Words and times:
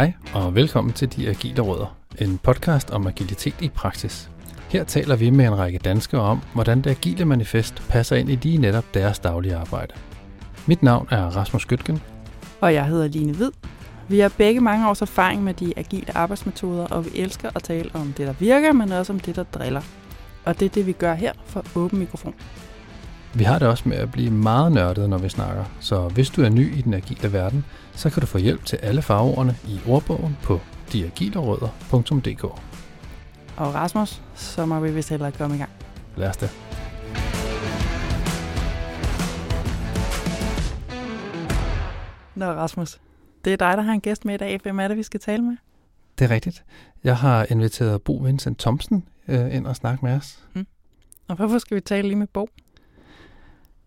Hej 0.00 0.12
og 0.34 0.54
velkommen 0.54 0.92
til 0.92 1.16
De 1.16 1.28
Agile 1.28 1.62
Rødder, 1.62 1.96
en 2.18 2.38
podcast 2.38 2.90
om 2.90 3.06
agilitet 3.06 3.54
i 3.60 3.68
praksis. 3.68 4.30
Her 4.68 4.84
taler 4.84 5.16
vi 5.16 5.30
med 5.30 5.46
en 5.46 5.58
række 5.58 5.78
danskere 5.78 6.20
om, 6.20 6.40
hvordan 6.54 6.80
det 6.80 6.90
agile 6.90 7.24
manifest 7.24 7.82
passer 7.88 8.16
ind 8.16 8.30
i 8.30 8.34
lige 8.34 8.58
netop 8.58 8.94
deres 8.94 9.18
daglige 9.18 9.56
arbejde. 9.56 9.92
Mit 10.66 10.82
navn 10.82 11.08
er 11.10 11.36
Rasmus 11.36 11.66
Gøtgen. 11.66 12.02
Og 12.60 12.74
jeg 12.74 12.86
hedder 12.86 13.08
Line 13.08 13.32
Hvid. 13.32 13.50
Vi 14.08 14.18
har 14.18 14.32
begge 14.38 14.60
mange 14.60 14.88
års 14.88 15.02
erfaring 15.02 15.44
med 15.44 15.54
de 15.54 15.72
agile 15.76 16.16
arbejdsmetoder, 16.16 16.86
og 16.86 17.04
vi 17.04 17.10
elsker 17.14 17.50
at 17.54 17.62
tale 17.62 17.90
om 17.94 18.12
det, 18.16 18.26
der 18.26 18.34
virker, 18.38 18.72
men 18.72 18.92
også 18.92 19.12
om 19.12 19.20
det, 19.20 19.36
der 19.36 19.42
driller. 19.42 19.82
Og 20.44 20.60
det 20.60 20.66
er 20.66 20.70
det, 20.70 20.86
vi 20.86 20.92
gør 20.92 21.14
her 21.14 21.32
for 21.46 21.64
Åben 21.74 21.98
Mikrofon. 21.98 22.34
Vi 23.34 23.44
har 23.44 23.58
det 23.58 23.68
også 23.68 23.88
med 23.88 23.96
at 23.96 24.12
blive 24.12 24.30
meget 24.30 24.72
nørdet, 24.72 25.10
når 25.10 25.18
vi 25.18 25.28
snakker, 25.28 25.64
så 25.80 26.08
hvis 26.08 26.30
du 26.30 26.42
er 26.42 26.48
ny 26.48 26.78
i 26.78 26.80
den 26.80 26.94
agile 26.94 27.32
verden, 27.32 27.64
så 28.00 28.10
kan 28.10 28.20
du 28.20 28.26
få 28.26 28.38
hjælp 28.38 28.64
til 28.64 28.76
alle 28.76 29.02
farveordene 29.02 29.56
i 29.68 29.80
ordbogen 29.88 30.36
på 30.42 30.60
diagilerødder.dk. 30.92 32.44
Og 33.56 33.74
Rasmus, 33.74 34.22
så 34.34 34.66
må 34.66 34.80
vi 34.80 34.92
vist 34.92 35.08
hellere 35.08 35.32
komme 35.32 35.56
i 35.56 35.58
gang. 35.58 35.70
Lad 36.16 36.28
os 36.28 36.36
det. 36.36 36.50
Nå 42.34 42.46
Rasmus, 42.46 43.00
det 43.44 43.52
er 43.52 43.56
dig, 43.56 43.76
der 43.76 43.82
har 43.82 43.92
en 43.92 44.00
gæst 44.00 44.24
med 44.24 44.34
i 44.34 44.38
dag. 44.38 44.60
Hvem 44.62 44.80
er 44.80 44.88
det, 44.88 44.96
vi 44.96 45.02
skal 45.02 45.20
tale 45.20 45.42
med? 45.42 45.56
Det 46.18 46.24
er 46.24 46.30
rigtigt. 46.30 46.64
Jeg 47.04 47.16
har 47.16 47.46
inviteret 47.50 48.02
Bo 48.02 48.16
Vincent 48.16 48.58
Thomsen 48.58 49.08
øh, 49.28 49.54
ind 49.54 49.66
og 49.66 49.76
snakke 49.76 50.04
med 50.04 50.12
os. 50.12 50.44
Mm. 50.54 50.66
Og 51.28 51.36
hvorfor 51.36 51.58
skal 51.58 51.74
vi 51.74 51.80
tale 51.80 52.08
lige 52.08 52.18
med 52.18 52.26
Bo? 52.26 52.48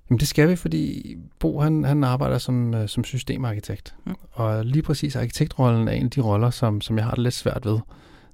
Jamen 0.09 0.19
det 0.19 0.27
skal 0.27 0.49
vi, 0.49 0.55
fordi 0.55 1.15
Bo 1.39 1.59
han, 1.59 1.83
han 1.83 2.03
arbejder 2.03 2.37
som, 2.37 2.73
øh, 2.73 2.89
som 2.89 3.03
systemarkitekt. 3.03 3.95
Mm. 4.05 4.15
Og 4.31 4.65
lige 4.65 4.81
præcis 4.81 5.15
arkitektrollen 5.15 5.87
er 5.87 5.91
en 5.91 6.03
af 6.03 6.11
de 6.11 6.21
roller, 6.21 6.49
som, 6.49 6.81
som 6.81 6.97
jeg 6.97 7.05
har 7.05 7.11
det 7.11 7.23
lidt 7.23 7.33
svært 7.33 7.65
ved. 7.65 7.79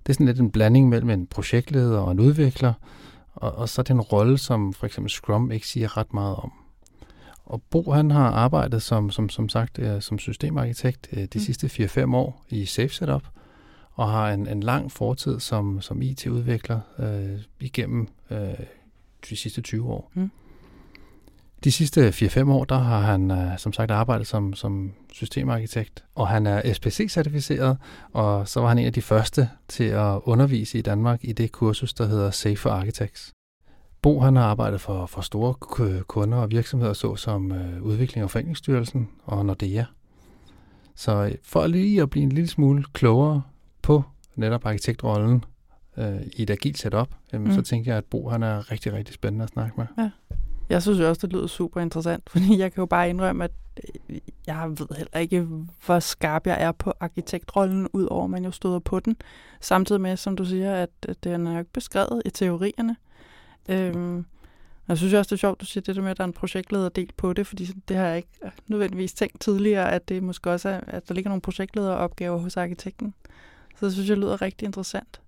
Det 0.04 0.10
er 0.10 0.14
sådan 0.14 0.26
lidt 0.26 0.40
en 0.40 0.52
blanding 0.52 0.90
mellem 0.90 1.10
en 1.10 1.28
projektleder 1.28 2.00
og 2.00 2.12
en 2.12 2.20
udvikler, 2.20 2.74
og, 3.34 3.56
og 3.56 3.70
så 3.70 3.82
er 3.82 3.84
det 3.84 3.94
en 3.94 4.02
rolle, 4.02 4.38
som 4.38 4.74
for 4.74 4.86
eksempel 4.86 5.10
Scrum 5.10 5.52
ikke 5.52 5.68
siger 5.68 5.98
ret 5.98 6.14
meget 6.14 6.36
om. 6.36 6.52
Og 7.46 7.62
Bo 7.70 7.92
han 7.92 8.12
har 8.12 8.30
arbejdet 8.30 8.82
som, 8.82 9.10
som, 9.10 9.30
som 9.30 9.50
sagt 9.50 9.80
øh, 9.80 10.02
som 10.02 10.20
systemarkitekt 10.20 11.10
øh, 11.14 11.20
de 11.20 11.30
mm. 11.36 11.40
sidste 11.40 11.68
4-5 11.68 12.16
år 12.16 12.46
i 12.50 12.66
Safe 12.66 12.90
Setup, 12.90 13.24
og 13.92 14.10
har 14.10 14.32
en, 14.32 14.48
en 14.48 14.64
lang 14.64 14.92
fortid 14.92 15.40
som, 15.40 15.82
som 15.82 16.02
IT-udvikler 16.02 16.80
øh, 17.00 17.40
igennem 17.60 18.08
øh, 18.32 18.38
de 19.30 19.36
sidste 19.36 19.62
20 19.62 19.90
år. 19.90 20.12
Mm. 20.14 20.32
De 21.64 21.72
sidste 21.72 22.10
4-5 22.10 22.52
år, 22.52 22.64
der 22.64 22.78
har 22.78 23.00
han 23.00 23.32
øh, 23.32 23.58
som 23.58 23.74
sagt 23.74 23.92
arbejdet 23.92 24.28
som, 24.28 24.54
som 24.54 24.94
systemarkitekt, 25.14 26.04
og 26.16 26.28
han 26.28 26.48
er 26.48 26.74
SPC-certificeret, 26.74 27.78
og 28.14 28.48
så 28.48 28.60
var 28.60 28.68
han 28.68 28.78
en 28.78 28.86
af 28.86 28.94
de 28.94 29.02
første 29.02 29.50
til 29.68 29.84
at 29.84 30.20
undervise 30.24 30.78
i 30.78 30.82
Danmark 30.82 31.20
i 31.24 31.34
det 31.34 31.52
kursus, 31.52 31.94
der 31.94 32.06
hedder 32.06 32.32
Safe 32.32 32.56
for 32.56 32.70
Architects. 32.70 33.34
Bo 34.02 34.20
han 34.20 34.36
har 34.36 34.44
arbejdet 34.44 34.82
for, 34.82 35.06
for 35.06 35.22
store 35.22 35.54
kunder 36.04 36.38
og 36.38 36.52
virksomheder, 36.52 36.94
såsom 36.94 37.52
øh, 37.52 37.84
Udvikling 37.84 38.24
og 38.24 38.32
Foreningsstyrelsen 38.32 39.10
og 39.24 39.46
Nordea. 39.46 39.84
Så 40.96 41.36
for 41.44 41.68
lige 41.68 42.02
at 42.02 42.10
blive 42.10 42.24
en 42.24 42.32
lille 42.32 42.50
smule 42.50 42.84
klogere 42.94 43.42
på 43.82 44.04
netop 44.36 44.66
arkitektrollen 44.66 45.44
øh, 45.98 46.22
i 46.34 46.44
et 46.44 46.50
agilt 46.50 46.78
setup, 46.78 47.10
jamen, 47.34 47.48
mm. 47.48 47.54
så 47.54 47.62
tænker 47.62 47.92
jeg, 47.92 47.98
at 47.98 48.06
Bo 48.06 48.30
han 48.30 48.44
er 48.44 48.72
rigtig, 48.72 48.94
rigtig 48.94 49.16
spændende 49.16 49.44
at 49.44 49.50
snakke 49.50 49.74
med. 49.78 49.86
Ja. 49.98 50.10
Jeg 50.70 50.82
synes 50.82 51.00
også, 51.00 51.28
det 51.28 51.34
lyder 51.34 51.48
super 51.48 51.82
interessant, 51.82 52.30
fordi 52.32 52.58
jeg 52.58 52.74
kan 52.74 52.82
jo 52.82 52.86
bare 52.86 53.10
indrømme, 53.10 53.44
at 53.44 53.52
øh, 54.10 54.20
jeg 54.48 54.70
ved 54.70 54.88
heller 54.98 55.20
ikke, 55.20 55.48
hvor 55.86 56.00
skarp 56.00 56.48
jeg 56.48 56.62
er 56.62 56.72
på 56.72 56.94
arkitektrollen, 57.00 57.88
udover 57.94 58.28
man 58.28 58.46
jo 58.46 58.52
støder 58.52 58.80
på 58.80 59.00
den. 59.00 59.18
Samtidig 59.62 60.02
med, 60.02 60.18
som 60.18 60.36
du 60.36 60.46
siger, 60.46 60.76
at 60.76 60.90
den 61.24 61.48
er 61.48 61.54
jo 61.54 61.60
ikke 61.60 61.72
beskrevet 61.72 62.22
i 62.26 62.30
teorierne. 62.30 62.96
Øhm, 63.70 64.26
jeg 64.88 64.98
synes 64.98 65.14
også, 65.14 65.30
det 65.30 65.36
er 65.36 65.40
sjovt, 65.40 65.62
du 65.62 65.66
siger 65.66 65.82
det 65.82 65.96
der 65.96 66.02
med, 66.02 66.12
at 66.12 66.18
der 66.18 66.24
er 66.24 66.28
en 66.28 66.34
projektleder 66.34 66.90
delt 66.90 67.18
på 67.18 67.34
det, 67.34 67.48
fordi 67.48 67.66
det 67.66 67.98
har 67.98 68.06
jeg 68.06 68.18
ikke 68.18 68.30
øh, 68.44 68.52
nødvendigvis 68.68 69.14
tænkt 69.14 69.42
tidligere, 69.42 69.92
at 69.92 70.10
det 70.10 70.24
måske 70.24 70.52
også 70.52 70.70
er, 70.70 70.82
at 70.88 71.08
der 71.08 71.14
ligger 71.14 71.30
nogle 71.30 71.42
projektlederopgaver 71.42 72.38
hos 72.38 72.58
arkitekten. 72.58 73.14
Så 73.80 73.86
det 73.86 73.94
synes 73.94 74.10
jeg 74.10 74.18
lyder 74.18 74.42
rigtig 74.42 74.66
interessant. 74.66 75.22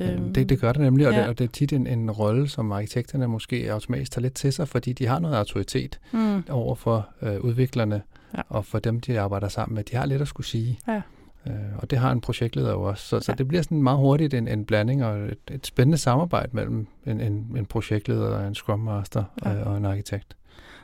Øhm, 0.00 0.32
det, 0.32 0.48
det 0.48 0.60
gør 0.60 0.72
det 0.72 0.80
nemlig, 0.80 1.06
og, 1.06 1.12
ja. 1.12 1.20
det, 1.20 1.28
og 1.28 1.38
det 1.38 1.44
er 1.44 1.48
tit 1.48 1.72
en, 1.72 1.86
en 1.86 2.10
rolle, 2.10 2.48
som 2.48 2.72
arkitekterne 2.72 3.26
måske 3.26 3.72
automatisk 3.72 4.12
tager 4.12 4.22
lidt 4.22 4.34
til 4.34 4.52
sig, 4.52 4.68
fordi 4.68 4.92
de 4.92 5.06
har 5.06 5.18
noget 5.18 5.36
autoritet 5.36 6.00
mm. 6.12 6.44
over 6.50 6.74
for 6.74 7.08
øh, 7.22 7.40
udviklerne, 7.40 8.02
ja. 8.36 8.42
og 8.48 8.64
for 8.64 8.78
dem, 8.78 9.00
de 9.00 9.20
arbejder 9.20 9.48
sammen 9.48 9.74
med. 9.74 9.84
De 9.84 9.96
har 9.96 10.06
lidt 10.06 10.22
at 10.22 10.28
skulle 10.28 10.46
sige. 10.46 10.78
Ja. 10.88 11.02
Øh, 11.46 11.52
og 11.78 11.90
det 11.90 11.98
har 11.98 12.12
en 12.12 12.20
projektleder 12.20 12.70
jo 12.70 12.82
også. 12.82 13.06
Så, 13.06 13.16
ja. 13.16 13.20
så 13.20 13.34
det 13.38 13.48
bliver 13.48 13.62
sådan 13.62 13.82
meget 13.82 13.98
hurtigt 13.98 14.34
en, 14.34 14.48
en 14.48 14.64
blanding 14.64 15.04
og 15.04 15.18
et, 15.18 15.38
et 15.50 15.66
spændende 15.66 15.98
samarbejde 15.98 16.48
mellem 16.52 16.86
en, 17.06 17.20
en, 17.20 17.54
en 17.56 17.66
projektleder, 17.66 18.46
en 18.46 18.54
scrum 18.54 18.80
master 18.80 19.24
ja. 19.44 19.54
øh, 19.54 19.66
og 19.66 19.76
en 19.76 19.84
arkitekt. 19.84 20.36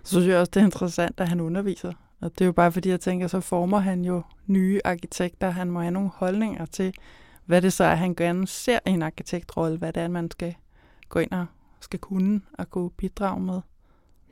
Så 0.04 0.10
synes 0.10 0.27
jeg 0.27 0.38
også, 0.38 0.50
det 0.54 0.60
er 0.60 0.65
interessant, 0.65 1.21
at 1.21 1.28
han 1.28 1.41
underviser. 1.41 1.92
Og 2.21 2.31
det 2.32 2.41
er 2.41 2.47
jo 2.47 2.53
bare 2.53 2.72
fordi, 2.72 2.88
jeg 2.88 3.00
tænker, 3.00 3.27
så 3.27 3.41
former 3.41 3.78
han 3.78 4.04
jo 4.04 4.22
nye 4.47 4.81
arkitekter. 4.84 5.50
Han 5.50 5.71
må 5.71 5.81
have 5.81 5.91
nogle 5.91 6.10
holdninger 6.15 6.66
til, 6.66 6.94
hvad 7.50 7.62
det 7.62 7.72
så 7.72 7.84
er, 7.84 7.94
han 7.94 8.15
gerne 8.15 8.47
ser 8.47 8.78
i 8.87 8.91
en 8.91 9.03
arkitektrolle, 9.03 9.78
hvad 9.78 9.93
det 9.93 10.03
er, 10.03 10.09
man 10.09 10.31
skal 10.31 10.55
gå 11.09 11.19
ind 11.19 11.31
og 11.31 11.47
skal 11.81 11.99
kunne 12.00 12.41
og 12.59 12.71
kunne 12.71 12.91
bidrage 12.91 13.41
med. 13.41 13.61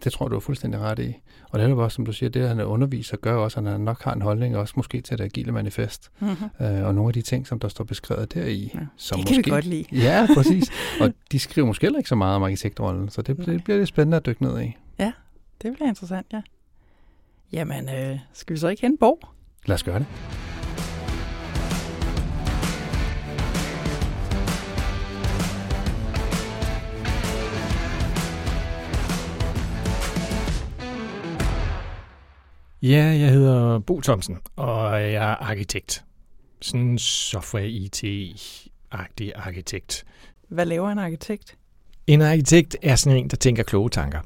Det 0.04 0.12
tror 0.12 0.28
du 0.28 0.36
er 0.36 0.40
fuldstændig 0.40 0.80
ret 0.80 0.98
i. 0.98 1.14
Og 1.50 1.58
det 1.58 1.64
er 1.64 1.68
jo 1.68 1.84
også, 1.84 1.94
som 1.94 2.06
du 2.06 2.12
siger, 2.12 2.30
det 2.30 2.40
at 2.40 2.48
han 2.48 2.60
underviser, 2.60 3.16
gør 3.16 3.34
også, 3.36 3.60
at 3.60 3.66
han 3.66 3.80
nok 3.80 4.02
har 4.02 4.12
en 4.12 4.22
holdning, 4.22 4.56
også 4.56 4.74
måske 4.76 5.00
til 5.00 5.18
det 5.18 5.24
agile 5.24 5.52
manifest. 5.52 6.10
Mm-hmm. 6.20 6.66
Øh, 6.66 6.86
og 6.86 6.94
nogle 6.94 7.08
af 7.08 7.12
de 7.12 7.22
ting, 7.22 7.46
som 7.46 7.58
der 7.58 7.68
står 7.68 7.84
beskrevet 7.84 8.34
deri. 8.34 8.70
Ja, 8.74 8.80
som 8.96 9.18
det 9.18 9.26
kan 9.26 9.36
måske, 9.36 9.44
vi 9.44 9.50
godt 9.50 9.64
lide. 9.64 9.84
Ja, 9.92 10.26
præcis. 10.34 10.70
og 11.00 11.12
de 11.32 11.38
skriver 11.38 11.66
måske 11.66 11.84
heller 11.84 11.98
ikke 11.98 12.08
så 12.08 12.14
meget 12.14 12.36
om 12.36 12.42
arkitektrollen, 12.42 13.08
så 13.08 13.22
det, 13.22 13.36
det 13.46 13.64
bliver 13.64 13.78
lidt 13.78 13.88
spændende 13.88 14.16
at 14.16 14.26
dykke 14.26 14.42
ned 14.42 14.60
i. 14.60 14.76
Ja, 14.98 15.12
det 15.62 15.72
bliver 15.74 15.88
interessant, 15.88 16.26
ja. 16.32 16.42
Jamen, 17.52 17.88
øh, 17.88 18.18
skal 18.32 18.54
vi 18.54 18.58
så 18.58 18.68
ikke 18.68 18.82
hente 18.82 18.98
Borg? 19.00 19.18
Lad 19.66 19.74
os 19.74 19.82
gøre 19.82 19.98
det. 19.98 20.06
Ja, 32.82 33.04
jeg 33.04 33.30
hedder 33.30 33.78
Bo 33.78 34.00
Thomsen, 34.00 34.38
og 34.56 35.02
jeg 35.02 35.30
er 35.30 35.36
arkitekt. 35.36 36.04
Sådan 36.60 36.80
en 36.80 36.98
software-IT-agtig 36.98 39.32
arkitekt. 39.34 40.04
Hvad 40.48 40.66
laver 40.66 40.90
en 40.90 40.98
arkitekt? 40.98 41.56
En 42.06 42.22
arkitekt 42.22 42.76
er 42.82 42.96
sådan 42.96 43.18
en, 43.18 43.30
der 43.30 43.36
tænker 43.36 43.62
kloge 43.62 43.90
tanker. 43.90 44.20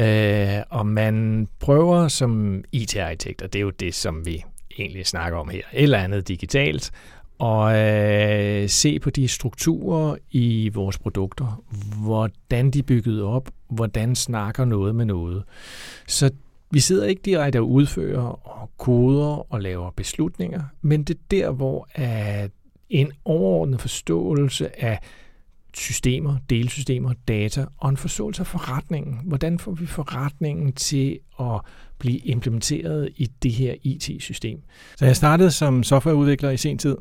Øh, 0.00 0.62
og 0.70 0.86
man 0.86 1.48
prøver 1.58 2.08
som 2.08 2.64
IT-arkitekt, 2.72 3.42
og 3.42 3.52
det 3.52 3.58
er 3.58 3.62
jo 3.62 3.70
det, 3.70 3.94
som 3.94 4.26
vi 4.26 4.44
egentlig 4.78 5.06
snakker 5.06 5.38
om 5.38 5.48
her, 5.48 5.62
eller 5.72 5.98
andet 5.98 6.28
digitalt, 6.28 6.90
og 7.38 7.78
øh, 7.78 8.68
se 8.68 8.98
på 8.98 9.10
de 9.10 9.28
strukturer 9.28 10.16
i 10.30 10.68
vores 10.68 10.98
produkter, 10.98 11.62
hvordan 12.04 12.70
de 12.70 12.78
er 12.78 12.82
bygget 12.82 13.22
op, 13.22 13.48
hvordan 13.68 14.14
snakker 14.14 14.64
noget 14.64 14.94
med 14.94 15.04
noget. 15.04 15.44
Så 16.06 16.30
vi 16.70 16.80
sidder 16.80 17.06
ikke 17.06 17.22
direkte 17.24 17.58
og 17.58 17.70
udfører 17.70 18.48
og 18.48 18.70
koder 18.78 19.52
og 19.52 19.60
laver 19.60 19.90
beslutninger, 19.90 20.62
men 20.82 21.02
det 21.04 21.16
er 21.16 21.20
der, 21.30 21.50
hvor 21.50 21.88
at 21.94 22.50
en 22.90 23.12
overordnet 23.24 23.80
forståelse 23.80 24.84
af 24.84 24.98
systemer, 25.74 26.36
delsystemer, 26.50 27.12
data 27.28 27.66
og 27.78 27.90
en 27.90 27.96
forståelse 27.96 28.42
af 28.42 28.46
forretningen. 28.46 29.20
Hvordan 29.24 29.58
får 29.58 29.72
vi 29.72 29.86
forretningen 29.86 30.72
til 30.72 31.18
at 31.40 31.60
blive 31.98 32.18
implementeret 32.18 33.10
i 33.16 33.26
det 33.42 33.52
her 33.52 33.74
IT-system? 33.82 34.62
Så 34.96 35.06
jeg 35.06 35.16
startede 35.16 35.50
som 35.50 35.82
softwareudvikler 35.82 36.50
i 36.50 36.56
sen 36.56 36.78
tid, 36.78 36.96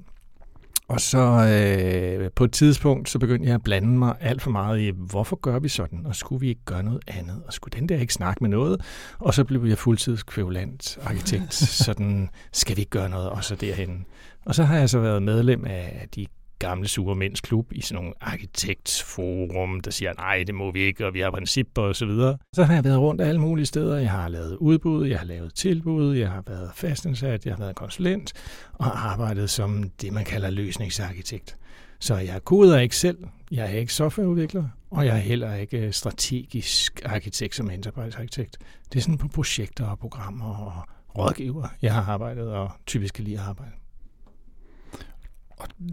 og 0.89 1.01
så 1.01 1.17
øh, 1.17 2.31
på 2.35 2.43
et 2.43 2.51
tidspunkt, 2.51 3.09
så 3.09 3.19
begyndte 3.19 3.47
jeg 3.47 3.55
at 3.55 3.63
blande 3.63 3.87
mig 3.87 4.15
alt 4.19 4.41
for 4.41 4.51
meget 4.51 4.79
i, 4.79 4.91
hvorfor 4.95 5.35
gør 5.35 5.59
vi 5.59 5.69
sådan, 5.69 6.05
og 6.05 6.15
skulle 6.15 6.39
vi 6.39 6.49
ikke 6.49 6.65
gøre 6.65 6.83
noget 6.83 7.01
andet, 7.07 7.43
og 7.47 7.53
skulle 7.53 7.79
den 7.79 7.89
der 7.89 7.99
ikke 7.99 8.13
snakke 8.13 8.43
med 8.43 8.49
noget? 8.49 8.81
Og 9.19 9.33
så 9.33 9.43
blev 9.43 9.65
jeg 9.65 9.77
fuldtidskvævlant 9.77 10.97
arkitekt, 11.03 11.53
sådan 11.85 12.29
skal 12.53 12.75
vi 12.75 12.81
ikke 12.81 12.89
gøre 12.89 13.09
noget, 13.09 13.29
og 13.29 13.43
så 13.43 13.55
derhen. 13.55 14.05
Og 14.45 14.55
så 14.55 14.63
har 14.63 14.77
jeg 14.77 14.89
så 14.89 14.99
været 14.99 15.23
medlem 15.23 15.65
af 15.65 16.07
de 16.15 16.25
gamle 16.59 16.87
sure 16.87 17.15
mænds 17.15 17.41
klub 17.41 17.71
i 17.71 17.81
sådan 17.81 17.95
nogle 17.95 18.13
arkitektforum, 18.21 19.81
der 19.81 19.91
siger, 19.91 20.13
nej, 20.17 20.43
det 20.47 20.55
må 20.55 20.71
vi 20.71 20.79
ikke, 20.79 21.05
og 21.05 21.13
vi 21.13 21.19
har 21.19 21.31
principper 21.31 21.81
og 21.81 21.95
så 21.95 22.05
videre. 22.05 22.37
Så 22.55 22.63
har 22.63 22.73
jeg 22.73 22.83
været 22.83 22.99
rundt 22.99 23.21
alle 23.21 23.41
mulige 23.41 23.65
steder. 23.65 23.97
Jeg 23.97 24.11
har 24.11 24.29
lavet 24.29 24.57
udbud, 24.57 25.07
jeg 25.07 25.19
har 25.19 25.25
lavet 25.25 25.53
tilbud, 25.53 26.15
jeg 26.15 26.29
har 26.29 26.43
været 26.47 26.71
fastansat, 26.75 27.45
jeg 27.45 27.53
har 27.53 27.59
været 27.59 27.75
konsulent 27.75 28.33
og 28.73 29.11
arbejdet 29.11 29.49
som 29.49 29.89
det, 30.01 30.13
man 30.13 30.25
kalder 30.25 30.49
løsningsarkitekt. 30.49 31.57
Så 31.99 32.17
jeg 32.17 32.43
koder 32.43 32.79
ikke 32.79 32.95
selv, 32.95 33.17
jeg 33.51 33.65
er 33.65 33.77
ikke 33.77 33.93
softwareudvikler, 33.93 34.63
og 34.91 35.05
jeg 35.05 35.15
er 35.15 35.21
heller 35.21 35.55
ikke 35.55 35.77
øh, 35.77 35.93
strategisk 35.93 37.01
arkitekt 37.05 37.55
som 37.55 37.69
enterprise-arkitekt. 37.69 38.57
Det 38.93 38.99
er 38.99 39.01
sådan 39.01 39.17
på 39.17 39.27
projekter 39.27 39.85
og 39.85 39.99
programmer 39.99 40.55
og 40.55 40.73
rådgiver, 41.17 41.67
jeg 41.81 41.93
har 41.93 42.13
arbejdet 42.13 42.51
og 42.51 42.71
typisk 42.85 43.13
kan 43.13 43.23
lide 43.23 43.39
at 43.39 43.45
arbejde 43.45 43.71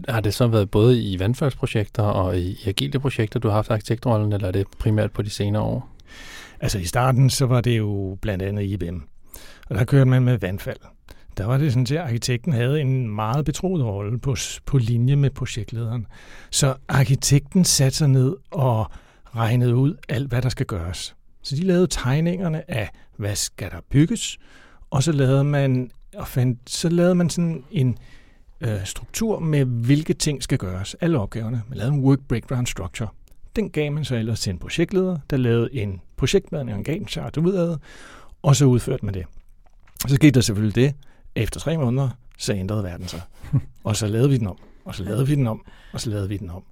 har 0.09 0.19
det 0.19 0.33
så 0.33 0.47
været 0.47 0.71
både 0.71 1.01
i 1.01 1.19
vandfaldsprojekter 1.19 2.03
og 2.03 2.39
i 2.39 2.63
agile 2.65 2.99
projekter, 2.99 3.39
du 3.39 3.47
har 3.47 3.55
haft 3.55 3.71
arkitektrollen, 3.71 4.33
eller 4.33 4.47
er 4.47 4.51
det 4.51 4.67
primært 4.79 5.11
på 5.11 5.21
de 5.21 5.29
senere 5.29 5.61
år? 5.61 5.89
Altså 6.59 6.79
i 6.79 6.85
starten, 6.85 7.29
så 7.29 7.45
var 7.45 7.61
det 7.61 7.77
jo 7.77 8.17
blandt 8.21 8.43
andet 8.43 8.63
IBM. 8.63 8.97
Og 9.69 9.75
der 9.75 9.83
kørte 9.83 10.09
man 10.09 10.23
med 10.23 10.37
vandfald. 10.37 10.77
Der 11.37 11.45
var 11.45 11.57
det 11.57 11.73
sådan, 11.73 11.97
at 11.97 12.03
arkitekten 12.03 12.53
havde 12.53 12.81
en 12.81 13.09
meget 13.09 13.45
betroet 13.45 13.85
rolle 13.85 14.19
på, 14.19 14.35
på 14.65 14.77
linje 14.77 15.15
med 15.15 15.29
projektlederen. 15.29 16.07
Så 16.51 16.75
arkitekten 16.87 17.65
satte 17.65 17.97
sig 17.97 18.07
ned 18.07 18.35
og 18.51 18.91
regnede 19.35 19.75
ud 19.75 19.95
alt, 20.09 20.29
hvad 20.29 20.41
der 20.41 20.49
skal 20.49 20.65
gøres. 20.65 21.15
Så 21.41 21.55
de 21.55 21.61
lavede 21.61 21.87
tegningerne 21.87 22.71
af, 22.71 22.89
hvad 23.17 23.35
skal 23.35 23.71
der 23.71 23.79
bygges, 23.89 24.37
og 24.89 25.03
så 25.03 25.11
lavede 25.11 25.43
man, 25.43 25.91
og 26.15 26.27
fandt, 26.27 26.59
så 26.69 26.89
lavede 26.89 27.15
man 27.15 27.29
sådan 27.29 27.63
en 27.71 27.97
øh, 28.61 28.85
struktur 28.85 29.39
med, 29.39 29.65
hvilke 29.65 30.13
ting 30.13 30.43
skal 30.43 30.57
gøres. 30.57 30.95
Alle 31.01 31.19
opgaverne. 31.19 31.63
Man 31.69 31.77
lavede 31.77 31.93
en 31.93 32.03
work 32.03 32.19
breakdown 32.27 32.65
structure. 32.65 33.09
Den 33.55 33.69
gav 33.69 33.91
man 33.91 34.05
så 34.05 34.15
ellers 34.15 34.39
til 34.39 34.49
en 34.49 34.59
projektleder, 34.59 35.17
der 35.29 35.37
lavede 35.37 35.69
en 35.73 36.01
projektplan 36.17 36.69
og 36.69 36.75
en 36.75 36.83
Gantt 36.83 37.11
chart 37.11 37.37
udad, 37.37 37.77
og 38.41 38.55
så 38.55 38.65
udførte 38.65 39.05
man 39.05 39.13
det. 39.13 39.25
Så 40.07 40.15
skete 40.15 40.31
der 40.31 40.41
selvfølgelig 40.41 40.75
det. 40.75 40.95
Efter 41.35 41.59
tre 41.59 41.77
måneder, 41.77 42.09
så 42.37 42.53
ændrede 42.53 42.83
verden 42.83 43.07
sig. 43.07 43.21
Og 43.83 43.95
så 43.95 44.07
lavede 44.07 44.29
vi 44.29 44.37
den 44.37 44.47
om, 44.47 44.57
og 44.85 44.95
så 44.95 45.03
lavede 45.03 45.27
vi 45.27 45.35
den 45.35 45.47
om, 45.47 45.65
og 45.93 46.01
så 46.01 46.09
lavede 46.09 46.29
vi 46.29 46.37
den 46.37 46.49
om. 46.49 46.63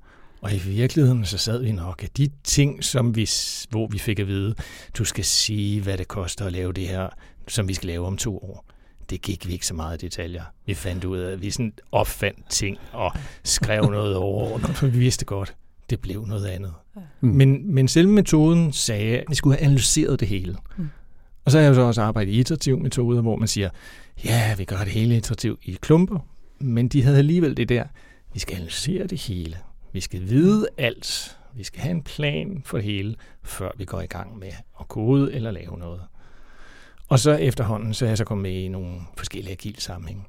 Og 0.41 0.53
i 0.53 0.57
virkeligheden 0.57 1.25
så 1.25 1.37
sad 1.37 1.61
vi 1.61 1.71
nok 1.71 2.03
af 2.03 2.09
de 2.09 2.29
ting, 2.43 2.83
som 2.83 3.15
vi, 3.15 3.29
hvor 3.69 3.87
vi 3.87 3.99
fik 3.99 4.19
at 4.19 4.27
vide, 4.27 4.55
du 4.97 5.05
skal 5.05 5.25
sige, 5.25 5.81
hvad 5.81 5.97
det 5.97 6.07
koster 6.07 6.45
at 6.45 6.51
lave 6.51 6.73
det 6.73 6.87
her, 6.87 7.09
som 7.47 7.67
vi 7.67 7.73
skal 7.73 7.87
lave 7.87 8.05
om 8.07 8.17
to 8.17 8.37
år. 8.37 8.65
Det 9.09 9.21
gik 9.21 9.47
vi 9.47 9.53
ikke 9.53 9.67
så 9.67 9.73
meget 9.73 10.03
i 10.03 10.05
detaljer. 10.05 10.43
Vi 10.65 10.73
fandt 10.73 11.03
ud 11.03 11.17
af, 11.17 11.31
at 11.31 11.41
vi 11.41 11.51
sådan 11.51 11.73
opfandt 11.91 12.49
ting 12.49 12.77
og 12.91 13.11
skrev 13.43 13.81
noget 13.81 14.15
over, 14.15 14.59
for 14.59 14.87
vi 14.87 14.99
vidste 14.99 15.25
godt, 15.25 15.55
det 15.89 15.99
blev 15.99 16.25
noget 16.25 16.45
andet. 16.45 16.73
Mm. 17.21 17.29
Men, 17.29 17.73
men 17.73 17.87
selve 17.87 18.11
metoden 18.11 18.73
sagde, 18.73 19.17
at 19.17 19.25
vi 19.29 19.35
skulle 19.35 19.57
have 19.57 19.65
analyseret 19.65 20.19
det 20.19 20.27
hele. 20.27 20.57
Mm. 20.77 20.89
Og 21.45 21.51
så 21.51 21.57
har 21.57 21.63
jeg 21.63 21.69
jo 21.69 21.75
så 21.75 21.81
også 21.81 22.01
arbejdet 22.01 22.31
i 22.31 22.39
iterativ 22.39 22.79
metoder, 22.79 23.21
hvor 23.21 23.35
man 23.35 23.47
siger, 23.47 23.69
ja, 24.25 24.55
vi 24.55 24.65
gør 24.65 24.77
det 24.77 24.87
hele 24.87 25.17
iterativt 25.17 25.59
i 25.63 25.77
klumper, 25.81 26.19
men 26.59 26.87
de 26.87 27.03
havde 27.03 27.17
alligevel 27.17 27.57
det 27.57 27.69
der, 27.69 27.83
vi 28.33 28.39
skal 28.39 28.55
analysere 28.55 29.07
det 29.07 29.21
hele. 29.21 29.57
Vi 29.93 29.99
skal 29.99 30.29
vide 30.29 30.67
alt. 30.77 31.37
Vi 31.55 31.63
skal 31.63 31.81
have 31.81 31.91
en 31.91 32.03
plan 32.03 32.61
for 32.65 32.77
det 32.77 32.85
hele, 32.85 33.15
før 33.43 33.71
vi 33.77 33.85
går 33.85 34.01
i 34.01 34.05
gang 34.05 34.39
med 34.39 34.51
at 34.79 34.87
kode 34.87 35.33
eller 35.33 35.51
lave 35.51 35.77
noget. 35.77 36.01
Og 37.07 37.19
så 37.19 37.31
efterhånden, 37.31 37.93
så 37.93 38.05
er 38.05 38.09
jeg 38.09 38.17
så 38.17 38.23
kommet 38.23 38.43
med 38.43 38.51
i 38.51 38.67
nogle 38.67 38.91
forskellige 39.17 39.51
agile 39.51 39.81
sammenhænge. 39.81 40.23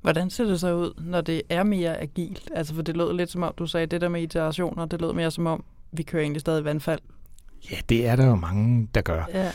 Hvordan 0.00 0.30
ser 0.30 0.44
det 0.44 0.60
så 0.60 0.74
ud, 0.74 1.02
når 1.04 1.20
det 1.20 1.42
er 1.48 1.62
mere 1.62 2.00
agilt? 2.00 2.50
Altså, 2.54 2.74
for 2.74 2.82
det 2.82 2.96
lød 2.96 3.16
lidt 3.16 3.30
som 3.30 3.42
om, 3.42 3.54
du 3.58 3.66
sagde 3.66 3.86
det 3.86 4.00
der 4.00 4.08
med 4.08 4.22
iterationer, 4.22 4.86
det 4.86 5.00
lød 5.00 5.12
mere 5.12 5.30
som 5.30 5.46
om, 5.46 5.64
vi 5.92 6.02
kører 6.02 6.22
egentlig 6.22 6.40
stadig 6.40 6.64
vandfald. 6.64 7.00
Ja, 7.70 7.76
det 7.88 8.06
er 8.06 8.16
der 8.16 8.26
jo 8.26 8.34
mange, 8.34 8.88
der 8.94 9.00
gør. 9.00 9.24
Ja. 9.34 9.50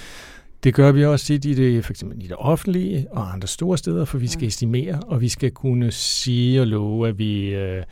Det 0.64 0.74
gør 0.74 0.92
vi 0.92 1.06
også 1.06 1.26
tit 1.26 1.46
i 1.46 1.54
det, 1.54 1.86
for 1.86 1.94
eksempel 1.94 2.24
i 2.24 2.28
det 2.28 2.36
offentlige 2.40 3.08
og 3.12 3.34
andre 3.34 3.48
store 3.48 3.78
steder, 3.78 4.06
for 4.06 4.18
vi 4.18 4.28
skal 4.28 4.42
ja. 4.42 4.48
estimere, 4.48 5.00
og 5.08 5.22
vi 5.22 5.30
skal 5.30 5.52
kunne 5.52 5.92
sige 5.92 6.62
og 6.62 6.68
love, 6.68 7.08
at 7.08 7.18
vi 7.18 7.50
øh, 7.50 7.84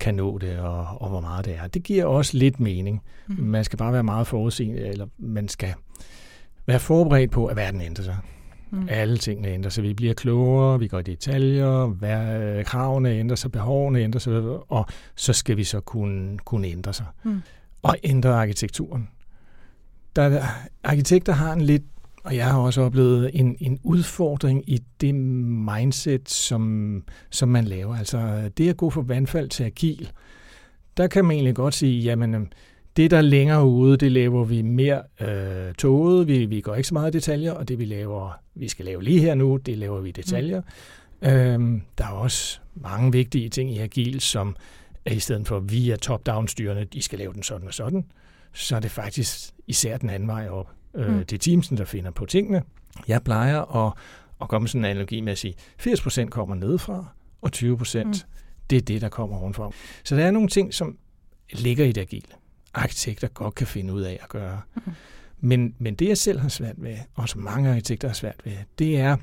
kan 0.00 0.14
nå 0.14 0.38
det, 0.38 0.58
og, 0.58 0.86
og 1.00 1.08
hvor 1.08 1.20
meget 1.20 1.44
det 1.44 1.56
er. 1.56 1.66
Det 1.66 1.82
giver 1.82 2.04
også 2.04 2.36
lidt 2.36 2.60
mening. 2.60 3.02
Mm. 3.26 3.34
Man 3.38 3.64
skal 3.64 3.76
bare 3.76 3.92
være 3.92 4.02
meget 4.02 4.26
forudsigende, 4.26 4.80
eller 4.80 5.06
man 5.18 5.48
skal 5.48 5.74
være 6.66 6.80
forberedt 6.80 7.30
på, 7.30 7.46
at 7.46 7.56
verden 7.56 7.80
ændrer 7.80 8.04
sig. 8.04 8.16
Mm. 8.70 8.86
Alle 8.90 9.16
tingene 9.16 9.48
ændrer 9.48 9.70
sig. 9.70 9.84
Vi 9.84 9.94
bliver 9.94 10.14
klogere, 10.14 10.78
vi 10.78 10.88
går 10.88 10.98
i 10.98 11.02
detaljer, 11.02 11.86
hvad, 11.86 12.64
kravene 12.64 13.10
ændrer 13.10 13.36
sig, 13.36 13.52
behovene 13.52 14.00
ændrer 14.00 14.18
sig, 14.18 14.32
og 14.68 14.86
så 15.16 15.32
skal 15.32 15.56
vi 15.56 15.64
så 15.64 15.80
kunne, 15.80 16.38
kunne 16.38 16.68
ændre 16.68 16.92
sig. 16.92 17.06
Mm. 17.24 17.42
Og 17.82 17.96
ændre 18.04 18.34
arkitekturen. 18.34 19.08
Der, 20.16 20.42
arkitekter 20.84 21.32
har 21.32 21.52
en 21.52 21.60
lidt 21.60 21.82
og 22.24 22.36
jeg 22.36 22.46
har 22.46 22.58
også 22.58 22.82
oplevet 22.82 23.30
en, 23.34 23.56
en 23.60 23.80
udfordring 23.82 24.70
i 24.70 24.78
det 25.00 25.14
mindset, 25.14 26.30
som, 26.30 27.04
som 27.30 27.48
man 27.48 27.64
laver. 27.64 27.96
Altså 27.96 28.50
det 28.56 28.68
at 28.68 28.76
gå 28.76 28.90
fra 28.90 29.02
vandfald 29.06 29.48
til 29.48 29.64
agil, 29.64 30.10
der 30.96 31.06
kan 31.06 31.24
man 31.24 31.34
egentlig 31.34 31.54
godt 31.54 31.74
sige, 31.74 32.02
jamen 32.02 32.34
øhm, 32.34 32.48
det, 32.96 33.10
der 33.10 33.16
er 33.16 33.22
længere 33.22 33.66
ude, 33.66 33.96
det 33.96 34.12
laver 34.12 34.44
vi 34.44 34.62
mere 34.62 35.02
øh, 35.20 35.74
toget. 35.74 36.28
Vi, 36.28 36.44
vi 36.44 36.60
går 36.60 36.74
ikke 36.74 36.88
så 36.88 36.94
meget 36.94 37.14
i 37.14 37.18
detaljer, 37.18 37.52
og 37.52 37.68
det, 37.68 37.78
vi 37.78 37.84
laver, 37.84 38.30
vi 38.54 38.68
skal 38.68 38.84
lave 38.84 39.02
lige 39.02 39.20
her 39.20 39.34
nu, 39.34 39.56
det 39.56 39.78
laver 39.78 40.00
vi 40.00 40.08
i 40.08 40.12
detaljer. 40.12 40.60
Mm. 40.60 41.28
Øhm, 41.28 41.82
der 41.98 42.04
er 42.04 42.10
også 42.10 42.58
mange 42.74 43.12
vigtige 43.12 43.48
ting 43.48 43.70
i 43.70 43.78
Agil, 43.78 44.20
som 44.20 44.56
er 45.04 45.12
i 45.12 45.18
stedet 45.18 45.48
for, 45.48 45.56
at 45.56 45.72
vi 45.72 45.90
er 45.90 45.96
top-down 45.96 46.48
styrende, 46.48 46.84
de 46.84 47.02
skal 47.02 47.18
lave 47.18 47.32
den 47.32 47.42
sådan 47.42 47.66
og 47.66 47.74
sådan, 47.74 48.04
så 48.52 48.76
er 48.76 48.80
det 48.80 48.90
faktisk 48.90 49.50
især 49.66 49.96
den 49.96 50.10
anden 50.10 50.28
vej 50.28 50.48
op. 50.48 50.70
Øh, 50.94 51.14
mm. 51.14 51.18
Det 51.18 51.32
er 51.32 51.38
teamsen, 51.38 51.76
der 51.76 51.84
finder 51.84 52.10
på 52.10 52.26
tingene. 52.26 52.62
Jeg 53.08 53.22
plejer 53.22 53.86
at, 53.86 53.92
at 54.40 54.48
komme 54.48 54.68
sådan 54.68 54.80
en 54.80 54.90
analogi 54.90 55.20
med 55.20 55.32
at 55.32 55.38
sige, 55.38 55.54
80% 55.80 56.24
kommer 56.28 56.54
nedefra, 56.54 57.06
og 57.42 57.50
20% 57.56 58.04
mm. 58.04 58.14
det 58.70 58.76
er 58.76 58.80
det, 58.80 59.00
der 59.00 59.08
kommer 59.08 59.36
ovenfra. 59.36 59.70
Så 60.04 60.16
der 60.16 60.24
er 60.24 60.30
nogle 60.30 60.48
ting, 60.48 60.74
som 60.74 60.98
ligger 61.52 61.84
i 61.84 61.92
det 61.92 62.00
agile. 62.00 62.41
Arkitekter 62.74 63.28
godt 63.28 63.54
kan 63.54 63.66
finde 63.66 63.92
ud 63.92 64.00
af 64.00 64.18
at 64.22 64.28
gøre. 64.28 64.60
Mm. 64.74 64.92
Men, 65.40 65.74
men 65.78 65.94
det, 65.94 66.08
jeg 66.08 66.18
selv 66.18 66.38
har 66.38 66.48
svært 66.48 66.74
ved, 66.78 66.96
og 67.14 67.28
som 67.28 67.42
mange 67.42 67.70
arkitekter 67.70 68.08
har 68.08 68.14
svært 68.14 68.40
ved, 68.44 68.52
det 68.78 68.96
er, 68.96 69.16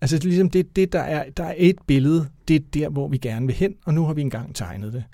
altså 0.00 0.16
det 0.16 0.24
er 0.24 0.28
ligesom 0.28 0.50
det, 0.50 0.76
det 0.76 0.92
der, 0.92 1.00
er, 1.00 1.30
der 1.30 1.44
er 1.44 1.54
et 1.56 1.76
billede, 1.86 2.28
det 2.48 2.56
er 2.56 2.60
der, 2.74 2.88
hvor 2.88 3.08
vi 3.08 3.18
gerne 3.18 3.46
vil 3.46 3.54
hen, 3.54 3.74
og 3.84 3.94
nu 3.94 4.04
har 4.04 4.12
vi 4.14 4.20
engang 4.20 4.54
tegnet 4.54 4.92
det. 4.92 5.04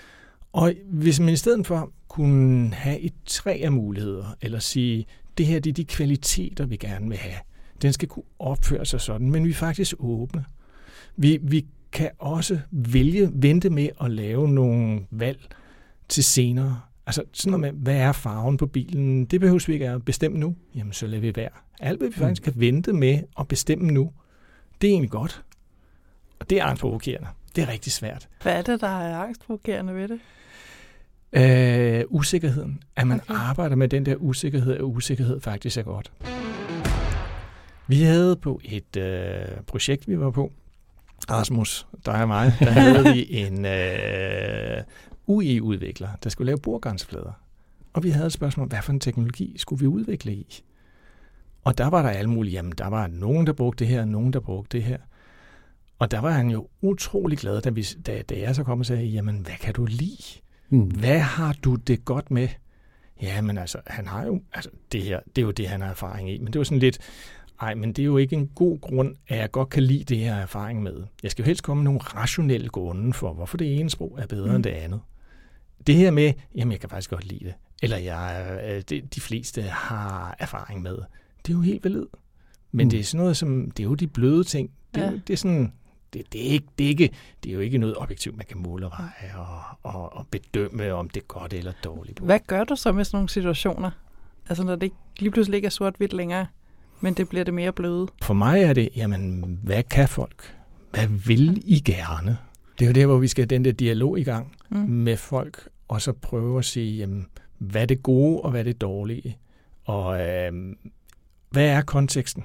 Og 0.53 0.73
hvis 0.89 1.19
man 1.19 1.29
i 1.29 1.35
stedet 1.35 1.67
for 1.67 1.91
kunne 2.07 2.73
have 2.73 2.99
et 2.99 3.13
træ 3.25 3.61
af 3.63 3.71
muligheder, 3.71 4.35
eller 4.41 4.59
sige, 4.59 5.05
det 5.37 5.45
her 5.45 5.59
det 5.59 5.69
er 5.69 5.73
de 5.73 5.85
kvaliteter, 5.85 6.65
vi 6.65 6.77
gerne 6.77 7.09
vil 7.09 7.17
have. 7.17 7.39
Den 7.81 7.93
skal 7.93 8.07
kunne 8.07 8.23
opføre 8.39 8.85
sig 8.85 9.01
sådan, 9.01 9.31
men 9.31 9.45
vi 9.45 9.49
er 9.49 9.53
faktisk 9.53 9.93
åbne. 9.99 10.45
Vi, 11.15 11.39
vi 11.41 11.65
kan 11.91 12.09
også 12.19 12.59
vælge, 12.71 13.29
vente 13.33 13.69
med 13.69 13.89
at 14.01 14.11
lave 14.11 14.49
nogle 14.49 15.01
valg 15.11 15.47
til 16.09 16.23
senere. 16.23 16.81
Altså 17.07 17.23
sådan 17.33 17.59
noget 17.59 17.73
med, 17.73 17.81
hvad 17.81 17.95
er 17.95 18.11
farven 18.11 18.57
på 18.57 18.65
bilen? 18.65 19.25
Det 19.25 19.39
behøver 19.39 19.63
vi 19.67 19.73
ikke 19.73 19.89
at 19.89 20.05
bestemme 20.05 20.37
nu. 20.37 20.55
Jamen, 20.75 20.93
så 20.93 21.07
lader 21.07 21.21
vi 21.21 21.35
være. 21.35 21.49
Alt, 21.79 21.99
hvad 21.99 22.09
vi 22.09 22.15
faktisk 22.15 22.43
kan 22.43 22.53
vente 22.55 22.93
med 22.93 23.19
at 23.39 23.47
bestemme 23.47 23.91
nu, 23.91 24.11
det 24.81 24.87
er 24.87 24.91
egentlig 24.91 25.11
godt. 25.11 25.43
Og 26.39 26.49
det 26.49 26.59
er 26.59 26.63
angstprovokerende. 26.63 27.27
Det 27.55 27.63
er 27.63 27.69
rigtig 27.71 27.91
svært. 27.91 28.27
Hvad 28.41 28.53
er 28.53 28.61
det, 28.61 28.81
der 28.81 28.87
er 28.87 29.17
angstprovokerende 29.17 29.95
ved 29.95 30.07
det? 30.07 30.19
Øh, 31.33 32.03
usikkerheden. 32.07 32.83
At 32.95 33.07
man 33.07 33.21
okay. 33.21 33.39
arbejder 33.39 33.75
med 33.75 33.87
den 33.87 34.05
der 34.05 34.15
usikkerhed, 34.15 34.75
at 34.75 34.81
usikkerhed 34.81 35.41
faktisk 35.41 35.77
er 35.77 35.83
godt. 35.83 36.11
Vi 37.87 38.01
havde 38.01 38.35
på 38.35 38.61
et 38.63 38.97
øh, 38.97 39.61
projekt, 39.67 40.07
vi 40.07 40.19
var 40.19 40.31
på, 40.31 40.51
Rasmus, 41.31 41.87
der 42.05 42.11
er 42.11 42.25
mig, 42.25 42.53
der 42.59 42.69
havde 42.71 43.03
vi 43.13 43.27
en 43.45 43.65
øh, 43.65 44.83
UI-udvikler, 45.27 46.09
der 46.23 46.29
skulle 46.29 46.45
lave 46.45 46.59
bordgangsflader. 46.59 47.31
Og 47.93 48.03
vi 48.03 48.09
havde 48.09 48.25
et 48.25 48.33
spørgsmål, 48.33 48.67
hvad 48.67 48.81
for 48.81 48.91
en 48.91 48.99
teknologi 48.99 49.57
skulle 49.57 49.79
vi 49.79 49.87
udvikle 49.87 50.33
i? 50.33 50.63
Og 51.63 51.77
der 51.77 51.87
var 51.87 52.01
der 52.01 52.09
alle 52.09 52.29
mulige, 52.29 52.53
jamen 52.53 52.73
der 52.77 52.87
var 52.87 53.07
nogen, 53.07 53.47
der 53.47 53.53
brugte 53.53 53.83
det 53.85 53.93
her, 53.93 54.05
nogen, 54.05 54.33
der 54.33 54.39
brugte 54.39 54.77
det 54.77 54.85
her. 54.85 54.97
Og 55.99 56.11
der 56.11 56.19
var 56.19 56.31
han 56.31 56.49
jo 56.49 56.67
utrolig 56.81 57.37
glad, 57.37 57.61
da, 57.61 57.69
vi, 57.69 57.87
da, 58.05 58.21
da 58.21 58.39
jeg 58.39 58.55
så 58.55 58.63
kom 58.63 58.79
og 58.79 58.85
sagde, 58.85 59.05
jamen 59.05 59.39
hvad 59.39 59.57
kan 59.61 59.73
du 59.73 59.85
lide? 59.85 60.39
Mm. 60.69 60.81
Hvad 60.81 61.19
har 61.19 61.55
du 61.63 61.75
det 61.75 62.05
godt 62.05 62.31
med? 62.31 62.47
Ja, 63.21 63.41
men 63.41 63.57
altså, 63.57 63.77
han 63.87 64.07
har 64.07 64.25
jo, 64.25 64.41
altså 64.53 64.69
det 64.91 65.03
her, 65.03 65.19
det 65.35 65.41
er 65.41 65.45
jo 65.45 65.51
det, 65.51 65.67
han 65.67 65.81
har 65.81 65.89
erfaring 65.89 66.31
i. 66.31 66.37
Men 66.37 66.53
det 66.53 66.59
var 66.59 66.63
sådan 66.63 66.79
lidt, 66.79 66.99
ej, 67.61 67.75
men 67.75 67.93
det 67.93 68.01
er 68.01 68.05
jo 68.05 68.17
ikke 68.17 68.35
en 68.35 68.47
god 68.47 68.79
grund, 68.81 69.15
at 69.27 69.37
jeg 69.37 69.51
godt 69.51 69.69
kan 69.69 69.83
lide 69.83 70.03
det 70.03 70.17
her 70.17 70.35
erfaring 70.35 70.83
med. 70.83 71.03
Jeg 71.23 71.31
skal 71.31 71.43
jo 71.43 71.45
helst 71.45 71.63
komme 71.63 71.83
med 71.83 71.85
nogle 71.85 71.99
rationelle 71.99 72.69
grunde 72.69 73.13
for, 73.13 73.33
hvorfor 73.33 73.57
det 73.57 73.79
ene 73.79 73.89
sprog 73.89 74.15
er 74.17 74.27
bedre 74.27 74.49
mm. 74.49 74.55
end 74.55 74.63
det 74.63 74.69
andet. 74.69 74.99
Det 75.87 75.95
her 75.95 76.11
med, 76.11 76.33
jamen 76.55 76.71
jeg 76.71 76.79
kan 76.79 76.89
faktisk 76.89 77.09
godt 77.09 77.25
lide 77.25 77.45
det, 77.45 77.53
eller 77.83 77.97
jeg, 77.97 78.59
øh, 78.67 78.81
det, 78.89 79.15
de 79.15 79.21
fleste 79.21 79.61
har 79.61 80.35
erfaring 80.39 80.81
med, 80.81 80.97
det 81.45 81.53
er 81.53 81.53
jo 81.53 81.61
helt 81.61 81.83
valid. 81.83 82.05
Men 82.71 82.85
mm. 82.85 82.89
det 82.89 82.99
er 82.99 83.03
sådan 83.03 83.21
noget 83.21 83.37
som, 83.37 83.71
det 83.71 83.83
er 83.83 83.87
jo 83.87 83.95
de 83.95 84.07
bløde 84.07 84.43
ting. 84.43 84.71
Det, 84.95 85.01
ja. 85.01 85.11
det 85.27 85.33
er 85.33 85.37
sådan, 85.37 85.73
det, 86.13 86.33
det, 86.33 86.47
er 86.47 86.51
ikke, 86.51 86.67
det, 86.77 86.85
er 86.85 86.89
ikke, 86.89 87.09
det 87.43 87.49
er 87.49 87.53
jo 87.53 87.59
ikke 87.59 87.77
noget 87.77 87.97
objektivt, 87.97 88.37
man 88.37 88.45
kan 88.49 88.57
måle 88.57 88.85
og 88.85 88.91
veje 88.97 89.37
og, 89.37 89.61
og, 89.83 90.13
og 90.13 90.27
bedømme, 90.31 90.93
om 90.93 91.09
det 91.09 91.21
er 91.21 91.25
godt 91.27 91.53
eller 91.53 91.71
dårligt. 91.83 92.19
Hvad 92.19 92.39
gør 92.47 92.63
du 92.63 92.75
så 92.75 92.91
med 92.91 93.05
sådan 93.05 93.17
nogle 93.17 93.29
situationer? 93.29 93.91
Altså 94.49 94.63
når 94.63 94.75
det 94.75 94.83
ikke, 94.83 94.95
lige 95.19 95.31
pludselig 95.31 95.55
ikke 95.55 95.65
er 95.65 95.69
sort-hvidt 95.69 96.13
længere, 96.13 96.47
men 97.01 97.13
det 97.13 97.29
bliver 97.29 97.45
det 97.45 97.53
mere 97.53 97.71
bløde? 97.71 98.07
For 98.21 98.33
mig 98.33 98.61
er 98.61 98.73
det, 98.73 98.89
jamen, 98.95 99.59
hvad 99.63 99.83
kan 99.83 100.07
folk? 100.07 100.55
Hvad 100.91 101.07
vil 101.07 101.61
I 101.65 101.79
gerne? 101.79 102.37
Det 102.79 102.85
er 102.85 102.89
jo 102.89 102.93
der, 102.93 103.05
hvor 103.05 103.17
vi 103.17 103.27
skal 103.27 103.41
have 103.41 103.47
den 103.47 103.65
der 103.65 103.71
dialog 103.71 104.19
i 104.19 104.23
gang 104.23 104.55
mm. 104.69 104.77
med 104.77 105.17
folk, 105.17 105.67
og 105.87 106.01
så 106.01 106.13
prøve 106.13 106.59
at 106.59 106.65
sige, 106.65 106.97
jamen, 106.97 107.27
hvad 107.57 107.81
er 107.81 107.85
det 107.85 108.03
gode, 108.03 108.41
og 108.41 108.51
hvad 108.51 108.59
er 108.59 108.63
det 108.63 108.81
dårlige? 108.81 109.37
Og 109.85 110.21
øh, 110.21 110.51
hvad 111.49 111.65
er 111.65 111.81
konteksten? 111.81 112.43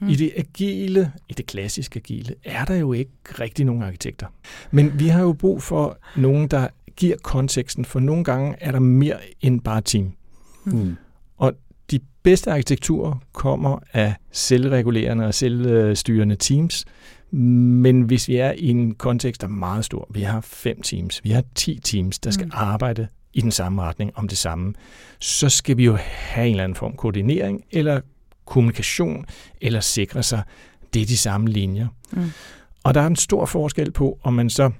Mm. 0.00 0.08
I 0.08 0.14
det 0.14 0.32
agile, 0.36 1.12
i 1.28 1.32
det 1.32 1.46
klassiske 1.46 1.96
agile, 1.96 2.34
er 2.44 2.64
der 2.64 2.74
jo 2.74 2.92
ikke 2.92 3.10
rigtig 3.40 3.64
nogen 3.64 3.82
arkitekter. 3.82 4.26
Men 4.70 5.00
vi 5.00 5.08
har 5.08 5.22
jo 5.22 5.32
brug 5.32 5.62
for 5.62 5.98
nogen, 6.16 6.48
der 6.48 6.68
giver 6.96 7.16
konteksten, 7.22 7.84
for 7.84 8.00
nogle 8.00 8.24
gange 8.24 8.56
er 8.60 8.72
der 8.72 8.78
mere 8.78 9.16
end 9.40 9.60
bare 9.60 9.80
team. 9.80 10.12
Mm. 10.64 10.96
Og 11.36 11.52
de 11.90 12.00
bedste 12.22 12.52
arkitekturer 12.52 13.22
kommer 13.32 13.78
af 13.92 14.14
selvregulerende 14.32 15.26
og 15.26 15.34
selvstyrende 15.34 16.36
teams, 16.36 16.84
men 17.30 18.02
hvis 18.02 18.28
vi 18.28 18.36
er 18.36 18.52
i 18.52 18.68
en 18.68 18.94
kontekst, 18.94 19.40
der 19.40 19.46
er 19.46 19.50
meget 19.50 19.84
stor, 19.84 20.06
vi 20.10 20.22
har 20.22 20.40
fem 20.40 20.82
teams, 20.82 21.24
vi 21.24 21.30
har 21.30 21.44
ti 21.54 21.80
teams, 21.84 22.18
der 22.18 22.30
skal 22.30 22.46
mm. 22.46 22.52
arbejde 22.54 23.08
i 23.32 23.40
den 23.40 23.50
samme 23.50 23.82
retning 23.82 24.10
om 24.14 24.28
det 24.28 24.38
samme, 24.38 24.74
så 25.18 25.48
skal 25.48 25.76
vi 25.76 25.84
jo 25.84 25.96
have 26.00 26.46
en 26.46 26.50
eller 26.50 26.64
anden 26.64 26.76
form 26.76 26.96
koordinering 26.96 27.64
eller 27.70 28.00
kommunikation, 28.44 29.26
eller 29.60 29.80
sikre 29.80 30.22
sig, 30.22 30.42
det 30.94 31.02
er 31.02 31.06
de 31.06 31.16
samme 31.16 31.48
linjer. 31.48 31.86
Mm. 32.12 32.30
Og 32.82 32.94
der 32.94 33.00
er 33.00 33.06
en 33.06 33.16
stor 33.16 33.46
forskel 33.46 33.90
på, 33.90 34.18
om 34.22 34.34
man 34.34 34.50
så 34.50 34.70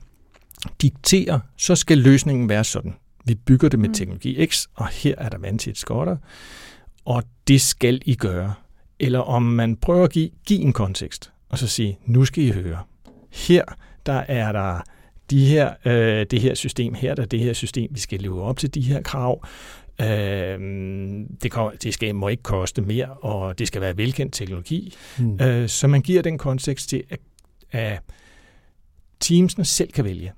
dikterer, 0.83 1.41
så 1.57 1.75
skal 1.75 1.99
løsningen 1.99 2.49
være 2.49 2.65
sådan. 2.65 2.95
Vi 3.25 3.35
bygger 3.35 3.69
det 3.69 3.79
med 3.79 3.89
mm. 3.89 3.95
teknologi 3.95 4.47
X, 4.47 4.67
og 4.75 4.89
her 4.89 5.15
er 5.19 5.29
der 5.29 5.39
vandtæt 5.39 5.79
skotter, 5.79 6.17
og 7.05 7.23
det 7.49 7.61
skal 7.61 8.03
I 8.05 8.15
gøre. 8.15 8.55
Eller 9.01 9.19
om 9.19 9.43
man 9.43 9.77
prøver 9.77 10.05
at 10.05 10.13
give, 10.13 10.31
give 10.47 10.61
en 10.61 10.73
kontekst, 10.73 11.33
og 11.49 11.59
så 11.59 11.67
sige, 11.67 11.99
nu 12.07 12.25
skal 12.25 12.45
I 12.45 12.51
høre. 12.51 12.79
Her, 13.33 13.65
der 14.07 14.25
er 14.29 14.53
der 14.53 14.81
de 15.31 15.47
her, 15.47 15.75
øh, 15.85 16.27
det 16.31 16.41
her 16.41 16.55
system, 16.55 16.95
her 16.95 17.15
der 17.15 17.23
er 17.23 17.27
det 17.27 17.41
her 17.41 17.53
system, 17.53 17.91
vi 17.91 18.01
skal 18.01 18.21
leve 18.21 18.43
op 18.43 18.59
til 18.59 18.75
de 18.75 18.81
her 18.81 19.03
krav. 19.03 19.47
Øh, 20.01 20.59
det, 21.43 21.53
kan, 21.53 21.71
det 21.83 21.95
skal, 21.95 22.15
må 22.15 22.29
ikke 22.29 22.43
koste 22.43 22.83
mere, 22.83 23.09
og 23.09 23.59
det 23.59 23.69
skal 23.69 23.81
være 23.81 23.97
velkendt 23.97 24.35
teknologi. 24.35 24.95
Mm. 25.19 25.41
Øh, 25.41 25.69
så 25.69 25.87
man 25.87 26.03
giver 26.03 26.23
den 26.23 26.39
kontekst 26.39 26.89
til, 26.89 27.03
at, 27.11 27.21
at 27.71 28.01
teamsene 29.21 29.65
selv 29.65 29.93
kan 29.93 30.05
vælge. 30.05 30.33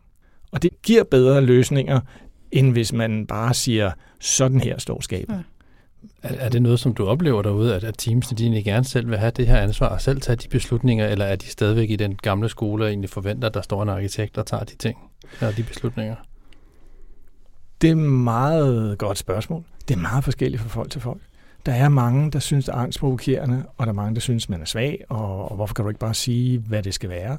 Og 0.52 0.62
det 0.62 0.70
giver 0.82 1.04
bedre 1.04 1.40
løsninger, 1.40 2.00
end 2.52 2.72
hvis 2.72 2.92
man 2.92 3.26
bare 3.26 3.54
siger, 3.54 3.92
sådan 4.20 4.60
her 4.60 4.78
står 4.78 5.00
skabet. 5.00 5.34
Ja. 5.34 5.40
Er, 6.22 6.34
er 6.34 6.48
det 6.48 6.62
noget, 6.62 6.80
som 6.80 6.94
du 6.94 7.06
oplever 7.06 7.42
derude, 7.42 7.74
at, 7.74 7.84
at 7.84 7.94
teamsene 7.98 8.38
de 8.38 8.42
egentlig 8.42 8.64
gerne 8.64 8.84
selv 8.84 9.10
vil 9.10 9.18
have 9.18 9.30
det 9.30 9.46
her 9.46 9.56
ansvar 9.56 9.88
og 9.88 10.00
selv 10.00 10.20
tage 10.20 10.36
de 10.36 10.48
beslutninger, 10.48 11.06
eller 11.06 11.24
er 11.24 11.36
de 11.36 11.46
stadigvæk 11.46 11.90
i 11.90 11.96
den 11.96 12.16
gamle 12.16 12.48
skole 12.48 12.84
og 12.84 12.88
egentlig 12.88 13.10
forventer, 13.10 13.48
at 13.48 13.54
der 13.54 13.62
står 13.62 13.82
en 13.82 13.88
arkitekt, 13.88 14.34
der 14.34 14.42
tager 14.42 14.64
de 14.64 14.76
ting, 14.76 14.98
og 15.40 15.56
de 15.56 15.62
beslutninger? 15.62 16.16
Det 17.80 17.88
er 17.88 17.92
et 17.92 17.98
meget 17.98 18.98
godt 18.98 19.18
spørgsmål. 19.18 19.64
Det 19.88 19.96
er 19.96 19.98
meget 19.98 20.24
forskelligt 20.24 20.62
fra 20.62 20.68
folk 20.68 20.90
til 20.90 21.00
folk. 21.00 21.20
Der 21.66 21.72
er 21.72 21.88
mange, 21.88 22.30
der 22.30 22.38
synes, 22.38 22.64
det 22.64 22.72
er 22.72 22.76
angstprovokerende, 22.76 23.64
og 23.76 23.86
der 23.86 23.92
er 23.92 23.96
mange, 23.96 24.14
der 24.14 24.20
synes, 24.20 24.48
man 24.48 24.60
er 24.60 24.64
svag, 24.64 25.04
og, 25.08 25.50
og 25.50 25.56
hvorfor 25.56 25.74
kan 25.74 25.82
du 25.82 25.88
ikke 25.88 26.00
bare 26.00 26.14
sige, 26.14 26.58
hvad 26.58 26.82
det 26.82 26.94
skal 26.94 27.10
være? 27.10 27.38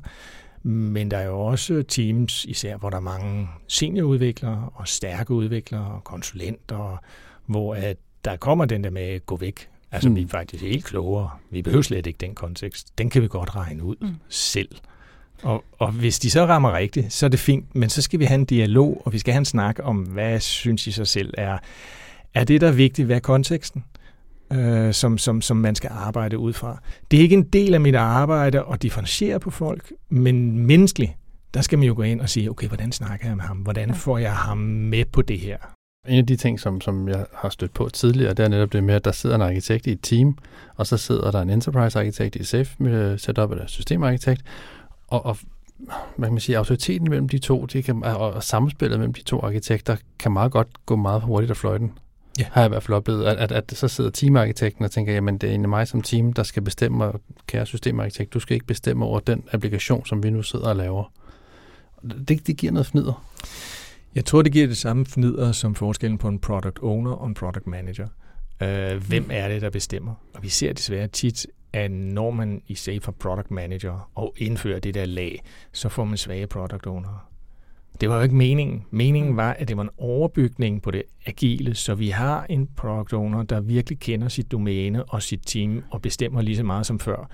Men 0.64 1.12
der 1.12 1.18
er 1.18 1.26
jo 1.26 1.40
også 1.40 1.84
teams, 1.88 2.46
især 2.46 2.78
hvor 2.78 2.90
der 2.90 2.98
er 2.98 3.02
mange 3.02 3.50
seniorudviklere 3.68 4.70
og 4.76 4.88
stærke 4.88 5.34
udviklere 5.34 5.86
og 5.86 6.04
konsulenter, 6.04 7.02
hvor 7.46 7.76
at 7.76 7.98
der 8.26 8.36
kommer 8.36 8.66
den 8.66 8.84
der 8.84 8.90
med 8.90 9.02
at 9.02 9.26
gå 9.26 9.38
væk. 9.38 9.70
Altså, 9.92 10.10
mm. 10.10 10.16
vi 10.16 10.22
er 10.22 10.28
faktisk 10.28 10.64
helt 10.64 10.86
klogere. 10.86 11.30
Vi 11.50 11.62
behøver 11.62 11.82
slet 11.82 12.08
ikke 12.08 12.18
den 12.18 12.36
kontekst. 12.36 12.98
Den 12.98 13.10
kan 13.10 13.22
vi 13.22 13.28
godt 13.28 13.56
regne 13.56 13.84
ud 13.84 13.96
mm. 14.02 14.16
selv. 14.30 14.70
Og, 15.44 15.64
og 15.78 15.92
hvis 15.92 16.20
de 16.20 16.30
så 16.30 16.46
rammer 16.46 16.74
rigtigt, 16.74 17.14
så 17.14 17.26
er 17.26 17.30
det 17.30 17.40
fint, 17.40 17.76
men 17.76 17.90
så 17.90 18.02
skal 18.02 18.20
vi 18.20 18.26
have 18.26 18.36
en 18.36 18.46
dialog, 18.46 19.02
og 19.06 19.14
vi 19.14 19.20
skal 19.20 19.34
have 19.34 19.40
en 19.40 19.46
snak 19.46 19.80
om, 19.84 19.98
hvad 19.98 20.40
synes 20.40 20.88
I 20.88 20.92
så 20.92 21.06
selv 21.06 21.34
er, 21.38 21.58
er 22.34 22.44
det, 22.44 22.62
der 22.62 22.68
er 22.68 22.72
vigtigt, 22.72 23.06
hvad 23.06 23.16
er 23.16 23.20
konteksten, 23.20 23.84
øh, 24.54 24.94
som, 24.94 25.18
som, 25.18 25.42
som 25.42 25.58
man 25.58 25.76
skal 25.76 25.90
arbejde 25.94 26.38
ud 26.38 26.54
fra. 26.54 26.82
Det 27.12 27.18
er 27.18 27.22
ikke 27.22 27.36
en 27.36 27.44
del 27.44 27.74
af 27.74 27.82
mit 27.82 27.96
arbejde 27.96 28.64
at 28.72 28.82
differentiere 28.82 29.40
på 29.40 29.50
folk, 29.50 29.94
men 30.10 30.60
menneskeligt, 30.60 31.12
der 31.54 31.62
skal 31.62 31.80
man 31.80 31.88
jo 31.88 31.94
gå 31.96 32.02
ind 32.02 32.22
og 32.22 32.30
sige, 32.30 32.50
okay, 32.50 32.68
hvordan 32.68 32.92
snakker 32.92 33.28
jeg 33.28 33.36
med 33.36 33.44
ham? 33.46 33.58
Hvordan 33.58 33.96
får 33.96 34.18
jeg 34.18 34.36
ham 34.36 34.58
med 34.58 35.06
på 35.06 35.22
det 35.22 35.40
her? 35.40 35.58
En 36.08 36.18
af 36.18 36.26
de 36.26 36.36
ting, 36.36 36.60
som, 36.60 36.82
som 36.82 37.10
jeg 37.10 37.26
har 37.34 37.50
stødt 37.50 37.74
på 37.74 37.90
tidligere, 37.90 38.34
det 38.34 38.46
er 38.46 38.50
netop 38.50 38.74
det 38.74 38.84
med, 38.84 38.96
at 38.96 39.06
der 39.06 39.12
sidder 39.12 39.36
en 39.36 39.42
arkitekt 39.42 39.88
i 39.88 39.92
et 39.92 40.00
team, 40.02 40.38
og 40.76 40.88
så 40.88 40.98
sidder 40.98 41.32
der 41.32 41.42
en 41.42 41.50
enterprise-arkitekt 41.50 42.36
i 42.36 42.44
safe 42.44 43.18
setup 43.18 43.52
eller 43.52 43.68
systemarkitekt, 43.68 44.42
og, 45.08 45.26
og 45.26 45.38
hvad 46.16 46.28
kan 46.28 46.34
man 46.34 46.40
sige, 46.40 46.58
autoriteten 46.58 47.10
mellem 47.10 47.30
de 47.30 47.38
to, 47.38 47.66
det 47.66 47.84
kan, 47.84 48.04
og 48.04 48.44
samspillet 48.44 49.00
mellem 49.00 49.14
de 49.14 49.24
to 49.24 49.40
arkitekter, 49.42 49.96
kan 50.20 50.32
meget 50.32 50.52
godt 50.52 50.68
gå 50.86 50.96
meget 50.96 51.22
hurtigt 51.22 51.52
af 51.52 51.58
fløjten. 51.58 51.92
Ja. 52.40 52.46
Har 52.52 52.62
jeg 52.62 52.68
i 52.68 52.70
hvert 52.70 52.84
fald 52.84 52.96
oplevet, 52.96 53.26
at, 53.26 53.38
at, 53.38 53.52
at 53.52 53.78
så 53.78 53.88
sidder 53.88 54.10
teamarkitekten 54.10 54.86
og 54.86 54.92
tænker, 54.92 55.14
jamen 55.14 55.38
det 55.38 55.48
er 55.48 55.52
egentlig 55.52 55.70
mig 55.70 55.88
som 55.88 56.02
team, 56.02 56.34
der 56.34 56.44
skal 56.44 56.64
bestemme, 56.64 57.12
kære 57.48 57.66
systemarkitekt, 57.66 58.34
du 58.34 58.40
skal 58.40 58.54
ikke 58.54 58.66
bestemme 58.66 59.06
over 59.06 59.20
den 59.20 59.44
applikation, 59.52 60.06
som 60.06 60.24
vi 60.24 60.30
nu 60.30 60.44
sidder 60.44 60.68
og 60.68 60.76
laver. 60.76 61.12
Det, 62.28 62.48
det 62.48 62.58
giver 62.58 62.72
noget 62.74 62.86
fnider. 62.86 63.26
Jeg 64.16 64.26
tror, 64.26 64.42
det 64.42 64.52
giver 64.52 64.68
det 64.68 64.78
samme 64.78 65.06
fnider 65.06 65.52
som 65.52 65.76
forskellen 65.76 66.18
på 66.18 66.28
en 66.28 66.40
product 66.40 66.80
owner 66.82 67.12
og 67.12 67.28
en 67.28 67.34
product 67.34 67.68
manager. 67.68 68.08
Uh, 68.62 69.08
hvem 69.08 69.30
er 69.32 69.48
det, 69.48 69.62
der 69.62 69.70
bestemmer? 69.70 70.14
Og 70.34 70.44
vi 70.44 70.50
ser 70.50 70.74
desværre 70.74 71.08
tit, 71.08 71.48
at 71.74 71.92
når 71.92 72.32
man 72.32 72.62
i 72.68 72.76
stedet 72.76 73.04
for 73.04 73.12
product 73.12 73.52
manager 73.52 74.12
og 74.16 74.34
indfører 74.38 74.80
det 74.80 74.94
der 74.94 75.06
lag, 75.06 75.44
så 75.74 75.90
får 75.90 76.06
man 76.06 76.18
svage 76.18 76.48
product 76.48 76.88
owner. 76.88 77.30
Det 78.02 78.10
var 78.10 78.16
jo 78.16 78.22
ikke 78.22 78.36
meningen. 78.36 78.86
Meningen 78.92 79.38
var, 79.38 79.54
at 79.54 79.68
det 79.68 79.78
var 79.78 79.84
en 79.84 79.90
overbygning 79.98 80.82
på 80.82 80.92
det 80.92 81.04
agile, 81.26 81.76
så 81.76 81.96
vi 81.96 82.10
har 82.10 82.46
en 82.50 82.68
product 82.76 83.14
owner, 83.14 83.44
der 83.44 83.62
virkelig 83.62 84.00
kender 84.00 84.28
sit 84.28 84.52
domæne 84.52 85.04
og 85.04 85.24
sit 85.24 85.42
team 85.46 85.84
og 85.92 86.02
bestemmer 86.02 86.42
lige 86.42 86.58
så 86.58 86.64
meget 86.64 86.86
som 86.86 87.00
før. 87.00 87.30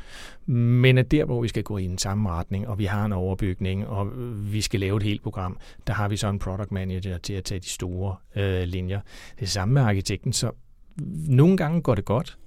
Men 0.51 0.97
at 0.97 1.11
der, 1.11 1.25
hvor 1.25 1.41
vi 1.41 1.47
skal 1.47 1.63
gå 1.63 1.77
i 1.77 1.87
den 1.87 1.97
samme 1.97 2.29
retning, 2.29 2.67
og 2.67 2.79
vi 2.79 2.85
har 2.85 3.05
en 3.05 3.13
overbygning, 3.13 3.87
og 3.87 4.07
vi 4.51 4.61
skal 4.61 4.79
lave 4.79 4.97
et 4.97 5.03
helt 5.03 5.23
program, 5.23 5.57
der 5.87 5.93
har 5.93 6.07
vi 6.07 6.17
så 6.17 6.27
en 6.27 6.39
product 6.39 6.71
manager 6.71 7.17
til 7.17 7.33
at 7.33 7.43
tage 7.43 7.59
de 7.59 7.69
store 7.69 8.15
øh, 8.35 8.63
linjer. 8.63 8.99
Det 9.39 9.49
samme 9.49 9.73
med 9.73 9.81
arkitekten, 9.81 10.33
så 10.33 10.51
nogle 11.27 11.57
gange 11.57 11.81
går 11.81 11.95
det 11.95 12.05
godt, 12.05 12.37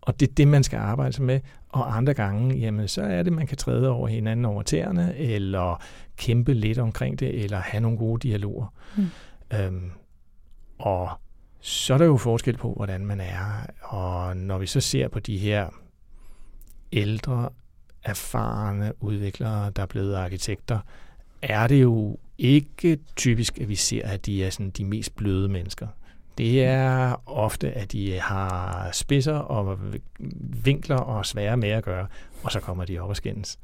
og 0.00 0.20
det 0.20 0.28
er 0.28 0.34
det, 0.34 0.48
man 0.48 0.62
skal 0.62 0.78
arbejde 0.78 1.22
med. 1.22 1.40
Og 1.68 1.96
andre 1.96 2.14
gange, 2.14 2.56
jamen, 2.58 2.88
så 2.88 3.02
er 3.02 3.22
det, 3.22 3.32
man 3.32 3.46
kan 3.46 3.56
træde 3.56 3.90
over 3.90 4.08
hinanden 4.08 4.44
over 4.44 4.62
tæerne, 4.62 5.16
eller 5.16 5.82
kæmpe 6.16 6.54
lidt 6.54 6.78
omkring 6.78 7.20
det, 7.20 7.44
eller 7.44 7.58
have 7.58 7.80
nogle 7.80 7.98
gode 7.98 8.28
dialoger. 8.28 8.66
Mm. 8.96 9.06
Øhm, 9.52 9.90
og 10.78 11.10
så 11.60 11.94
er 11.94 11.98
der 11.98 12.04
jo 12.04 12.16
forskel 12.16 12.56
på, 12.56 12.72
hvordan 12.72 13.06
man 13.06 13.20
er. 13.20 13.66
Og 13.82 14.36
når 14.36 14.58
vi 14.58 14.66
så 14.66 14.80
ser 14.80 15.08
på 15.08 15.20
de 15.20 15.38
her 15.38 15.68
ældre, 16.92 17.48
erfarne 18.04 18.92
udviklere, 19.00 19.70
der 19.70 19.82
er 19.82 19.86
blevet 19.86 20.14
arkitekter, 20.14 20.78
er 21.42 21.66
det 21.66 21.82
jo 21.82 22.18
ikke 22.38 22.98
typisk, 23.16 23.58
at 23.58 23.68
vi 23.68 23.74
ser, 23.74 24.08
at 24.08 24.26
de 24.26 24.44
er 24.44 24.50
sådan 24.50 24.70
de 24.70 24.84
mest 24.84 25.16
bløde 25.16 25.48
mennesker. 25.48 25.86
Det 26.38 26.64
er 26.64 27.22
ofte, 27.26 27.72
at 27.72 27.92
de 27.92 28.20
har 28.20 28.88
spidser 28.92 29.34
og 29.34 29.78
vinkler 30.64 30.96
og 30.96 31.26
svære 31.26 31.56
med 31.56 31.68
at 31.68 31.84
gøre, 31.84 32.06
og 32.42 32.52
så 32.52 32.60
kommer 32.60 32.84
de 32.84 32.98
op 32.98 33.08
og 33.08 33.16
skændes. 33.16 33.58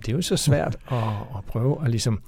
Det 0.00 0.08
er 0.08 0.12
jo 0.12 0.22
så 0.22 0.36
svært 0.36 0.76
at, 0.90 0.98
at 1.36 1.44
prøve 1.46 1.84
at 1.84 1.90
ligesom 1.90 2.22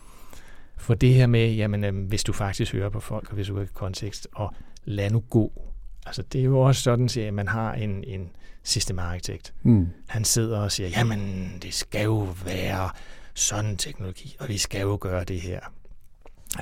få 0.77 0.95
det 0.95 1.15
her 1.15 1.27
med, 1.27 1.55
jamen 1.55 1.85
øhm, 1.85 2.05
hvis 2.05 2.25
du 2.25 2.33
faktisk 2.33 2.73
hører 2.73 2.89
på 2.89 3.01
folk, 3.01 3.29
og 3.29 3.35
hvis 3.35 3.47
du 3.47 3.59
har 3.59 3.67
kontekst, 3.75 4.29
og 4.35 4.55
lad 4.85 5.11
nu 5.11 5.21
gå. 5.21 5.63
Altså 6.07 6.23
det 6.23 6.41
er 6.41 6.45
jo 6.45 6.61
også 6.61 6.83
sådan, 6.83 7.09
at 7.19 7.35
man 7.35 7.49
har 7.49 7.73
en, 7.73 8.05
en 8.05 8.31
systemarkitekt. 8.63 9.55
Mm. 9.63 9.89
Han 10.07 10.25
sidder 10.25 10.59
og 10.59 10.73
siger, 10.73 10.89
jamen 10.89 11.53
det 11.63 11.75
skal 11.75 12.05
jo 12.05 12.29
være 12.45 12.91
sådan 13.35 13.71
en 13.71 13.77
teknologi, 13.77 14.37
og 14.41 14.49
vi 14.49 14.59
skal 14.59 14.81
jo 14.81 14.99
gøre 15.01 15.25
det 15.25 15.41
her. 15.41 15.61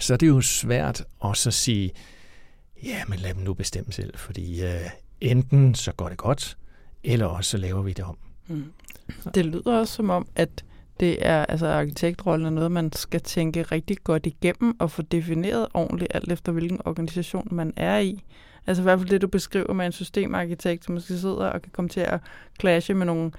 Så 0.01 0.17
det 0.17 0.27
er 0.27 0.31
jo 0.31 0.41
svært 0.41 1.05
også 1.21 1.49
at 1.49 1.55
sige, 1.55 1.91
ja, 2.85 3.03
men 3.09 3.19
lad 3.19 3.35
dem 3.35 3.43
nu 3.43 3.55
bestemme 3.55 3.93
selv, 3.93 4.19
fordi 4.19 4.65
øh, 4.65 4.91
enten 5.21 5.75
så 5.75 5.93
går 5.93 6.09
det 6.09 6.19
godt, 6.19 6.57
eller 7.05 7.27
også 7.27 7.51
så 7.51 7.57
laver 7.57 7.83
vi 7.83 7.93
det 7.93 8.05
om. 8.05 8.19
Mm. 8.47 8.73
Det 9.35 9.47
lyder 9.47 9.79
også 9.79 9.95
som 9.95 10.11
om, 10.11 10.29
at 10.35 10.65
det 11.01 11.27
er, 11.27 11.45
altså 11.47 11.67
arkitektrollen 11.67 12.47
er 12.47 12.51
noget, 12.51 12.73
man 12.73 12.93
skal 12.93 13.21
tænke 13.21 13.63
rigtig 13.63 13.97
godt 14.05 14.27
igennem 14.27 14.77
og 14.79 14.91
få 14.91 15.03
defineret 15.03 15.67
ordentligt, 15.75 16.11
alt 16.15 16.33
efter 16.33 16.53
hvilken 16.53 16.81
organisation 16.85 17.49
man 17.51 17.73
er 17.77 17.99
i. 17.99 18.25
Altså 18.67 18.83
i 18.83 18.85
hvert 18.85 18.99
fald 18.99 19.11
det, 19.11 19.23
du 19.23 19.29
beskriver 19.29 19.73
med 19.73 19.87
en 19.87 19.93
systemarkitekt, 19.93 20.85
som 20.85 20.95
måske 20.95 21.19
sidder 21.19 21.47
og 21.47 21.63
kan 21.63 21.73
komme 21.73 21.89
til 21.89 22.01
at 22.01 22.21
clashe 22.61 22.95
med 22.95 23.07
nogle 23.07 23.31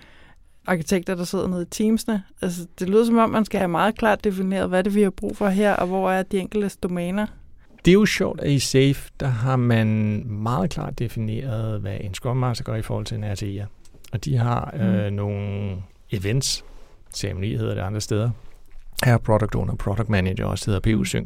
arkitekter, 0.68 1.16
der 1.16 1.24
sidder 1.24 1.48
nede 1.48 1.62
i 1.62 1.66
teamsene. 1.66 2.24
Altså, 2.42 2.68
det 2.80 2.90
lyder 2.90 3.06
som 3.06 3.18
om, 3.18 3.30
man 3.30 3.46
skal 3.46 3.58
have 3.58 3.68
meget 3.68 3.98
klart 3.98 4.24
defineret, 4.24 4.70
hvad 4.70 4.84
det 4.84 4.96
vi 4.96 5.02
har 5.02 5.10
brug 5.10 5.38
for 5.38 5.48
her, 5.48 5.74
og 5.74 5.88
hvor 5.88 6.12
er 6.12 6.24
de 6.24 6.40
enkelte 6.40 6.78
domæner. 6.84 7.28
Det 7.86 7.92
er 7.92 7.94
jo 7.94 8.06
sjovt, 8.06 8.42
at 8.42 8.52
i 8.52 8.60
SAFE, 8.60 9.12
der 9.20 9.28
har 9.28 9.56
man 9.56 9.88
meget 10.28 10.70
klart 10.70 11.00
defineret, 11.00 11.82
hvad 11.82 11.98
en 12.02 12.14
Scrum 12.14 12.38
Master 12.38 12.64
gør 12.64 12.76
i 12.76 12.82
forhold 12.82 13.06
til 13.06 13.18
en 13.18 13.24
RTI'er. 13.24 13.66
Og 14.12 14.26
de 14.26 14.38
har 14.38 14.74
mm. 14.74 14.82
øh, 14.82 15.12
nogle 15.12 15.76
events, 16.12 16.66
ceremoni 17.16 17.56
hedder 17.58 17.74
det 17.74 17.82
andre 17.82 18.02
steder, 18.02 18.30
her 19.06 19.14
er 19.14 19.18
Product 19.18 19.56
Owner, 19.56 19.76
Product 19.76 20.10
Manager 20.10 20.46
også 20.46 20.72
hedder 20.72 20.80
PU-Sync. 20.98 21.26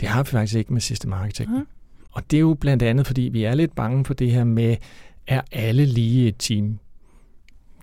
Det 0.00 0.08
har 0.08 0.22
vi 0.22 0.30
faktisk 0.30 0.54
ikke 0.58 0.72
med 0.72 0.80
System 0.80 1.12
Architect. 1.12 1.50
Mm. 1.50 1.66
Og 2.12 2.22
det 2.30 2.36
er 2.36 2.40
jo 2.40 2.54
blandt 2.60 2.82
andet, 2.82 3.06
fordi 3.06 3.22
vi 3.22 3.44
er 3.44 3.54
lidt 3.54 3.74
bange 3.74 4.04
for 4.04 4.14
det 4.14 4.30
her 4.30 4.44
med, 4.44 4.76
er 5.26 5.40
alle 5.52 5.84
lige 5.86 6.28
et 6.28 6.34
team? 6.38 6.78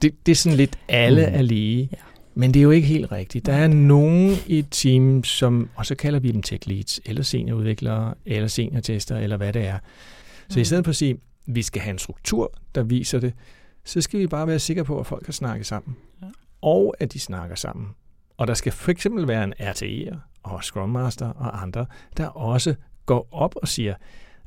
det, 0.02 0.26
det 0.26 0.32
er 0.32 0.36
sådan 0.36 0.58
lidt, 0.58 0.80
alle 0.88 1.26
Mm. 1.28 1.34
er 1.36 1.42
lige. 1.42 1.90
Ja. 1.92 1.98
Men 2.36 2.54
det 2.54 2.60
er 2.60 2.64
jo 2.64 2.72
ikke 2.72 2.88
helt 2.88 3.12
rigtigt. 3.12 3.46
Der 3.46 3.54
er 3.54 3.68
nogen 3.68 4.36
i 4.48 4.60
et 4.60 4.68
team, 4.72 5.24
som, 5.24 5.70
og 5.76 5.86
så 5.86 5.96
kalder 5.96 6.20
vi 6.20 6.32
dem 6.32 6.42
tech 6.42 6.68
leads, 6.70 7.00
eller 7.06 7.24
seniorudviklere, 7.24 8.14
eller 8.26 8.48
seniortester, 8.48 9.18
eller 9.18 9.38
hvad 9.38 9.54
det 9.54 9.66
er. 9.68 9.78
Så 10.50 10.60
i 10.60 10.62
Mm. 10.62 10.66
stedet 10.66 10.86
for 10.86 10.90
at 10.90 10.96
sige, 10.96 11.18
vi 11.46 11.62
skal 11.62 11.82
have 11.82 11.92
en 11.92 11.98
struktur, 12.00 12.54
der 12.76 12.84
viser 12.84 13.20
det, 13.20 13.34
så 13.86 14.02
skal 14.02 14.20
vi 14.20 14.28
bare 14.28 14.48
være 14.48 14.60
sikre 14.60 14.84
på, 14.86 15.00
at 15.00 15.06
folk 15.08 15.24
kan 15.24 15.34
snakke 15.34 15.64
sammen. 15.66 15.96
Ja. 16.22 16.28
Og 16.62 16.96
at 17.00 17.14
de 17.14 17.20
snakker 17.20 17.56
sammen. 17.56 17.88
Og 18.38 18.48
der 18.48 18.54
skal 18.54 18.72
for 18.72 18.92
eksempel 18.92 19.28
være 19.28 19.44
en 19.44 19.54
RTE'er 19.60 20.18
og 20.44 20.64
Scrum 20.64 20.90
Master 20.90 21.30
og 21.30 21.62
andre, 21.62 21.86
der 22.18 22.28
også 22.28 22.76
går 23.06 23.28
op 23.32 23.56
og 23.56 23.68
siger, 23.68 23.96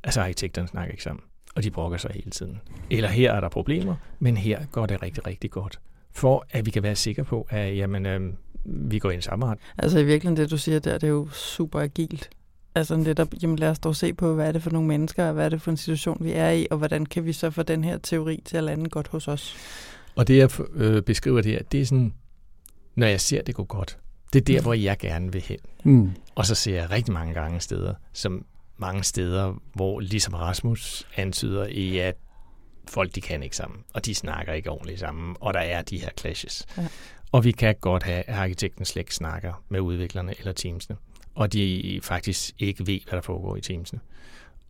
altså 0.05 0.21
arkitekterne 0.21 0.69
snakker 0.69 0.93
ikke 0.93 1.03
sammen, 1.03 1.23
og 1.55 1.63
de 1.63 1.71
brokker 1.71 1.99
sig 1.99 2.11
hele 2.15 2.31
tiden. 2.31 2.61
Eller 2.91 3.09
her 3.09 3.33
er 3.33 3.41
der 3.41 3.49
problemer, 3.49 3.95
men 4.19 4.37
her 4.37 4.65
går 4.73 4.87
det 4.87 5.03
rigtig, 5.03 5.27
rigtig 5.27 5.51
godt. 5.51 5.81
For 6.11 6.47
at 6.51 6.67
vi 6.67 6.71
kan 6.71 6.83
være 6.83 6.97
sikre 6.97 7.25
på, 7.25 7.47
at 7.51 7.77
jamen, 7.77 8.07
øh, 8.07 8.33
vi 8.65 8.99
går 8.99 9.11
ind 9.11 9.19
i 9.19 9.23
samme 9.23 9.47
ret. 9.47 9.59
Altså 9.79 9.99
i 9.99 10.05
virkeligheden, 10.05 10.37
det 10.37 10.51
du 10.51 10.57
siger 10.57 10.79
der, 10.79 10.99
det 10.99 11.07
er 11.07 11.11
jo 11.11 11.29
super 11.29 11.81
agilt. 11.81 12.31
Altså 12.75 12.97
netop, 12.97 13.29
jamen 13.43 13.57
lad 13.57 13.69
os 13.69 13.79
dog 13.79 13.97
se 13.97 14.15
på, 14.15 14.35
hvad 14.35 14.49
er 14.49 14.53
det 14.53 14.63
for 14.63 14.71
nogle 14.71 14.89
mennesker, 14.89 15.27
og 15.27 15.33
hvad 15.33 15.45
er 15.45 15.49
det 15.49 15.63
for 15.63 15.71
en 15.71 15.77
situation, 15.77 16.17
vi 16.21 16.33
er 16.33 16.51
i, 16.51 16.67
og 16.71 16.79
hvordan 16.79 17.07
kan 17.07 17.25
vi 17.25 17.33
så 17.33 17.51
få 17.51 17.63
den 17.63 17.85
her 17.85 17.99
teori 17.99 18.43
til 18.45 18.57
at 18.57 18.65
lande 18.65 18.91
godt 18.91 19.09
hos 19.09 19.29
os. 19.29 19.57
Og 20.15 20.29
det, 20.29 20.37
jeg 20.37 20.51
øh, 20.75 21.03
beskriver 21.03 21.41
det 21.41 21.53
her, 21.53 21.63
det 21.63 21.81
er 21.81 21.85
sådan, 21.85 22.15
når 22.95 23.07
jeg 23.07 23.21
ser 23.21 23.43
det 23.43 23.55
gå 23.55 23.65
godt, 23.65 23.99
det 24.33 24.41
er 24.41 24.45
der, 24.45 24.63
hvor 24.63 24.75
jeg 24.75 24.99
gerne 24.99 25.33
vil 25.33 25.43
hen. 25.43 25.59
Mm. 25.85 26.11
Og 26.35 26.47
så 26.47 26.55
ser 26.55 26.75
jeg 26.75 26.91
rigtig 26.91 27.13
mange 27.13 27.35
gange 27.35 27.61
steder, 27.61 27.95
som 28.13 28.45
mange 28.77 29.03
steder, 29.03 29.55
hvor 29.75 30.01
ligesom 30.01 30.35
Rasmus 30.35 31.07
antyder 31.17 31.67
i, 31.67 31.99
at 31.99 32.17
folk 32.89 33.15
de 33.15 33.21
kan 33.21 33.43
ikke 33.43 33.57
sammen, 33.57 33.81
og 33.95 34.05
de 34.05 34.15
snakker 34.15 34.53
ikke 34.53 34.71
ordentligt 34.71 35.01
sammen, 35.01 35.37
og 35.41 35.55
der 35.55 35.61
er 35.61 35.83
de 35.83 35.99
her 35.99 36.11
clashes. 36.19 36.67
Ja. 36.77 36.87
Og 37.33 37.45
vi 37.45 37.53
kan 37.53 37.75
godt 37.81 38.03
have, 38.03 38.23
at 38.23 38.35
arkitekten 38.35 38.85
slet 38.85 39.01
ikke 39.01 39.15
snakker 39.15 39.65
med 39.69 39.81
udviklerne 39.81 40.35
eller 40.39 40.53
teamsene, 40.53 40.97
og 41.35 41.53
de 41.53 42.01
faktisk 42.03 42.55
ikke 42.59 42.87
ved, 42.87 43.01
hvad 43.09 43.17
der 43.17 43.21
foregår 43.21 43.57
i 43.57 43.61
teamsene. 43.61 44.01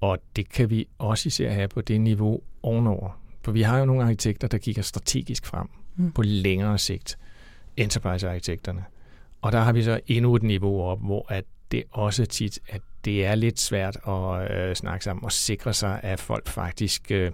Og 0.01 0.19
det 0.37 0.49
kan 0.49 0.71
vi 0.71 0.89
også 0.99 1.27
især 1.27 1.51
have 1.51 1.69
på 1.69 1.81
det 1.81 2.01
niveau 2.01 2.43
ovenover. 2.63 3.22
For 3.45 3.53
vi 3.53 3.63
har 3.63 3.79
jo 3.79 3.85
nogle 3.85 4.03
arkitekter, 4.03 4.49
der 4.49 4.59
kigger 4.59 4.83
strategisk 4.83 5.47
frem 5.47 5.69
Mm. 5.97 6.13
på 6.13 6.23
længere 6.23 6.79
sigt. 6.79 7.19
Enterprise-arkitekterne. 7.77 8.85
Og 9.43 9.53
der 9.53 9.61
har 9.61 9.73
vi 9.73 9.83
så 9.83 10.01
endnu 10.07 10.37
et 10.37 10.43
niveau 10.43 10.83
op, 10.83 11.01
hvor 11.01 11.27
at 11.33 11.45
det 11.71 11.83
også 11.91 12.27
tit, 12.27 12.59
at 12.69 12.81
det 13.05 13.27
er 13.27 13.35
lidt 13.35 13.61
svært 13.61 13.97
at 14.09 14.51
øh, 14.53 14.75
snakke 14.75 15.05
sammen 15.05 15.25
og 15.25 15.33
sikre 15.33 15.73
sig, 15.75 16.01
at 16.03 16.21
folk 16.21 16.49
faktisk 16.49 17.11
øh, 17.11 17.31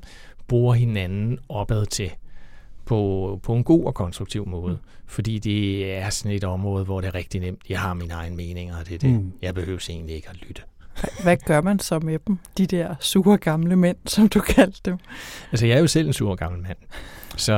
bruger 0.48 0.74
hinanden 0.74 1.38
opad 1.48 1.86
til 1.86 2.10
på, 2.84 3.40
på 3.42 3.54
en 3.54 3.64
god 3.64 3.84
og 3.84 3.94
konstruktiv 3.94 4.46
måde. 4.48 4.72
Mm. 4.72 4.78
Fordi 5.06 5.38
det 5.38 5.92
er 5.94 6.10
sådan 6.10 6.32
et 6.32 6.44
område, 6.44 6.84
hvor 6.84 7.00
det 7.00 7.08
er 7.08 7.14
rigtig 7.14 7.40
nemt. 7.40 7.60
Jeg 7.68 7.80
har 7.80 7.94
mine 7.94 8.14
egne 8.14 8.36
meninger, 8.36 8.78
og 8.78 8.86
det 8.88 8.94
er 8.94 8.98
det. 8.98 9.10
Mm. 9.10 9.32
Jeg 9.42 9.54
behøver 9.54 9.86
egentlig 9.90 10.16
ikke 10.16 10.28
at 10.28 10.36
lytte. 10.36 10.62
Hvad 11.22 11.36
gør 11.36 11.60
man 11.60 11.78
så 11.78 11.98
med 11.98 12.18
dem, 12.26 12.38
de 12.58 12.66
der 12.66 12.94
sure 13.00 13.38
gamle 13.38 13.76
mænd, 13.76 13.96
som 14.06 14.28
du 14.28 14.40
kaldte 14.40 14.80
dem? 14.84 14.98
Altså, 15.52 15.66
jeg 15.66 15.76
er 15.76 15.80
jo 15.80 15.86
selv 15.86 16.06
en 16.06 16.12
sur 16.12 16.34
gammel 16.34 16.62
mand. 16.62 16.76
Så 17.36 17.52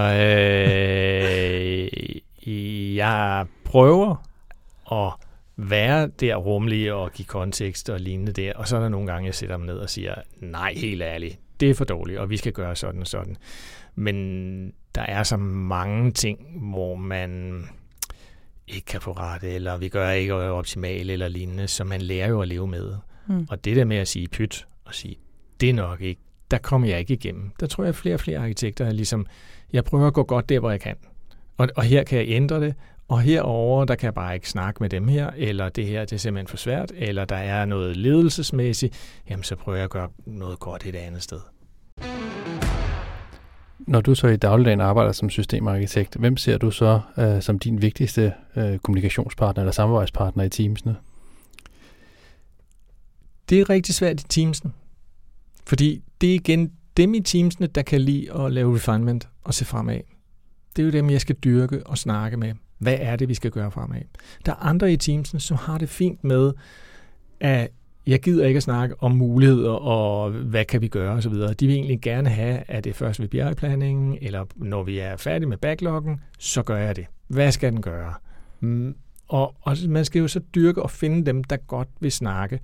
øh, 2.46 2.96
jeg 2.96 3.46
prøver 3.64 4.26
at 4.92 5.12
være 5.56 6.06
der 6.06 6.36
rummelig 6.36 6.92
og 6.92 7.12
give 7.12 7.26
kontekst 7.26 7.90
og 7.90 8.00
lignende 8.00 8.32
der. 8.32 8.52
Og 8.54 8.68
så 8.68 8.76
er 8.76 8.80
der 8.80 8.88
nogle 8.88 9.06
gange, 9.06 9.26
jeg 9.26 9.34
sætter 9.34 9.56
dem 9.56 9.66
ned 9.66 9.78
og 9.78 9.90
siger, 9.90 10.14
nej, 10.40 10.72
helt 10.76 11.02
ærligt, 11.02 11.38
det 11.60 11.70
er 11.70 11.74
for 11.74 11.84
dårligt, 11.84 12.18
og 12.18 12.30
vi 12.30 12.36
skal 12.36 12.52
gøre 12.52 12.76
sådan 12.76 13.00
og 13.00 13.06
sådan. 13.06 13.36
Men 13.94 14.72
der 14.94 15.02
er 15.02 15.22
så 15.22 15.36
mange 15.36 16.10
ting, 16.10 16.38
hvor 16.72 16.94
man 16.94 17.64
ikke 18.68 18.86
kan 18.86 19.00
få 19.00 19.12
ret, 19.12 19.44
eller 19.44 19.76
vi 19.76 19.88
gør 19.88 20.10
ikke 20.10 20.34
optimalt 20.34 21.10
eller 21.10 21.28
lignende, 21.28 21.68
så 21.68 21.84
man 21.84 22.00
lærer 22.00 22.28
jo 22.28 22.42
at 22.42 22.48
leve 22.48 22.66
med. 22.66 22.94
Mm. 23.26 23.46
Og 23.50 23.64
det 23.64 23.76
der 23.76 23.84
med 23.84 23.96
at 23.96 24.08
sige 24.08 24.28
pyt 24.28 24.66
og 24.84 24.94
sige, 24.94 25.16
det 25.60 25.70
er 25.70 25.74
nok 25.74 26.00
ikke, 26.00 26.20
der 26.50 26.58
kommer 26.58 26.88
jeg 26.88 26.98
ikke 26.98 27.14
igennem. 27.14 27.50
Der 27.60 27.66
tror 27.66 27.84
jeg, 27.84 27.88
at 27.88 27.94
flere 27.94 28.14
og 28.14 28.20
flere 28.20 28.38
arkitekter 28.38 28.86
er 28.86 28.92
ligesom, 28.92 29.26
jeg 29.72 29.84
prøver 29.84 30.06
at 30.06 30.14
gå 30.14 30.22
godt 30.22 30.48
der, 30.48 30.58
hvor 30.58 30.70
jeg 30.70 30.80
kan. 30.80 30.96
Og, 31.56 31.68
og 31.76 31.82
her 31.82 32.04
kan 32.04 32.18
jeg 32.18 32.28
ændre 32.28 32.60
det, 32.60 32.74
og 33.08 33.20
herover 33.20 33.84
der 33.84 33.94
kan 33.94 34.06
jeg 34.06 34.14
bare 34.14 34.34
ikke 34.34 34.48
snakke 34.48 34.82
med 34.82 34.90
dem 34.90 35.08
her, 35.08 35.30
eller 35.36 35.68
det 35.68 35.86
her 35.86 36.00
det 36.00 36.12
er 36.12 36.16
simpelthen 36.16 36.46
for 36.46 36.56
svært, 36.56 36.92
eller 36.96 37.24
der 37.24 37.36
er 37.36 37.64
noget 37.64 37.96
ledelsesmæssigt, 37.96 39.20
jamen 39.30 39.42
så 39.42 39.56
prøver 39.56 39.78
jeg 39.78 39.84
at 39.84 39.90
gøre 39.90 40.08
noget 40.26 40.58
godt 40.58 40.86
et 40.86 40.96
andet 40.96 41.22
sted. 41.22 41.40
Når 43.78 44.00
du 44.00 44.14
så 44.14 44.26
i 44.26 44.36
dagligdagen 44.36 44.80
arbejder 44.80 45.12
som 45.12 45.30
systemarkitekt, 45.30 46.16
hvem 46.16 46.36
ser 46.36 46.58
du 46.58 46.70
så 46.70 47.00
øh, 47.18 47.42
som 47.42 47.58
din 47.58 47.82
vigtigste 47.82 48.32
øh, 48.56 48.78
kommunikationspartner 48.78 49.62
eller 49.62 49.72
samarbejdspartner 49.72 50.44
i 50.44 50.48
teamsene? 50.48 50.96
Det 53.50 53.60
er 53.60 53.70
rigtig 53.70 53.94
svært 53.94 54.20
i 54.20 54.24
Teamsen, 54.28 54.74
fordi 55.66 56.02
det 56.20 56.30
er 56.30 56.34
igen 56.34 56.72
dem 56.96 57.14
i 57.14 57.20
teamsene, 57.20 57.66
der 57.66 57.82
kan 57.82 58.00
lide 58.00 58.32
at 58.32 58.52
lave 58.52 58.74
refinement 58.74 59.28
og 59.44 59.54
se 59.54 59.64
fremad. 59.64 60.00
Det 60.76 60.82
er 60.82 60.86
jo 60.86 60.92
dem, 60.92 61.10
jeg 61.10 61.20
skal 61.20 61.36
dyrke 61.36 61.86
og 61.86 61.98
snakke 61.98 62.36
med. 62.36 62.52
Hvad 62.78 62.96
er 63.00 63.16
det, 63.16 63.28
vi 63.28 63.34
skal 63.34 63.50
gøre 63.50 63.70
fremad? 63.70 64.00
Der 64.46 64.52
er 64.52 64.56
andre 64.56 64.92
i 64.92 64.96
Teamsen, 64.96 65.40
som 65.40 65.56
har 65.56 65.78
det 65.78 65.88
fint 65.88 66.24
med, 66.24 66.52
at 67.40 67.68
jeg 68.06 68.20
gider 68.20 68.46
ikke 68.46 68.56
at 68.56 68.62
snakke 68.62 69.02
om 69.02 69.12
muligheder 69.12 69.70
og 69.70 70.30
hvad 70.30 70.64
kan 70.64 70.80
vi 70.80 70.88
gøre 70.88 71.12
osv. 71.12 71.32
De 71.32 71.66
vil 71.66 71.70
egentlig 71.70 72.00
gerne 72.00 72.28
have, 72.28 72.62
at 72.68 72.84
det 72.84 72.90
er 72.90 72.94
først 72.94 73.20
ved 73.20 73.28
BI-planningen, 73.28 74.18
eller 74.20 74.44
når 74.56 74.82
vi 74.82 74.98
er 74.98 75.16
færdige 75.16 75.48
med 75.48 75.56
backloggen, 75.56 76.20
så 76.38 76.62
gør 76.62 76.76
jeg 76.76 76.96
det. 76.96 77.06
Hvad 77.26 77.52
skal 77.52 77.72
den 77.72 77.82
gøre? 77.82 78.14
Mm, 78.60 78.94
Og, 79.28 79.54
og 79.60 79.76
man 79.88 80.04
skal 80.04 80.20
jo 80.20 80.28
så 80.28 80.40
dyrke 80.54 80.82
og 80.82 80.90
finde 80.90 81.26
dem, 81.26 81.44
der 81.44 81.56
godt 81.56 81.88
vil 82.00 82.12
snakke. 82.12 82.60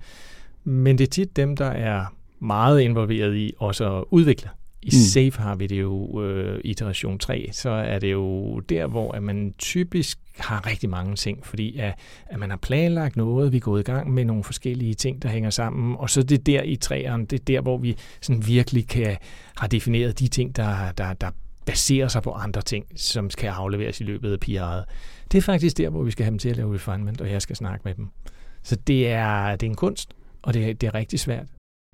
Men 0.67 0.97
det 0.97 1.03
er 1.03 1.09
tit 1.11 1.35
dem, 1.35 1.55
der 1.55 1.65
er 1.65 2.05
meget 2.39 2.81
involveret 2.81 3.35
i 3.35 3.53
også 3.57 3.97
at 3.97 4.03
udvikle. 4.09 4.49
I 4.81 4.89
Mm. 4.93 4.99
SAFE 4.99 5.41
har 5.41 5.55
vi 5.55 5.67
det 5.67 5.81
jo 5.81 6.23
øh, 6.23 6.61
iteration 6.63 7.19
3, 7.19 7.49
så 7.51 7.69
er 7.69 7.99
det 7.99 8.11
jo 8.11 8.59
der, 8.59 8.87
hvor 8.87 9.11
at 9.11 9.23
man 9.23 9.53
typisk 9.57 10.19
har 10.37 10.67
rigtig 10.67 10.89
mange 10.89 11.15
ting, 11.15 11.45
fordi 11.45 11.77
at, 11.77 11.93
at 12.25 12.39
man 12.39 12.49
har 12.49 12.57
planlagt 12.57 13.15
noget, 13.15 13.51
vi 13.51 13.57
er 13.57 13.61
gået 13.61 13.79
i 13.79 13.83
gang 13.83 14.11
med 14.11 14.25
nogle 14.25 14.43
forskellige 14.43 14.93
ting, 14.93 15.21
der 15.21 15.29
hænger 15.29 15.49
sammen, 15.49 15.95
og 15.99 16.09
så 16.09 16.23
det 16.23 16.45
der 16.45 16.63
i 16.63 16.75
træerne, 16.75 17.25
det 17.25 17.39
er 17.39 17.43
der, 17.43 17.61
hvor 17.61 17.77
vi 17.77 17.97
sådan 18.21 18.47
virkelig 18.47 18.87
kan 18.87 19.17
har 19.57 19.67
defineret 19.67 20.19
de 20.19 20.27
ting, 20.27 20.55
der, 20.55 20.91
der, 20.91 21.13
der 21.13 21.29
baserer 21.65 22.07
sig 22.07 22.23
på 22.23 22.31
andre 22.31 22.61
ting, 22.61 22.85
som 22.95 23.29
skal 23.29 23.47
afleveres 23.47 24.01
i 24.01 24.03
løbet 24.03 24.31
af 24.31 24.37
PR'et. 24.45 24.93
Det 25.31 25.37
er 25.37 25.41
faktisk 25.41 25.77
der, 25.77 25.89
hvor 25.89 26.03
vi 26.03 26.11
skal 26.11 26.23
have 26.23 26.31
dem 26.31 26.39
til 26.39 26.49
at 26.49 26.57
lave 26.57 26.75
refinement, 26.75 27.21
og 27.21 27.31
jeg 27.31 27.41
skal 27.41 27.55
snakke 27.55 27.81
med 27.85 27.93
dem. 27.93 28.07
Så 28.63 28.75
det 28.75 29.07
er, 29.09 29.55
det 29.55 29.67
er 29.67 29.69
en 29.69 29.75
kunst, 29.75 30.13
og 30.47 30.53
det 30.53 30.81
det 30.81 30.87
er 30.87 30.93
rigtig 30.95 31.19
svært. 31.19 31.47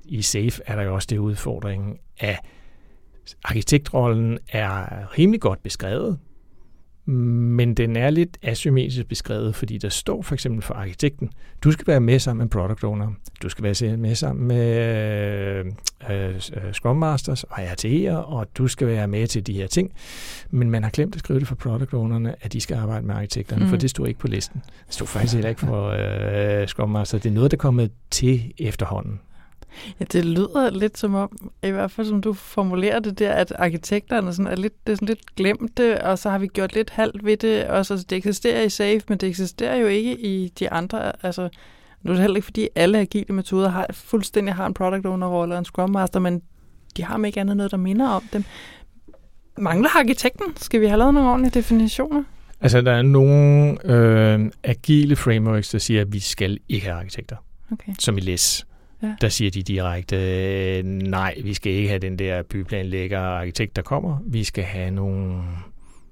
I 0.05 0.21
SAFE 0.21 0.61
er 0.65 0.75
der 0.75 0.83
jo 0.83 0.93
også 0.95 1.07
det 1.09 1.17
udfordring, 1.17 1.99
at 2.17 2.39
arkitektrollen 3.43 4.39
er 4.49 5.17
rimelig 5.17 5.41
godt 5.41 5.63
beskrevet, 5.63 6.19
men 7.05 7.73
den 7.73 7.95
er 7.95 8.09
lidt 8.09 8.37
asymmetrisk 8.41 9.07
beskrevet, 9.07 9.55
fordi 9.55 9.77
der 9.77 9.89
står 9.89 10.21
for 10.21 10.33
eksempel 10.33 10.61
for 10.61 10.73
arkitekten, 10.73 11.29
du 11.63 11.71
skal 11.71 11.87
være 11.87 11.99
med 11.99 12.19
sammen 12.19 12.43
med 12.43 12.49
product 12.49 12.83
owner, 12.83 13.07
du 13.41 13.49
skal 13.49 13.63
være 13.63 13.97
med 13.97 14.15
sammen 14.15 14.47
med 14.47 14.77
øh, 15.59 15.65
øh, 16.09 16.73
Scrum 16.73 16.97
Masters 16.97 17.43
og 17.43 17.57
RTE'er, 17.57 18.13
og 18.13 18.47
du 18.57 18.67
skal 18.67 18.87
være 18.87 19.07
med 19.07 19.27
til 19.27 19.47
de 19.47 19.53
her 19.53 19.67
ting. 19.67 19.91
Men 20.49 20.71
man 20.71 20.83
har 20.83 20.89
glemt 20.89 21.15
at 21.15 21.19
skrive 21.19 21.39
det 21.39 21.47
for 21.47 21.55
product 21.55 21.93
ownerne, 21.93 22.35
at 22.41 22.53
de 22.53 22.61
skal 22.61 22.77
arbejde 22.77 23.05
med 23.05 23.15
arkitekterne, 23.15 23.63
mm. 23.63 23.69
for 23.69 23.77
det 23.77 23.89
stod 23.89 24.07
ikke 24.07 24.19
på 24.19 24.27
listen. 24.27 24.61
Det 24.85 24.93
stod 24.93 25.07
faktisk 25.07 25.33
heller 25.33 25.49
ikke 25.49 25.61
for 25.61 25.87
øh, 26.61 26.67
Scrum 26.67 26.89
Master. 26.89 27.17
Det 27.17 27.29
er 27.29 27.33
noget, 27.33 27.51
der 27.51 27.57
er 27.57 27.59
kommet 27.59 27.91
til 28.11 28.53
efterhånden. 28.57 29.19
Ja, 29.99 30.05
det 30.11 30.25
lyder 30.25 30.69
lidt 30.69 30.97
som 30.97 31.15
om, 31.15 31.51
i 31.63 31.69
hvert 31.69 31.91
fald 31.91 32.07
som 32.07 32.21
du 32.21 32.33
formulerer 32.33 32.99
det 32.99 33.19
der, 33.19 33.31
at 33.31 33.51
arkitekterne 33.51 34.33
sådan 34.33 34.51
er 34.51 34.55
lidt, 34.55 34.87
det 34.87 34.91
er 34.91 34.95
sådan 34.95 35.07
lidt 35.07 35.35
glemte, 35.35 36.03
og 36.03 36.19
så 36.19 36.29
har 36.29 36.37
vi 36.37 36.47
gjort 36.47 36.73
lidt 36.75 36.89
halvt 36.89 37.25
ved 37.25 37.37
det, 37.37 37.65
og 37.65 37.85
så 37.85 38.05
det 38.09 38.11
eksisterer 38.11 38.61
i 38.61 38.69
SAFE, 38.69 39.05
men 39.09 39.17
det 39.17 39.29
eksisterer 39.29 39.75
jo 39.75 39.87
ikke 39.87 40.19
i 40.19 40.47
de 40.59 40.71
andre, 40.71 41.25
altså 41.25 41.49
nu 42.01 42.11
er 42.11 42.13
det 42.13 42.21
heller 42.21 42.35
ikke, 42.35 42.45
fordi 42.45 42.69
alle 42.75 42.99
agile 42.99 43.33
metoder 43.35 43.69
har 43.69 43.87
fuldstændig 43.91 44.53
har 44.53 44.65
en 44.65 44.73
product 44.73 45.05
owner 45.05 45.27
rolle 45.27 45.55
og 45.55 45.59
en 45.59 45.65
scrum 45.65 45.89
master, 45.89 46.19
men 46.19 46.41
de 46.97 47.03
har 47.03 47.25
ikke 47.25 47.39
andet 47.39 47.57
noget, 47.57 47.71
der 47.71 47.77
minder 47.77 48.07
om 48.09 48.23
dem. 48.33 48.43
Mangler 49.57 49.89
arkitekten? 49.99 50.45
Skal 50.57 50.81
vi 50.81 50.85
have 50.85 50.97
lavet 50.97 51.13
nogle 51.13 51.29
ordentlige 51.29 51.53
definitioner? 51.53 52.23
Altså, 52.61 52.81
der 52.81 52.91
er 52.91 53.01
nogle 53.01 53.77
øh, 53.85 54.51
agile 54.63 55.15
frameworks, 55.15 55.69
der 55.69 55.77
siger, 55.77 56.01
at 56.01 56.13
vi 56.13 56.19
skal 56.19 56.57
ikke 56.69 56.85
have 56.85 56.97
arkitekter, 56.97 57.35
Okay. 57.71 57.93
som 57.99 58.17
i 58.17 58.21
LES. 58.21 58.65
Ja. 59.03 59.15
Der 59.21 59.29
siger 59.29 59.51
de 59.51 59.63
direkte, 59.63 60.83
nej, 60.83 61.35
vi 61.43 61.53
skal 61.53 61.71
ikke 61.71 61.89
have 61.89 61.99
den 61.99 62.19
der 62.19 62.43
byplanlægger 62.43 63.19
arkitekt, 63.19 63.75
der 63.75 63.81
kommer. 63.81 64.17
Vi 64.25 64.43
skal 64.43 64.63
have 64.63 64.91
nogle 64.91 65.43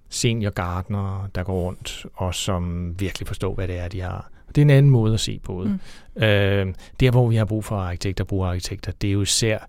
senior 0.09 0.49
gartnere, 0.49 1.27
der 1.35 1.43
går 1.43 1.61
rundt, 1.61 2.05
og 2.13 2.35
som 2.35 2.95
virkelig 2.99 3.27
forstår, 3.27 3.55
hvad 3.55 3.67
det 3.67 3.77
er, 3.77 3.87
de 3.87 4.01
har. 4.01 4.29
Det 4.47 4.57
er 4.57 4.61
en 4.61 4.69
anden 4.69 4.91
måde 4.91 5.13
at 5.13 5.19
se 5.19 5.39
på 5.43 5.63
det. 5.63 5.79
Mm. 6.15 6.23
Øh, 6.23 6.73
der, 6.99 7.11
hvor 7.11 7.27
vi 7.27 7.35
har 7.35 7.45
brug 7.45 7.65
for 7.65 7.75
arkitekter, 7.75 8.23
bruger 8.23 8.47
arkitekter, 8.47 8.91
det 8.91 9.07
er 9.07 9.11
jo 9.11 9.21
især 9.21 9.67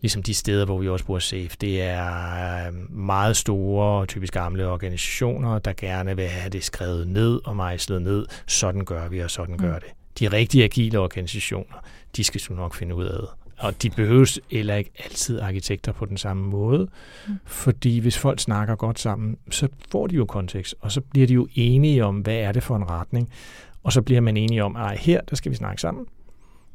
ligesom 0.00 0.22
de 0.22 0.34
steder, 0.34 0.64
hvor 0.64 0.78
vi 0.78 0.88
også 0.88 1.04
bruger 1.04 1.20
SAFE, 1.20 1.56
det 1.60 1.82
er 1.82 2.66
øh, 2.66 2.90
meget 2.90 3.36
store, 3.36 4.06
typisk 4.06 4.32
gamle 4.32 4.68
organisationer, 4.68 5.58
der 5.58 5.72
gerne 5.76 6.16
vil 6.16 6.26
have 6.26 6.50
det 6.50 6.64
skrevet 6.64 7.08
ned 7.08 7.40
og 7.44 7.56
mejslet 7.56 8.02
ned. 8.02 8.26
Sådan 8.46 8.84
gør 8.84 9.08
vi, 9.08 9.20
og 9.20 9.30
sådan 9.30 9.58
gør 9.58 9.74
mm. 9.74 9.80
det. 9.80 9.90
De 10.18 10.28
rigtige 10.28 10.64
agile 10.64 10.98
organisationer, 10.98 11.76
de 12.16 12.24
skal 12.24 12.40
du 12.48 12.54
nok 12.54 12.74
finde 12.74 12.94
ud 12.94 13.04
af 13.04 13.20
det. 13.20 13.28
Og 13.58 13.82
de 13.82 13.90
behøves 13.90 14.40
heller 14.50 14.74
ikke 14.74 14.90
altid 15.04 15.40
arkitekter 15.40 15.92
på 15.92 16.04
den 16.04 16.16
samme 16.16 16.46
måde, 16.46 16.88
mm. 17.28 17.34
fordi 17.44 17.98
hvis 17.98 18.18
folk 18.18 18.40
snakker 18.40 18.74
godt 18.74 18.98
sammen, 18.98 19.36
så 19.50 19.68
får 19.90 20.06
de 20.06 20.16
jo 20.16 20.24
kontekst, 20.24 20.74
og 20.80 20.92
så 20.92 21.00
bliver 21.00 21.26
de 21.26 21.34
jo 21.34 21.48
enige 21.54 22.04
om, 22.04 22.18
hvad 22.18 22.36
er 22.36 22.52
det 22.52 22.62
for 22.62 22.76
en 22.76 22.90
retning, 22.90 23.30
og 23.82 23.92
så 23.92 24.02
bliver 24.02 24.20
man 24.20 24.36
enige 24.36 24.64
om, 24.64 24.76
at 24.76 24.98
her, 24.98 25.20
der 25.20 25.36
skal 25.36 25.50
vi 25.50 25.56
snakke 25.56 25.80
sammen, 25.80 26.06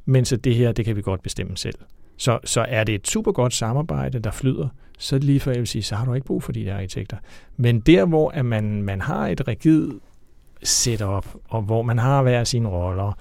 men 0.06 0.26
så 0.26 0.38
det 0.38 0.56
her, 0.56 0.72
det 0.72 0.86
kan 0.86 0.96
vi 0.96 1.02
godt 1.02 1.24
bestemme 1.24 1.58
selv. 1.58 1.76
Så, 2.18 2.40
så 2.44 2.66
er 2.70 2.84
det 2.84 2.96
et 2.96 3.08
super 3.08 3.32
godt 3.32 3.54
samarbejde, 3.54 4.20
der 4.20 4.32
flyder, 4.32 4.68
så 4.98 5.18
lige 5.18 5.40
for 5.40 5.52
jeg 5.52 5.60
vil 5.60 5.68
sige, 5.68 5.84
så 5.84 5.96
har 5.96 6.06
du 6.06 6.14
ikke 6.14 6.28
brug 6.28 6.44
for 6.44 6.52
de 6.52 6.66
der 6.66 6.76
arkitekter. 6.76 7.18
Men 7.58 7.80
der, 7.80 8.06
hvor 8.06 8.30
at 8.30 8.46
man, 8.46 8.84
man 8.84 9.02
har 9.02 9.28
et 9.28 9.48
rigid 9.48 9.92
setup, 10.64 11.26
og 11.50 11.62
hvor 11.62 11.82
man 11.82 11.98
har 11.98 12.22
hver 12.22 12.44
sine 12.44 12.70
roller, 12.70 13.18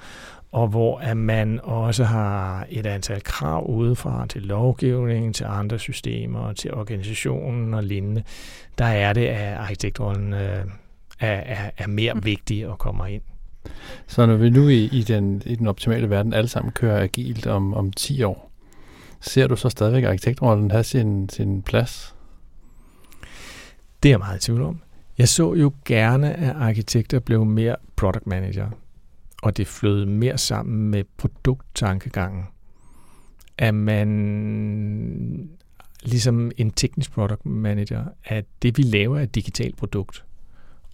og 0.52 0.68
hvor 0.68 0.98
at 0.98 1.16
man 1.16 1.60
også 1.62 2.04
har 2.04 2.66
et 2.70 2.86
antal 2.86 3.22
krav 3.22 3.70
udefra 3.70 4.26
til 4.26 4.42
lovgivning, 4.42 5.34
til 5.34 5.44
andre 5.44 5.78
systemer, 5.78 6.52
til 6.52 6.74
organisationen 6.74 7.74
og 7.74 7.84
lignende, 7.84 8.22
der 8.78 8.84
er 8.84 9.12
det, 9.12 9.26
at 9.26 9.56
arkitektrollen 9.56 10.32
øh, 10.32 10.64
er, 11.20 11.32
er, 11.32 11.70
er 11.78 11.86
mere 11.86 12.14
mm. 12.14 12.24
vigtig 12.24 12.64
at 12.64 12.78
komme 12.78 13.12
ind. 13.12 13.22
Så 14.06 14.26
når 14.26 14.36
vi 14.36 14.50
nu 14.50 14.68
i, 14.68 14.84
i, 14.84 15.02
den, 15.02 15.42
i 15.46 15.56
den 15.56 15.66
optimale 15.66 16.10
verden 16.10 16.32
alle 16.32 16.48
sammen 16.48 16.72
kører 16.72 17.02
agilt 17.02 17.46
om, 17.46 17.74
om 17.74 17.92
10 17.92 18.22
år, 18.22 18.50
ser 19.20 19.46
du 19.46 19.56
så 19.56 19.68
stadigvæk 19.68 20.04
arkitektrollen 20.04 20.70
have 20.70 20.84
sin, 20.84 21.28
sin 21.28 21.62
plads? 21.62 22.14
Det 24.02 24.08
er 24.08 24.12
jeg 24.12 24.18
meget 24.18 24.42
i 24.42 24.46
tvivl 24.46 24.62
om. 24.62 24.80
Jeg 25.20 25.28
så 25.28 25.54
jo 25.54 25.72
gerne, 25.84 26.34
at 26.34 26.56
arkitekter 26.56 27.18
blev 27.18 27.44
mere 27.44 27.76
product 27.96 28.26
manager, 28.26 28.70
og 29.42 29.56
det 29.56 29.66
flød 29.66 30.06
mere 30.06 30.38
sammen 30.38 30.90
med 30.90 31.04
produkttankegangen. 31.16 32.44
At 33.58 33.74
man, 33.74 35.50
ligesom 36.02 36.50
en 36.56 36.70
teknisk 36.70 37.12
product 37.12 37.46
manager, 37.46 38.04
at 38.24 38.44
det 38.62 38.78
vi 38.78 38.82
laver 38.82 39.18
er 39.18 39.22
et 39.22 39.34
digitalt 39.34 39.76
produkt. 39.76 40.24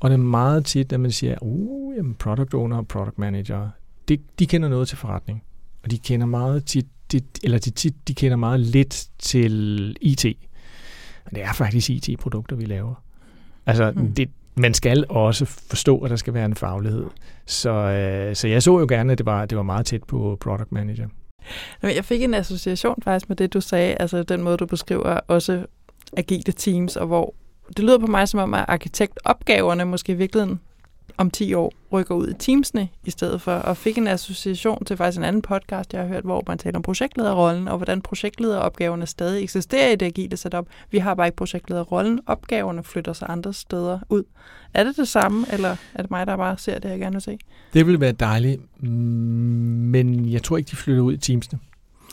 Og 0.00 0.10
det 0.10 0.14
er 0.14 0.22
meget 0.22 0.64
tit, 0.64 0.92
at 0.92 1.00
man 1.00 1.12
siger, 1.12 1.36
uh, 1.42 1.96
jamen 1.96 2.14
product 2.14 2.54
owner 2.54 2.76
og 2.76 2.88
product 2.88 3.18
manager, 3.18 3.68
de, 4.08 4.18
de 4.38 4.46
kender 4.46 4.68
noget 4.68 4.88
til 4.88 4.98
forretning. 4.98 5.42
Og 5.82 5.90
de 5.90 5.98
kender 5.98 6.26
meget 6.26 6.64
tit, 6.64 6.86
de, 7.12 7.20
eller 7.42 7.58
de, 7.58 7.70
tit, 7.70 8.08
de 8.08 8.14
kender 8.14 8.36
meget 8.36 8.60
lidt 8.60 9.08
til 9.18 9.96
IT. 10.00 10.24
Men 11.24 11.34
det 11.34 11.42
er 11.42 11.52
faktisk 11.52 11.90
IT-produkter, 11.90 12.56
vi 12.56 12.64
laver. 12.64 13.05
Altså, 13.66 13.92
mm. 13.96 14.14
det, 14.14 14.30
man 14.54 14.74
skal 14.74 15.04
også 15.08 15.44
forstå, 15.44 15.98
at 15.98 16.10
der 16.10 16.16
skal 16.16 16.34
være 16.34 16.44
en 16.44 16.54
faglighed. 16.54 17.04
Så, 17.46 17.70
øh, 17.70 18.36
så 18.36 18.48
jeg 18.48 18.62
så 18.62 18.78
jo 18.78 18.86
gerne, 18.88 19.12
at 19.12 19.18
det 19.18 19.26
var, 19.26 19.46
det 19.46 19.56
var 19.56 19.62
meget 19.62 19.86
tæt 19.86 20.04
på 20.04 20.38
product 20.40 20.72
manager. 20.72 21.08
Jeg 21.82 22.04
fik 22.04 22.22
en 22.22 22.34
association 22.34 23.02
faktisk 23.04 23.28
med 23.28 23.36
det, 23.36 23.52
du 23.52 23.60
sagde, 23.60 23.94
altså 23.94 24.22
den 24.22 24.42
måde, 24.42 24.56
du 24.56 24.66
beskriver 24.66 25.20
også 25.28 25.66
agile 26.16 26.52
teams, 26.52 26.96
og 26.96 27.06
hvor 27.06 27.34
det 27.68 27.78
lyder 27.78 27.98
på 27.98 28.06
mig 28.06 28.28
som 28.28 28.40
om, 28.40 28.54
at 28.54 28.64
arkitektopgaverne 28.68 29.84
måske 29.84 30.12
i 30.12 30.14
virkeligheden 30.14 30.60
om 31.18 31.30
10 31.30 31.54
år 31.54 31.72
rykker 31.92 32.14
ud 32.14 32.28
i 32.28 32.34
teamsene 32.38 32.88
i 33.04 33.10
stedet 33.10 33.40
for, 33.40 33.52
og 33.52 33.76
fik 33.76 33.98
en 33.98 34.08
association 34.08 34.84
til 34.84 34.96
faktisk 34.96 35.18
en 35.18 35.24
anden 35.24 35.42
podcast, 35.42 35.92
jeg 35.92 36.02
har 36.02 36.08
hørt, 36.08 36.24
hvor 36.24 36.44
man 36.46 36.58
taler 36.58 36.76
om 36.76 36.82
projektlederrollen, 36.82 37.68
og 37.68 37.76
hvordan 37.76 38.02
projektlederopgaverne 38.02 39.06
stadig 39.06 39.42
eksisterer 39.42 39.92
i 39.92 39.96
det 39.96 40.06
agile 40.06 40.36
setup. 40.36 40.66
Vi 40.90 40.98
har 40.98 41.14
bare 41.14 41.26
ikke 41.26 41.36
projektlederrollen. 41.36 42.20
Opgaverne 42.26 42.82
flytter 42.84 43.12
sig 43.12 43.26
andre 43.30 43.52
steder 43.52 43.98
ud. 44.08 44.24
Er 44.74 44.84
det 44.84 44.96
det 44.96 45.08
samme, 45.08 45.46
eller 45.52 45.76
er 45.94 46.02
det 46.02 46.10
mig, 46.10 46.26
der 46.26 46.36
bare 46.36 46.58
ser 46.58 46.78
det, 46.78 46.88
jeg 46.88 46.98
gerne 46.98 47.14
vil 47.14 47.22
se? 47.22 47.38
Det 47.74 47.86
vil 47.86 48.00
være 48.00 48.12
dejligt, 48.12 48.82
men 48.82 50.32
jeg 50.32 50.42
tror 50.42 50.56
ikke, 50.56 50.70
de 50.70 50.76
flytter 50.76 51.02
ud 51.02 51.12
i 51.12 51.16
teamsene. 51.16 51.58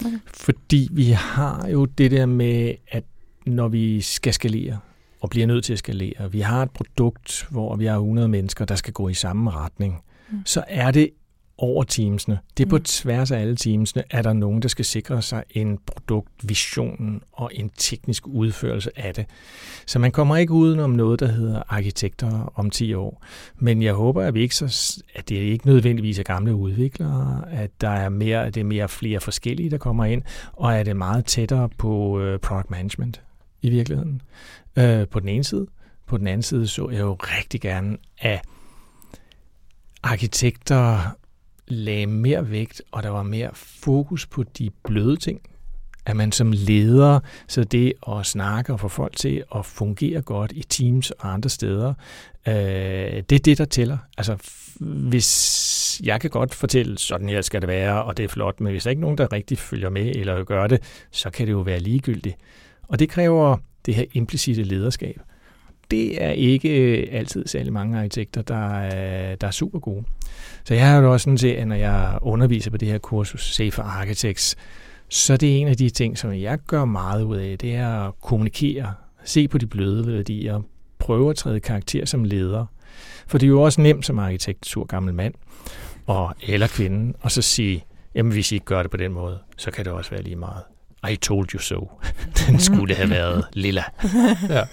Okay. 0.05 0.17
Fordi 0.25 0.89
vi 0.91 1.05
har 1.05 1.67
jo 1.67 1.85
det 1.85 2.11
der 2.11 2.25
med, 2.25 2.73
at 2.91 3.03
når 3.45 3.67
vi 3.67 4.01
skal 4.01 4.33
skalere, 4.33 4.79
og 5.23 5.29
bliver 5.29 5.47
nødt 5.47 5.63
til 5.63 5.73
at 5.73 5.79
skalere. 5.79 6.31
Vi 6.31 6.39
har 6.39 6.61
et 6.63 6.71
produkt, 6.71 7.47
hvor 7.49 7.75
vi 7.75 7.85
har 7.85 7.95
100 7.95 8.27
mennesker, 8.27 8.65
der 8.65 8.75
skal 8.75 8.93
gå 8.93 9.09
i 9.09 9.13
samme 9.13 9.51
retning. 9.51 10.03
Mm. 10.31 10.37
Så 10.45 10.63
er 10.67 10.91
det 10.91 11.09
over 11.57 11.83
teamsene. 11.83 12.39
Det 12.57 12.65
er 12.65 12.69
på 12.69 12.77
mm. 12.77 12.83
tværs 12.83 13.31
af 13.31 13.39
alle 13.39 13.55
teamsene, 13.55 14.03
er 14.09 14.21
der 14.21 14.33
nogen, 14.33 14.61
der 14.61 14.67
skal 14.67 14.85
sikre 14.85 15.21
sig 15.21 15.43
en 15.49 15.79
produktvision 15.85 17.23
og 17.31 17.51
en 17.53 17.71
teknisk 17.77 18.27
udførelse 18.27 18.91
af 18.95 19.13
det. 19.13 19.25
Så 19.85 19.99
man 19.99 20.11
kommer 20.11 20.37
ikke 20.37 20.53
udenom 20.53 20.89
noget, 20.89 21.19
der 21.19 21.27
hedder 21.27 21.63
arkitekter 21.67 22.53
om 22.55 22.69
10 22.69 22.93
år. 22.93 23.23
Men 23.55 23.81
jeg 23.81 23.93
håber, 23.93 24.23
at, 24.23 24.33
vi 24.33 24.41
ikke 24.41 24.55
så, 24.55 25.01
at 25.15 25.29
det 25.29 25.35
ikke 25.35 25.67
nødvendigvis 25.67 26.19
er 26.19 26.23
gamle 26.23 26.55
udviklere, 26.55 27.43
at 27.51 27.81
der 27.81 27.89
er 27.89 28.09
mere, 28.09 28.45
det 28.45 28.57
er 28.57 28.65
mere 28.65 28.89
flere 28.89 29.19
forskellige, 29.19 29.69
der 29.69 29.77
kommer 29.77 30.05
ind, 30.05 30.21
og 30.53 30.77
at 30.77 30.85
det 30.85 30.91
er 30.91 30.95
meget 30.95 31.25
tættere 31.25 31.69
på 31.77 32.21
uh, 32.21 32.39
product 32.39 32.71
management 32.71 33.21
i 33.63 33.69
virkeligheden 33.69 34.21
øh, 34.75 35.07
på 35.07 35.19
den 35.19 35.29
ene 35.29 35.43
side. 35.43 35.67
På 36.07 36.17
den 36.17 36.27
anden 36.27 36.43
side 36.43 36.67
så 36.67 36.89
jeg 36.89 36.99
jo 36.99 37.13
rigtig 37.19 37.61
gerne, 37.61 37.97
at 38.17 38.41
arkitekter 40.03 40.99
lagde 41.67 42.05
mere 42.05 42.51
vægt, 42.51 42.81
og 42.91 43.03
der 43.03 43.09
var 43.09 43.23
mere 43.23 43.49
fokus 43.53 44.25
på 44.25 44.43
de 44.43 44.69
bløde 44.85 45.17
ting. 45.17 45.41
At 46.05 46.15
man 46.15 46.31
som 46.31 46.51
leder, 46.51 47.19
så 47.47 47.63
det 47.63 47.93
at 48.07 48.25
snakke 48.25 48.73
og 48.73 48.79
få 48.79 48.87
folk 48.87 49.15
til 49.15 49.43
at 49.55 49.65
fungere 49.65 50.21
godt 50.21 50.51
i 50.51 50.63
teams 50.63 51.11
og 51.11 51.33
andre 51.33 51.49
steder, 51.49 51.93
øh, 52.47 52.53
det 53.29 53.31
er 53.31 53.39
det, 53.45 53.57
der 53.57 53.65
tæller. 53.65 53.97
Altså, 54.17 54.37
hvis 55.09 56.01
jeg 56.03 56.21
kan 56.21 56.29
godt 56.29 56.53
fortælle, 56.53 56.97
sådan 56.97 57.29
her 57.29 57.41
skal 57.41 57.61
det 57.61 57.67
være, 57.67 58.03
og 58.03 58.17
det 58.17 58.23
er 58.23 58.27
flot, 58.27 58.59
men 58.59 58.71
hvis 58.71 58.83
der 58.83 58.89
ikke 58.89 58.99
er 58.99 59.01
nogen, 59.01 59.17
der 59.17 59.33
rigtig 59.33 59.57
følger 59.57 59.89
med 59.89 60.15
eller 60.15 60.43
gør 60.43 60.67
det, 60.67 61.07
så 61.11 61.29
kan 61.29 61.47
det 61.47 61.51
jo 61.51 61.59
være 61.59 61.79
ligegyldigt. 61.79 62.37
Og 62.93 62.99
det 62.99 63.09
kræver 63.09 63.57
det 63.85 63.95
her 63.95 64.05
implicite 64.13 64.63
lederskab. 64.63 65.21
Det 65.91 66.23
er 66.23 66.29
ikke 66.29 66.69
øh, 66.69 67.07
altid 67.11 67.47
særlig 67.47 67.73
mange 67.73 67.97
arkitekter, 67.97 68.41
der 68.41 68.79
er, 68.79 69.35
der 69.35 69.47
er 69.47 69.51
super 69.51 69.79
gode. 69.79 70.03
Så 70.63 70.73
jeg 70.73 70.89
har 70.89 71.01
jo 71.01 71.13
også 71.13 71.23
sådan 71.23 71.37
set, 71.37 71.55
at 71.55 71.67
når 71.67 71.75
jeg 71.75 72.19
underviser 72.21 72.71
på 72.71 72.77
det 72.77 72.87
her 72.87 72.97
kursus 72.97 73.55
Safe 73.55 73.81
Architects, 73.81 74.55
så 75.09 75.37
det 75.37 75.51
er 75.51 75.57
en 75.57 75.67
af 75.67 75.77
de 75.77 75.89
ting, 75.89 76.17
som 76.17 76.33
jeg 76.33 76.59
gør 76.67 76.85
meget 76.85 77.23
ud 77.23 77.37
af, 77.37 77.57
det 77.57 77.75
er 77.75 78.07
at 78.07 78.13
kommunikere, 78.21 78.93
se 79.23 79.47
på 79.47 79.57
de 79.57 79.67
bløde 79.67 80.07
værdier, 80.07 80.61
prøve 80.99 81.29
at 81.29 81.35
træde 81.35 81.59
karakter 81.59 82.05
som 82.05 82.23
leder. 82.23 82.65
For 83.27 83.37
det 83.37 83.45
er 83.45 83.49
jo 83.49 83.61
også 83.61 83.81
nemt 83.81 84.05
som 84.05 84.19
arkitekt, 84.19 84.65
sur 84.65 84.85
gammel 84.85 85.13
mand, 85.13 85.33
og, 86.07 86.35
eller 86.47 86.67
kvinde, 86.67 87.13
og 87.21 87.31
så 87.31 87.41
sige, 87.41 87.85
jamen 88.15 88.31
hvis 88.31 88.51
I 88.51 88.55
ikke 88.55 88.65
gør 88.65 88.81
det 88.81 88.91
på 88.91 88.97
den 88.97 89.11
måde, 89.11 89.39
så 89.57 89.71
kan 89.71 89.85
det 89.85 89.93
også 89.93 90.11
være 90.11 90.21
lige 90.21 90.35
meget. 90.35 90.63
I 91.11 91.15
told 91.15 91.53
you 91.53 91.59
so. 91.59 91.91
Den 92.47 92.59
skulle 92.59 92.95
have 92.95 93.09
været 93.09 93.45
lilla. 93.53 93.83
ja. 94.49 94.63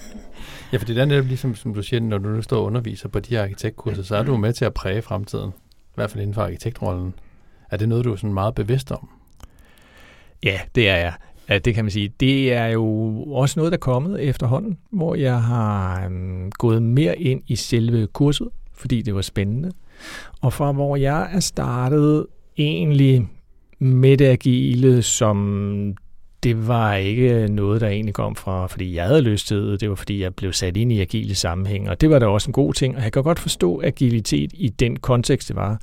ja, 0.72 0.78
for 0.78 0.84
det 0.84 0.98
er 0.98 1.04
netop 1.04 1.26
ligesom, 1.26 1.54
som 1.54 1.74
du 1.74 1.82
siger, 1.82 2.00
når 2.00 2.18
du 2.18 2.28
nu 2.28 2.42
står 2.42 2.56
og 2.56 2.64
underviser 2.64 3.08
på 3.08 3.20
de 3.20 3.34
her 3.34 3.42
arkitektkurser, 3.42 4.02
så 4.02 4.16
er 4.16 4.22
du 4.22 4.36
med 4.36 4.52
til 4.52 4.64
at 4.64 4.74
præge 4.74 5.02
fremtiden. 5.02 5.50
I 5.50 5.92
hvert 5.94 6.10
fald 6.10 6.22
inden 6.22 6.34
for 6.34 6.42
arkitektrollen. 6.42 7.14
Er 7.70 7.76
det 7.76 7.88
noget, 7.88 8.04
du 8.04 8.12
er 8.12 8.16
sådan 8.16 8.34
meget 8.34 8.54
bevidst 8.54 8.92
om? 8.92 9.08
Ja, 10.42 10.60
det 10.74 10.88
er 10.88 10.96
jeg. 10.96 11.14
Ja, 11.48 11.58
det 11.58 11.74
kan 11.74 11.84
man 11.84 11.90
sige. 11.90 12.12
Det 12.20 12.52
er 12.52 12.66
jo 12.66 12.84
også 13.22 13.60
noget, 13.60 13.72
der 13.72 13.76
er 13.76 13.80
kommet 13.80 14.22
efterhånden, 14.28 14.78
hvor 14.90 15.14
jeg 15.14 15.42
har 15.42 16.06
um, 16.06 16.50
gået 16.50 16.82
mere 16.82 17.18
ind 17.18 17.42
i 17.46 17.56
selve 17.56 18.06
kurset, 18.06 18.48
fordi 18.74 19.02
det 19.02 19.14
var 19.14 19.22
spændende. 19.22 19.72
Og 20.40 20.52
fra 20.52 20.72
hvor 20.72 20.96
jeg 20.96 21.30
er 21.32 21.40
startet 21.40 22.26
egentlig 22.58 23.28
med 23.78 24.16
det 24.16 24.26
agile 24.26 25.02
som 25.02 25.94
det 26.42 26.68
var 26.68 26.94
ikke 26.94 27.34
øh, 27.34 27.48
noget, 27.48 27.80
der 27.80 27.88
egentlig 27.88 28.14
kom 28.14 28.36
fra, 28.36 28.66
fordi 28.66 28.94
jeg 28.94 29.04
havde 29.04 29.20
lyst 29.20 29.46
til 29.46 29.56
det. 29.56 29.80
Det 29.80 29.88
var, 29.88 29.94
fordi 29.94 30.22
jeg 30.22 30.34
blev 30.34 30.52
sat 30.52 30.76
ind 30.76 30.92
i 30.92 31.00
agile 31.00 31.34
sammenhæng, 31.34 31.90
og 31.90 32.00
det 32.00 32.10
var 32.10 32.18
da 32.18 32.26
også 32.26 32.48
en 32.48 32.52
god 32.52 32.74
ting. 32.74 32.96
Og 32.96 33.02
jeg 33.02 33.12
kan 33.12 33.22
godt 33.22 33.38
forstå 33.38 33.80
agilitet 33.84 34.50
i 34.54 34.68
den 34.68 34.96
kontekst, 34.96 35.48
det 35.48 35.56
var 35.56 35.80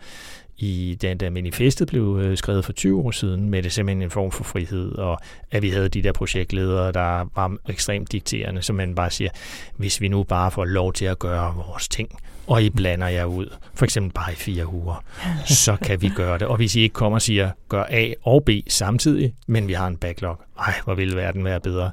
i 0.58 0.98
den 1.02 1.18
der 1.18 1.30
manifestet 1.30 1.88
blev 1.88 2.20
øh, 2.22 2.38
skrevet 2.38 2.66
for 2.66 2.74
20 2.74 3.02
år 3.02 3.12
siden, 3.12 3.50
med 3.50 3.64
det 3.64 3.72
simpelthen 3.72 4.02
en 4.02 4.12
form 4.12 4.32
for 4.32 4.44
frihed, 4.44 4.92
og 4.92 5.20
at 5.52 5.62
vi 5.62 5.70
havde 5.70 5.90
de 5.90 6.04
der 6.04 6.12
projektledere, 6.12 6.92
der 6.92 7.30
var 7.36 7.58
ekstremt 7.70 8.12
dikterende, 8.12 8.62
som 8.62 8.76
man 8.76 8.96
bare 8.96 9.10
siger, 9.10 9.30
hvis 9.76 10.02
vi 10.02 10.08
nu 10.08 10.24
bare 10.24 10.52
får 10.52 10.66
lov 10.66 10.94
til 10.94 11.06
at 11.06 11.20
gøre 11.20 11.56
vores 11.56 11.88
ting, 11.88 12.10
og 12.48 12.64
I 12.64 12.70
blander 12.70 13.08
jer 13.08 13.26
ud, 13.26 13.56
for 13.74 13.86
eksempel 13.86 14.14
bare 14.14 14.32
i 14.32 14.36
fire 14.36 14.74
uger, 14.74 15.04
så 15.46 15.76
kan 15.82 16.02
vi 16.02 16.10
gøre 16.16 16.38
det. 16.38 16.48
Og 16.48 16.58
hvis 16.58 16.76
I 16.76 16.82
ikke 16.82 16.94
kommer 16.94 17.18
og 17.18 17.22
siger, 17.22 17.52
gør 17.70 17.84
A 17.90 18.14
og 18.24 18.44
B 18.44 18.50
samtidig, 18.68 19.34
men 19.48 19.68
vi 19.68 19.74
har 19.74 19.88
en 19.88 19.98
backlog, 19.98 20.42
ej, 20.60 20.74
hvor 20.84 20.96
ville 20.96 21.16
verden 21.18 21.44
være 21.44 21.60
bedre. 21.60 21.92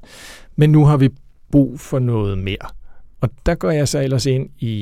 Men 0.56 0.72
nu 0.72 0.84
har 0.84 0.96
vi 0.96 1.08
brug 1.50 1.80
for 1.80 1.98
noget 1.98 2.38
mere. 2.38 2.68
Og 3.20 3.30
der 3.46 3.54
går 3.54 3.70
jeg 3.70 3.88
så 3.88 4.00
ellers 4.00 4.26
ind 4.26 4.50
i, 4.58 4.72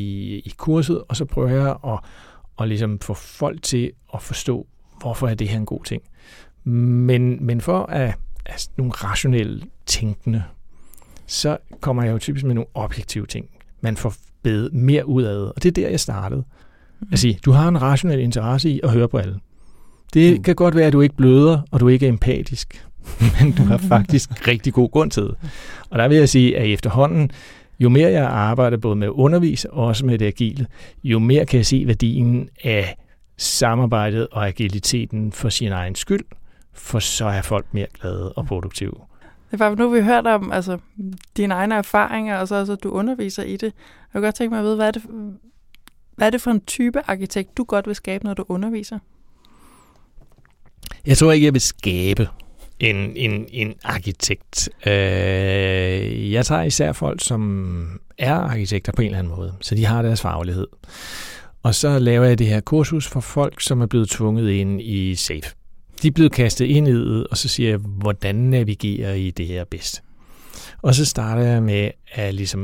i 0.45 0.55
kurset, 0.57 1.03
og 1.09 1.17
så 1.17 1.25
prøver 1.25 1.49
jeg 1.49 1.77
at, 1.87 1.99
at 2.61 2.69
ligesom 2.69 2.99
få 2.99 3.15
folk 3.15 3.63
til 3.63 3.93
at 4.15 4.23
forstå, 4.23 4.67
hvorfor 5.01 5.29
er 5.29 5.35
det 5.35 5.49
her 5.49 5.59
en 5.59 5.67
god 5.67 5.85
ting. 5.85 6.03
Men, 6.65 7.47
men 7.47 7.61
for 7.61 7.83
at 7.83 8.15
altså, 8.47 8.71
nogle 8.77 8.93
rationelle 8.93 9.63
tænkende, 9.87 10.43
så 11.27 11.59
kommer 11.81 12.03
jeg 12.03 12.13
jo 12.13 12.19
typisk 12.19 12.45
med 12.45 12.55
nogle 12.55 12.69
objektive 12.75 13.27
ting. 13.27 13.47
Man 13.81 13.97
får 13.97 14.15
bedt 14.43 14.75
mere 14.75 15.09
ud 15.09 15.23
af 15.23 15.35
det, 15.35 15.53
og 15.53 15.63
det 15.63 15.69
er 15.69 15.73
der, 15.73 15.89
jeg 15.89 16.01
startede. 16.01 16.45
At 17.13 17.19
sige, 17.19 17.39
du 17.45 17.53
har 17.53 17.69
en 17.69 17.83
rationel 17.83 18.21
interesse 18.21 18.71
i 18.71 18.81
at 18.83 18.91
høre 18.91 19.09
på 19.09 19.19
alle. 19.19 19.39
Det 20.15 20.37
mm. 20.37 20.43
kan 20.43 20.55
godt 20.55 20.77
være, 20.77 20.87
at 20.87 20.93
du 20.93 21.01
ikke 21.01 21.17
bløder, 21.17 21.61
og 21.71 21.81
du 21.81 21.89
ikke 21.89 22.07
er 22.07 22.11
empatisk, 22.11 22.87
men 23.41 23.53
du 23.53 23.63
har 23.63 23.77
faktisk 23.95 24.49
rigtig 24.49 24.73
god 24.73 24.91
grund 24.91 25.11
til 25.11 25.23
det. 25.23 25.35
Og 25.91 25.99
der 25.99 26.09
vil 26.09 26.17
jeg 26.17 26.29
sige, 26.29 26.59
at 26.59 26.73
efterhånden, 26.73 27.31
jo 27.83 27.89
mere 27.89 28.11
jeg 28.11 28.25
arbejder 28.25 28.77
både 28.77 28.97
med 28.97 29.07
at 29.07 29.11
undervise 29.11 29.71
og 29.71 29.87
også 29.87 30.07
med 30.07 30.19
det 30.19 30.27
agile, 30.27 30.67
jo 31.05 31.19
mere 31.19 31.47
kan 31.47 31.57
jeg 31.57 31.67
se 31.67 31.85
værdien 31.87 32.49
af 32.65 32.97
samarbejdet 33.37 34.29
og 34.33 34.49
agiliteten 34.49 35.33
for 35.33 35.49
sin 35.49 35.73
egen 35.73 35.95
skyld, 35.95 36.25
for 36.73 36.99
så 36.99 37.25
er 37.25 37.43
folk 37.43 37.67
mere 37.73 37.87
glade 38.01 38.33
og 38.33 38.47
produktive. 38.47 38.95
Det 39.51 39.61
var 39.61 39.75
nu, 39.75 39.89
vi 39.89 40.01
hørt 40.01 40.27
om 40.27 40.53
altså, 40.53 40.79
dine 41.37 41.55
egne 41.55 41.75
erfaringer, 41.75 42.37
og 42.37 42.49
så 42.49 42.55
altså, 42.55 42.75
du 42.75 42.91
underviser 42.91 43.43
i 43.43 43.53
det. 43.53 43.63
Jeg 43.63 43.73
kunne 44.13 44.23
godt 44.23 44.35
tænke 44.35 44.51
mig 44.51 44.59
at 44.59 44.65
vide, 44.65 44.77
hvad 44.77 44.87
er, 44.87 44.91
det, 44.91 45.03
hvad 46.17 46.27
er 46.27 46.31
det 46.31 46.41
for 46.41 46.51
en 46.51 46.61
type 46.61 47.01
arkitekt, 47.07 47.57
du 47.57 47.65
godt 47.65 47.87
vil 47.87 47.95
skabe, 47.95 48.25
når 48.25 48.35
du 48.35 48.45
underviser? 48.49 48.99
Jeg 51.07 51.17
tror 51.17 51.33
ikke, 51.33 51.45
jeg 51.45 51.53
vil 51.53 51.61
skabe 51.61 52.29
en, 52.83 53.17
en, 53.17 53.47
en 53.51 53.75
arkitekt. 53.85 54.69
Øh, 54.87 56.33
jeg 56.33 56.47
tager 56.47 56.63
især 56.63 56.93
folk, 56.93 57.25
som 57.25 58.01
er 58.19 58.35
arkitekter 58.35 58.93
på 58.93 59.03
en 59.03 59.07
eller 59.07 59.19
anden 59.19 59.35
måde, 59.37 59.55
så 59.61 59.75
de 59.75 59.85
har 59.85 60.03
deres 60.03 60.21
faglighed. 60.21 60.67
Og 61.63 61.75
så 61.75 61.99
laver 61.99 62.25
jeg 62.25 62.39
det 62.39 62.47
her 62.47 62.61
kursus 62.61 63.09
for 63.09 63.21
folk, 63.21 63.61
som 63.61 63.81
er 63.81 63.87
blevet 63.87 64.09
tvunget 64.09 64.51
ind 64.51 64.81
i 64.81 65.15
SAFE. 65.15 65.55
De 66.03 66.09
er 66.09 66.13
blevet 66.13 66.33
kastet 66.33 66.65
ind 66.65 66.89
i 66.89 66.93
det, 66.93 67.27
og 67.27 67.37
så 67.37 67.49
siger 67.49 67.71
jeg, 67.71 67.79
hvordan 67.79 68.35
navigerer 68.35 69.15
I 69.15 69.31
det 69.31 69.47
her 69.47 69.65
bedst? 69.65 70.03
Og 70.83 70.95
så 70.95 71.05
starter 71.05 71.43
jeg 71.43 71.63
med 71.63 71.91
at 72.13 72.35
ligesom 72.35 72.61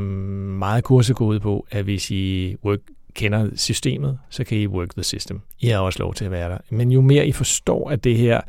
meget 0.58 0.84
kurset 0.84 1.16
gå 1.16 1.26
ud 1.26 1.40
på, 1.40 1.66
at 1.70 1.84
hvis 1.84 2.10
I 2.10 2.54
work, 2.64 2.78
kender 3.14 3.50
systemet, 3.54 4.18
så 4.30 4.44
kan 4.44 4.58
I 4.58 4.66
work 4.66 4.94
the 4.94 5.02
system. 5.02 5.40
I 5.60 5.66
har 5.66 5.78
også 5.78 5.98
lov 5.98 6.14
til 6.14 6.24
at 6.24 6.30
være 6.30 6.50
der. 6.50 6.58
Men 6.70 6.92
jo 6.92 7.00
mere 7.00 7.26
I 7.26 7.32
forstår 7.32 7.90
at 7.90 8.04
det 8.04 8.16
her, 8.16 8.40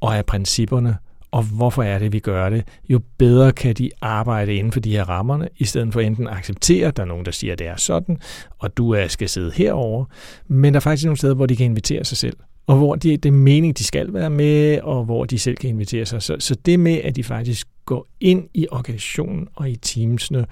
og 0.00 0.16
af 0.16 0.26
principperne, 0.26 0.96
og 1.30 1.42
hvorfor 1.42 1.82
er 1.82 1.98
det, 1.98 2.12
vi 2.12 2.18
gør 2.18 2.50
det, 2.50 2.64
jo 2.88 3.00
bedre 3.18 3.52
kan 3.52 3.74
de 3.74 3.90
arbejde 4.00 4.54
inden 4.54 4.72
for 4.72 4.80
de 4.80 4.92
her 4.92 5.04
rammerne, 5.04 5.48
i 5.56 5.64
stedet 5.64 5.92
for 5.92 6.00
enten 6.00 6.28
at 6.28 6.34
acceptere, 6.34 6.88
at 6.88 6.96
der 6.96 7.02
er 7.02 7.06
nogen, 7.06 7.24
der 7.24 7.30
siger, 7.30 7.52
at 7.52 7.58
det 7.58 7.66
er 7.66 7.76
sådan, 7.76 8.18
og 8.58 8.76
du 8.76 8.96
skal 9.08 9.28
sidde 9.28 9.52
herover, 9.54 10.04
men 10.46 10.74
der 10.74 10.78
er 10.78 10.82
faktisk 10.82 11.04
nogle 11.04 11.16
steder, 11.16 11.34
hvor 11.34 11.46
de 11.46 11.56
kan 11.56 11.66
invitere 11.66 12.04
sig 12.04 12.16
selv 12.16 12.36
og 12.68 12.76
hvor 12.76 12.94
de, 12.94 13.16
det 13.16 13.28
er 13.28 13.32
mening, 13.32 13.78
de 13.78 13.84
skal 13.84 14.14
være 14.14 14.30
med, 14.30 14.80
og 14.80 15.04
hvor 15.04 15.24
de 15.24 15.38
selv 15.38 15.56
kan 15.56 15.70
invitere 15.70 16.06
sig. 16.06 16.22
Så, 16.22 16.36
så 16.38 16.54
det 16.54 16.80
med, 16.80 17.00
at 17.04 17.16
de 17.16 17.24
faktisk 17.24 17.68
går 17.84 18.06
ind 18.20 18.48
i 18.54 18.66
organisationen 18.70 19.48
og 19.54 19.70
i 19.70 19.76
teamsene, 19.76 20.46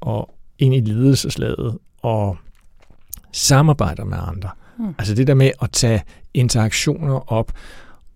og 0.00 0.34
ind 0.58 0.74
i 0.74 0.80
ledelseslaget, 0.80 1.78
og 2.02 2.36
samarbejder 3.32 4.04
med 4.04 4.18
andre. 4.20 4.50
Mm. 4.78 4.94
Altså 4.98 5.14
det 5.14 5.26
der 5.26 5.34
med 5.34 5.50
at 5.62 5.70
tage 5.72 6.02
interaktioner 6.34 7.32
op, 7.32 7.52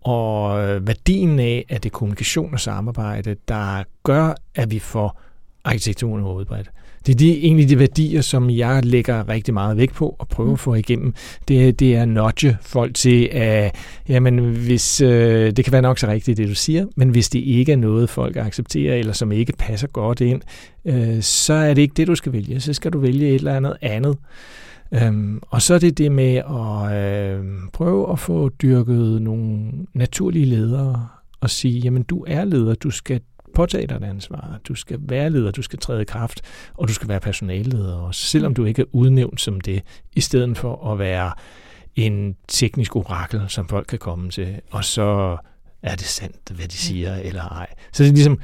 og 0.09 0.87
værdien 0.87 1.39
af, 1.39 1.65
at 1.69 1.83
det 1.83 1.89
er 1.89 1.93
kommunikation 1.93 2.55
og 2.55 2.61
samarbejde, 2.61 3.37
der 3.49 3.83
gør, 4.03 4.35
at 4.55 4.71
vi 4.71 4.79
får 4.79 5.21
arkitekturen 5.65 6.25
udbredt. 6.25 6.71
Det 7.07 7.13
er 7.13 7.17
de, 7.17 7.45
egentlig 7.45 7.69
de 7.69 7.79
værdier, 7.79 8.21
som 8.21 8.51
jeg 8.51 8.85
lægger 8.85 9.29
rigtig 9.29 9.55
meget 9.55 9.77
vægt 9.77 9.95
på 9.95 10.17
og 10.19 10.29
prøver 10.29 10.53
at 10.53 10.59
få 10.59 10.75
igennem. 10.75 11.15
Det, 11.49 11.81
det 11.81 11.97
er 11.97 12.03
at 12.03 12.09
nudge 12.09 12.57
folk 12.61 12.95
til, 12.95 13.29
at 13.33 13.75
jamen, 14.09 14.39
hvis, 14.39 15.01
øh, 15.01 15.53
det 15.57 15.65
kan 15.65 15.73
være 15.73 15.83
nok 15.83 15.99
så 15.99 16.07
rigtigt, 16.07 16.39
det 16.39 16.49
du 16.49 16.55
siger, 16.55 16.87
men 16.97 17.09
hvis 17.09 17.29
det 17.29 17.39
ikke 17.39 17.73
er 17.73 17.77
noget, 17.77 18.11
folk 18.11 18.37
accepterer, 18.37 18.95
eller 18.95 19.13
som 19.13 19.33
ikke 19.33 19.53
passer 19.59 19.87
godt 19.87 20.21
ind, 20.21 20.43
øh, 20.85 21.23
så 21.23 21.53
er 21.53 21.75
det 21.75 21.83
ikke 21.83 21.95
det, 21.97 22.07
du 22.07 22.15
skal 22.15 22.33
vælge. 22.33 22.61
Så 22.61 22.73
skal 22.73 22.93
du 22.93 22.99
vælge 22.99 23.29
et 23.29 23.35
eller 23.35 23.57
andet 23.57 23.77
andet. 23.83 24.17
Øhm, 24.93 25.41
og 25.43 25.63
så 25.63 25.75
er 25.75 25.79
det 25.79 25.99
det 25.99 26.13
med 26.13 26.35
at 26.35 26.93
øh, 26.93 27.45
prøve 27.73 28.13
at 28.13 28.19
få 28.19 28.49
dyrket 28.49 29.23
nogle 29.23 29.71
naturlige 29.95 30.45
ledere 30.45 31.09
og 31.41 31.51
sige, 31.51 31.81
jamen 31.81 32.03
du 32.03 32.25
er 32.29 32.45
leder, 32.45 32.75
du 32.75 32.91
skal 32.91 33.21
påtage 33.55 33.87
dig 33.87 33.97
et 33.97 34.05
ansvar. 34.05 34.61
Du 34.69 34.75
skal 34.75 34.99
være 35.03 35.31
leder, 35.31 35.51
du 35.51 35.63
skal 35.63 35.79
træde 35.79 36.03
i 36.03 36.05
kraft, 36.05 36.41
og 36.75 36.89
du 36.89 36.93
skal 36.93 37.09
være 37.09 37.21
personalleder 37.21 37.95
også, 37.95 38.21
selvom 38.21 38.55
du 38.55 38.65
ikke 38.65 38.83
er 38.83 38.87
udnævnt 38.93 39.41
som 39.41 39.61
det, 39.61 39.83
i 40.17 40.21
stedet 40.21 40.59
for 40.59 40.93
at 40.93 40.99
være 40.99 41.33
en 41.97 42.37
teknisk 42.49 42.97
orakel, 42.97 43.41
som 43.49 43.69
folk 43.69 43.87
kan 43.87 43.99
komme 43.99 44.31
til, 44.31 44.61
og 44.71 44.85
så 44.85 45.37
er 45.83 45.95
det 45.95 46.07
sandt, 46.07 46.51
hvad 46.57 46.69
de 46.69 46.77
siger, 46.77 47.15
eller 47.17 47.43
ej. 47.43 47.67
Så 47.93 48.03
det 48.03 48.11
er 48.11 48.15
ligesom 48.15 48.39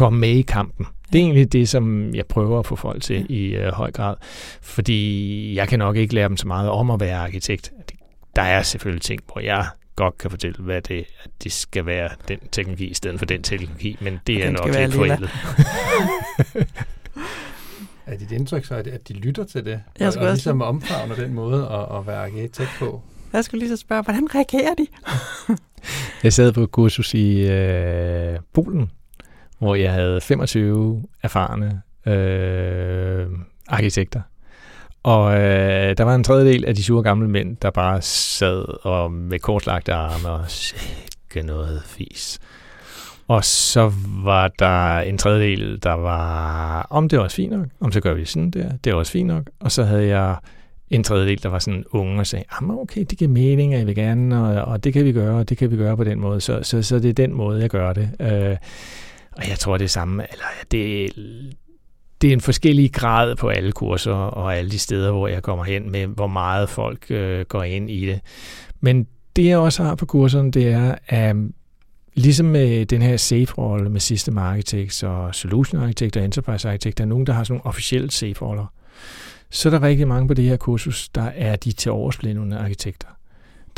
komme 0.00 0.18
med 0.18 0.28
i 0.28 0.42
kampen. 0.42 0.86
Det 1.12 1.18
er 1.18 1.22
egentlig 1.22 1.52
det, 1.52 1.68
som 1.68 2.14
jeg 2.14 2.26
prøver 2.26 2.58
at 2.58 2.66
få 2.66 2.76
folk 2.76 3.02
til 3.02 3.26
i 3.28 3.54
øh, 3.54 3.72
høj 3.72 3.90
grad, 3.90 4.14
fordi 4.62 5.54
jeg 5.54 5.68
kan 5.68 5.78
nok 5.78 5.96
ikke 5.96 6.14
lære 6.14 6.28
dem 6.28 6.36
så 6.36 6.48
meget 6.48 6.70
om 6.70 6.90
at 6.90 7.00
være 7.00 7.16
arkitekt. 7.16 7.72
Der 8.36 8.42
er 8.42 8.62
selvfølgelig 8.62 9.02
ting, 9.02 9.20
hvor 9.32 9.40
jeg 9.40 9.66
godt 9.96 10.18
kan 10.18 10.30
fortælle, 10.30 10.56
hvad 10.58 10.82
det, 10.82 11.04
at 11.24 11.30
det 11.42 11.52
skal 11.52 11.86
være 11.86 12.10
den 12.28 12.38
teknologi 12.52 12.86
i 12.86 12.94
stedet 12.94 13.18
for 13.18 13.26
den 13.26 13.42
teknologi, 13.42 13.96
men 14.00 14.18
det 14.26 14.46
er 14.46 14.50
nok 14.50 14.66
lidt 14.66 14.94
forældet. 14.94 15.30
er 18.06 18.16
dit 18.18 18.32
indtryk 18.32 18.64
så, 18.64 18.74
at 18.74 19.08
de 19.08 19.12
lytter 19.12 19.44
til 19.44 19.64
det? 19.64 19.82
Jeg 19.98 20.08
og, 20.08 20.22
og 20.22 20.32
ligesom 20.32 20.62
omfavner 20.62 21.14
den 21.14 21.34
måde 21.34 21.68
at, 21.70 21.98
at 21.98 22.06
være 22.06 22.24
arkitekt 22.24 22.70
på? 22.78 23.02
Jeg 23.32 23.44
skulle 23.44 23.58
lige 23.58 23.76
så 23.76 23.76
spørge, 23.76 24.02
hvordan 24.02 24.34
reagerer 24.34 24.74
de? 24.74 24.86
jeg 26.24 26.32
sad 26.32 26.52
på 26.52 26.66
kursus 26.66 27.14
i 27.14 27.40
øh, 27.40 28.38
Polen, 28.52 28.90
hvor 29.60 29.74
jeg 29.74 29.92
havde 29.92 30.20
25 30.20 31.02
erfarne 31.22 31.82
øh, 32.06 33.26
arkitekter, 33.68 34.20
og 35.02 35.34
øh, 35.34 35.96
der 35.98 36.04
var 36.04 36.14
en 36.14 36.24
tredjedel 36.24 36.64
af 36.64 36.74
de 36.74 36.84
sure 36.84 37.02
gamle 37.02 37.28
mænd, 37.28 37.56
der 37.56 37.70
bare 37.70 38.02
sad 38.02 38.84
og 38.84 39.12
med 39.12 39.38
kortlagte 39.38 39.92
arme 39.92 40.28
og 40.28 40.50
sikke 40.50 41.46
noget 41.46 41.82
fis. 41.84 42.38
Og 43.28 43.44
så 43.44 43.92
var 44.24 44.48
der 44.58 44.98
en 44.98 45.18
tredjedel, 45.18 45.82
der 45.82 45.92
var, 45.92 46.86
om 46.90 47.08
det 47.08 47.18
var 47.18 47.24
også 47.24 47.36
fint 47.36 47.52
nok, 47.52 47.66
om 47.80 47.92
så 47.92 48.00
gør 48.00 48.14
vi 48.14 48.24
sådan 48.24 48.50
der, 48.50 48.68
det 48.84 48.90
er 48.90 48.94
også 48.94 49.12
fint 49.12 49.26
nok. 49.26 49.42
Og 49.60 49.72
så 49.72 49.84
havde 49.84 50.06
jeg 50.06 50.36
en 50.90 51.04
tredjedel, 51.04 51.42
der 51.42 51.48
var 51.48 51.58
sådan 51.58 51.84
unge 51.90 52.20
og 52.20 52.26
sagde, 52.26 52.44
ah, 52.50 52.70
okay, 52.70 53.04
det 53.10 53.18
giver 53.18 53.30
mening, 53.30 53.74
at 53.74 53.78
jeg 53.78 53.86
vil 53.86 53.94
gerne, 53.94 54.42
og, 54.42 54.64
og 54.64 54.84
det 54.84 54.92
kan 54.92 55.04
vi 55.04 55.12
gøre, 55.12 55.38
og 55.38 55.48
det 55.48 55.58
kan 55.58 55.70
vi 55.70 55.76
gøre 55.76 55.96
på 55.96 56.04
den 56.04 56.20
måde. 56.20 56.40
Så, 56.40 56.62
så, 56.62 56.82
så 56.82 56.98
det 56.98 57.08
er 57.08 57.12
den 57.12 57.34
måde, 57.34 57.60
jeg 57.60 57.70
gør 57.70 57.92
det. 57.92 58.10
Øh, 58.20 58.56
og 59.32 59.48
jeg 59.48 59.58
tror, 59.58 59.78
det 59.78 59.84
er 59.84 59.88
samme, 59.88 60.26
eller 60.32 60.44
det, 60.70 61.12
det 62.20 62.28
er 62.28 62.32
en 62.32 62.40
forskellig 62.40 62.92
grad 62.92 63.36
på 63.36 63.48
alle 63.48 63.72
kurser 63.72 64.12
og 64.12 64.56
alle 64.56 64.70
de 64.70 64.78
steder, 64.78 65.12
hvor 65.12 65.28
jeg 65.28 65.42
kommer 65.42 65.64
hen 65.64 65.90
med, 65.90 66.06
hvor 66.06 66.26
meget 66.26 66.68
folk 66.68 67.06
øh, 67.10 67.44
går 67.44 67.62
ind 67.62 67.90
i 67.90 68.06
det. 68.06 68.20
Men 68.80 69.06
det, 69.36 69.46
jeg 69.46 69.58
også 69.58 69.82
har 69.82 69.94
på 69.94 70.06
kurserne, 70.06 70.50
det 70.50 70.66
er, 70.66 70.94
at 71.06 71.36
ligesom 72.14 72.46
med 72.46 72.86
den 72.86 73.02
her 73.02 73.16
safe-rolle 73.16 73.90
med 73.90 74.00
System 74.00 74.38
Architects 74.38 75.02
og 75.02 75.34
Solution 75.34 75.82
Architect 75.82 76.16
og 76.16 76.24
Enterprise 76.24 76.68
Architect, 76.68 76.98
der 76.98 77.04
er 77.04 77.08
nogen, 77.08 77.26
der 77.26 77.32
har 77.32 77.44
sådan 77.44 77.54
nogle 77.54 77.66
officielle 77.66 78.10
safe-roller. 78.10 78.66
Så 79.50 79.68
er 79.68 79.70
der 79.70 79.82
rigtig 79.82 80.08
mange 80.08 80.28
på 80.28 80.34
det 80.34 80.44
her 80.44 80.56
kursus, 80.56 81.08
der 81.08 81.30
er 81.34 81.56
de 81.56 81.72
til 81.72 81.92
oversplindende 81.92 82.58
arkitekter. 82.58 83.08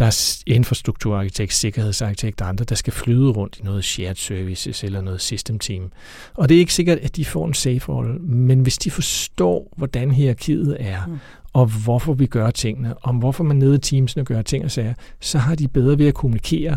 Der 0.02 0.08
er 0.08 0.42
infrastrukturarkitekt, 0.46 1.52
sikkerhedsarkitekt 1.52 2.40
og 2.40 2.48
andre, 2.48 2.64
der 2.64 2.74
skal 2.74 2.92
flyde 2.92 3.30
rundt 3.30 3.58
i 3.58 3.62
noget 3.62 3.84
shared 3.84 4.14
services 4.14 4.84
eller 4.84 5.00
noget 5.00 5.20
system 5.20 5.58
team. 5.58 5.92
Og 6.34 6.48
det 6.48 6.54
er 6.54 6.58
ikke 6.58 6.74
sikkert, 6.74 6.98
at 6.98 7.16
de 7.16 7.24
får 7.24 7.46
en 7.46 7.54
safe 7.54 7.92
rolle, 7.92 8.18
men 8.18 8.60
hvis 8.60 8.78
de 8.78 8.90
forstår, 8.90 9.72
hvordan 9.76 10.10
hierarkiet 10.10 10.76
er, 10.80 11.06
mm. 11.06 11.18
og 11.52 11.66
hvorfor 11.84 12.14
vi 12.14 12.26
gør 12.26 12.50
tingene, 12.50 12.94
og 12.98 13.14
hvorfor 13.14 13.44
man 13.44 13.56
nede 13.56 13.74
i 13.74 13.78
teamsene 13.78 14.24
gør 14.24 14.42
ting 14.42 14.64
og 14.64 14.70
sager, 14.70 14.94
så 15.20 15.38
har 15.38 15.54
de 15.54 15.68
bedre 15.68 15.98
ved 15.98 16.06
at 16.06 16.14
kommunikere 16.14 16.76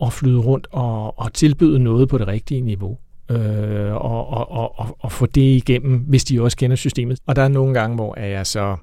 og 0.00 0.12
flyde 0.12 0.38
rundt 0.38 0.66
og, 0.70 1.18
og 1.18 1.32
tilbyde 1.32 1.78
noget 1.78 2.08
på 2.08 2.18
det 2.18 2.26
rigtige 2.26 2.60
niveau. 2.60 2.98
Øh, 3.30 3.92
og, 3.92 4.28
og, 4.28 4.78
og, 4.78 4.96
og, 5.00 5.12
få 5.12 5.26
det 5.26 5.40
igennem, 5.40 5.98
hvis 5.98 6.24
de 6.24 6.42
også 6.42 6.56
kender 6.56 6.76
systemet. 6.76 7.18
Og 7.26 7.36
der 7.36 7.42
er 7.42 7.48
nogle 7.48 7.74
gange, 7.74 7.94
hvor 7.94 8.20
jeg 8.20 8.46
så 8.46 8.76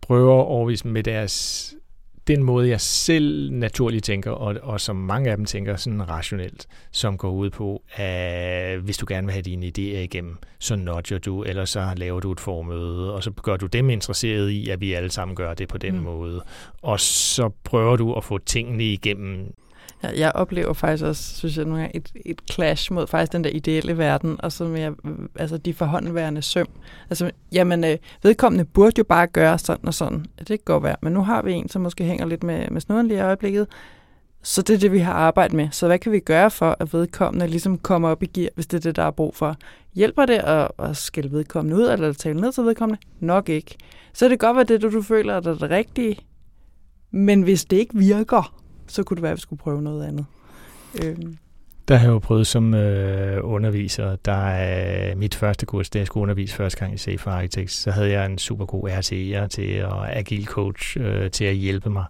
prøver 0.00 0.40
at 0.40 0.46
overvise 0.46 0.88
med 0.88 1.02
deres 1.02 1.74
den 2.26 2.42
måde, 2.42 2.68
jeg 2.68 2.80
selv 2.80 3.52
naturligt 3.52 4.04
tænker, 4.04 4.30
og, 4.30 4.56
og 4.62 4.80
som 4.80 4.96
mange 4.96 5.30
af 5.30 5.36
dem 5.36 5.46
tænker 5.46 5.76
sådan 5.76 6.08
rationelt, 6.08 6.66
som 6.90 7.18
går 7.18 7.30
ud 7.30 7.50
på, 7.50 7.82
at 7.94 8.78
hvis 8.78 8.96
du 8.96 9.06
gerne 9.08 9.26
vil 9.26 9.32
have 9.32 9.42
dine 9.42 9.66
idéer 9.66 9.98
igennem, 9.98 10.36
så 10.58 10.76
nudger 10.76 11.18
du, 11.18 11.42
eller 11.42 11.64
så 11.64 11.92
laver 11.96 12.20
du 12.20 12.32
et 12.32 12.40
formøde, 12.40 13.14
og 13.14 13.22
så 13.22 13.30
gør 13.30 13.56
du 13.56 13.66
dem 13.66 13.90
interesseret 13.90 14.50
i, 14.50 14.68
at 14.68 14.80
vi 14.80 14.92
alle 14.92 15.10
sammen 15.10 15.36
gør 15.36 15.54
det 15.54 15.68
på 15.68 15.78
den 15.78 15.96
mm. 15.96 16.02
måde. 16.02 16.42
Og 16.82 17.00
så 17.00 17.50
prøver 17.64 17.96
du 17.96 18.14
at 18.14 18.24
få 18.24 18.38
tingene 18.38 18.84
igennem 18.84 19.54
jeg, 20.04 20.18
jeg 20.18 20.32
oplever 20.34 20.72
faktisk 20.72 21.04
også, 21.04 21.36
synes 21.36 21.56
jeg, 21.56 21.64
nogle 21.64 21.80
gange 21.80 21.96
et, 21.96 22.12
et 22.24 22.40
clash 22.52 22.92
mod 22.92 23.06
faktisk 23.06 23.32
den 23.32 23.44
der 23.44 23.50
ideelle 23.50 23.98
verden, 23.98 24.36
og 24.38 24.52
så 24.52 24.64
med 24.64 24.92
altså, 25.38 25.58
de 25.58 25.74
forhåndværende 25.74 26.42
søm. 26.42 26.66
Altså, 27.10 27.30
jamen, 27.52 27.84
øh, 27.84 27.96
vedkommende 28.22 28.64
burde 28.64 28.94
jo 28.98 29.04
bare 29.04 29.26
gøre 29.26 29.58
sådan 29.58 29.86
og 29.86 29.94
sådan. 29.94 30.26
Det 30.38 30.46
kan 30.46 30.58
godt 30.64 30.82
være, 30.82 30.96
men 31.02 31.12
nu 31.12 31.20
har 31.20 31.42
vi 31.42 31.52
en, 31.52 31.68
som 31.68 31.82
måske 31.82 32.04
hænger 32.04 32.26
lidt 32.26 32.42
med, 32.42 32.68
med 32.70 32.80
snuden 32.80 33.08
lige 33.08 33.18
i 33.18 33.22
øjeblikket. 33.22 33.66
Så 34.42 34.62
det 34.62 34.74
er 34.74 34.78
det, 34.78 34.92
vi 34.92 34.98
har 34.98 35.12
arbejdet 35.12 35.56
med. 35.56 35.68
Så 35.70 35.86
hvad 35.86 35.98
kan 35.98 36.12
vi 36.12 36.20
gøre 36.20 36.50
for, 36.50 36.76
at 36.80 36.92
vedkommende 36.92 37.46
ligesom 37.46 37.78
kommer 37.78 38.08
op 38.08 38.22
i 38.22 38.26
gear, 38.26 38.48
hvis 38.54 38.66
det 38.66 38.76
er 38.76 38.80
det, 38.80 38.96
der 38.96 39.02
er 39.02 39.10
brug 39.10 39.36
for? 39.36 39.56
Hjælper 39.94 40.26
det 40.26 40.34
at, 40.34 40.68
at 40.78 40.96
skælde 40.96 41.32
vedkommende 41.32 41.76
ud, 41.76 41.82
eller 41.82 42.08
at 42.08 42.16
tale 42.16 42.40
ned 42.40 42.52
til 42.52 42.64
vedkommende? 42.64 43.02
Nok 43.20 43.48
ikke. 43.48 43.76
Så 44.12 44.24
det 44.24 44.40
kan 44.40 44.48
godt 44.48 44.56
være 44.56 44.78
det, 44.78 44.92
du 44.92 45.02
føler 45.02 45.34
er 45.34 45.40
det 45.40 45.62
rigtige, 45.62 46.18
men 47.10 47.42
hvis 47.42 47.64
det 47.64 47.76
ikke 47.76 47.96
virker, 47.96 48.54
så 48.94 49.02
kunne 49.02 49.14
det 49.14 49.22
være, 49.22 49.32
at 49.32 49.36
vi 49.36 49.40
skulle 49.40 49.60
prøve 49.60 49.82
noget 49.82 50.06
andet. 50.06 50.26
Øhm. 51.04 51.36
Der 51.88 51.96
har 51.96 52.06
jeg 52.06 52.12
jo 52.12 52.18
prøvet 52.18 52.46
som 52.46 52.74
øh, 52.74 53.40
underviser, 53.42 54.16
der 54.16 54.46
er 54.46 55.14
mit 55.14 55.34
første 55.34 55.66
kurs, 55.66 55.90
da 55.90 55.98
jeg 55.98 56.06
skulle 56.06 56.22
undervise 56.22 56.54
første 56.54 56.78
gang 56.78 56.94
i 56.94 56.96
Safe 56.96 57.30
Architects, 57.30 57.74
så 57.74 57.90
havde 57.90 58.10
jeg 58.10 58.26
en 58.26 58.38
super 58.38 58.64
god 58.64 58.90
RCE'er 58.90 59.46
til 59.46 59.84
og 59.84 60.16
agil 60.16 60.44
coach 60.46 60.96
øh, 61.00 61.30
til 61.30 61.44
at 61.44 61.54
hjælpe 61.54 61.90
mig, 61.90 62.04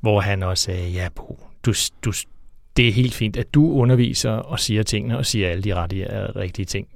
hvor 0.00 0.20
han 0.20 0.42
også 0.42 0.64
sagde, 0.64 0.90
ja 0.90 1.08
Bo, 1.14 1.40
du, 1.66 1.72
du, 2.04 2.12
det 2.76 2.88
er 2.88 2.92
helt 2.92 3.14
fint, 3.14 3.36
at 3.36 3.54
du 3.54 3.72
underviser 3.72 4.30
og 4.30 4.60
siger 4.60 4.82
tingene 4.82 5.18
og 5.18 5.26
siger 5.26 5.50
alle 5.50 5.62
de 5.62 5.74
rette, 5.74 5.96
øh, 5.96 6.36
rigtige 6.36 6.66
ting. 6.66 6.88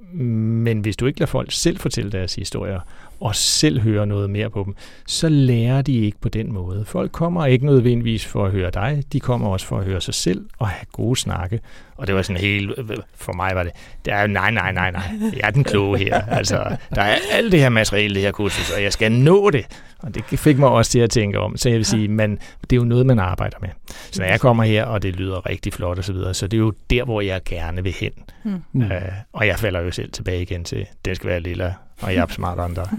Men 0.63 0.79
hvis 0.79 0.97
du 0.97 1.05
ikke 1.05 1.19
lader 1.19 1.31
folk 1.31 1.51
selv 1.51 1.77
fortælle 1.77 2.11
deres 2.11 2.35
historier, 2.35 2.79
og 3.19 3.35
selv 3.35 3.81
høre 3.81 4.07
noget 4.07 4.29
mere 4.29 4.49
på 4.49 4.63
dem, 4.65 4.75
så 5.07 5.29
lærer 5.29 5.81
de 5.81 5.93
ikke 5.93 6.19
på 6.21 6.29
den 6.29 6.53
måde. 6.53 6.85
Folk 6.85 7.11
kommer 7.11 7.45
ikke 7.45 7.65
nødvendigvis 7.65 8.25
for 8.25 8.45
at 8.45 8.51
høre 8.51 8.71
dig, 8.71 9.03
de 9.13 9.19
kommer 9.19 9.47
også 9.47 9.65
for 9.65 9.77
at 9.77 9.85
høre 9.85 10.01
sig 10.01 10.13
selv 10.13 10.45
og 10.59 10.67
have 10.67 10.85
gode 10.91 11.15
snakke. 11.15 11.59
Og 11.97 12.07
det 12.07 12.15
var 12.15 12.21
sådan 12.21 12.41
helt, 12.41 12.71
for 13.15 13.33
mig 13.33 13.51
var 13.55 13.63
det, 13.63 13.71
det 14.05 14.13
er 14.13 14.27
nej, 14.27 14.51
nej, 14.51 14.71
nej, 14.71 14.91
nej, 14.91 15.03
jeg 15.21 15.41
er 15.43 15.51
den 15.51 15.63
kloge 15.63 15.97
her. 15.97 16.21
Altså, 16.27 16.77
der 16.95 17.01
er 17.01 17.15
alt 17.31 17.51
det 17.51 17.59
her 17.59 17.69
materiale, 17.69 18.15
det 18.15 18.23
her 18.23 18.31
kursus, 18.31 18.71
og 18.71 18.83
jeg 18.83 18.93
skal 18.93 19.11
nå 19.11 19.49
det. 19.49 19.65
Og 19.99 20.15
det 20.15 20.39
fik 20.39 20.57
mig 20.57 20.69
også 20.69 20.91
til 20.91 20.99
at 20.99 21.09
tænke 21.09 21.39
om. 21.39 21.57
Så 21.57 21.69
jeg 21.69 21.77
vil 21.77 21.85
sige, 21.85 22.07
men 22.07 22.39
det 22.61 22.73
er 22.73 22.77
jo 22.77 22.83
noget, 22.83 23.05
man 23.05 23.19
arbejder 23.19 23.57
med. 23.61 23.69
Så 24.11 24.21
når 24.21 24.29
jeg 24.29 24.39
kommer 24.39 24.63
her, 24.63 24.85
og 24.85 25.03
det 25.03 25.15
lyder 25.15 25.49
rigtig 25.49 25.73
flot 25.73 25.99
osv., 25.99 26.03
så, 26.03 26.13
videre, 26.13 26.33
så 26.33 26.47
det 26.47 26.57
er 26.57 26.61
jo 26.61 26.73
der, 26.89 27.03
hvor 27.03 27.21
jeg 27.21 27.41
gerne 27.45 27.83
vil 27.83 27.95
hen. 27.99 28.11
Mm. 28.43 28.81
Uh, 28.81 28.91
og 29.33 29.47
jeg 29.47 29.59
falder 29.59 29.79
jo 29.79 29.91
selv 29.91 30.11
tilbage 30.11 30.41
igen 30.41 30.63
til, 30.63 30.85
det 31.05 31.15
skal 31.15 31.29
være 31.29 31.39
lille 31.39 31.73
og 32.01 32.13
jeg 32.13 32.21
er 32.21 32.27
smart 32.27 32.75
dig. 32.75 32.89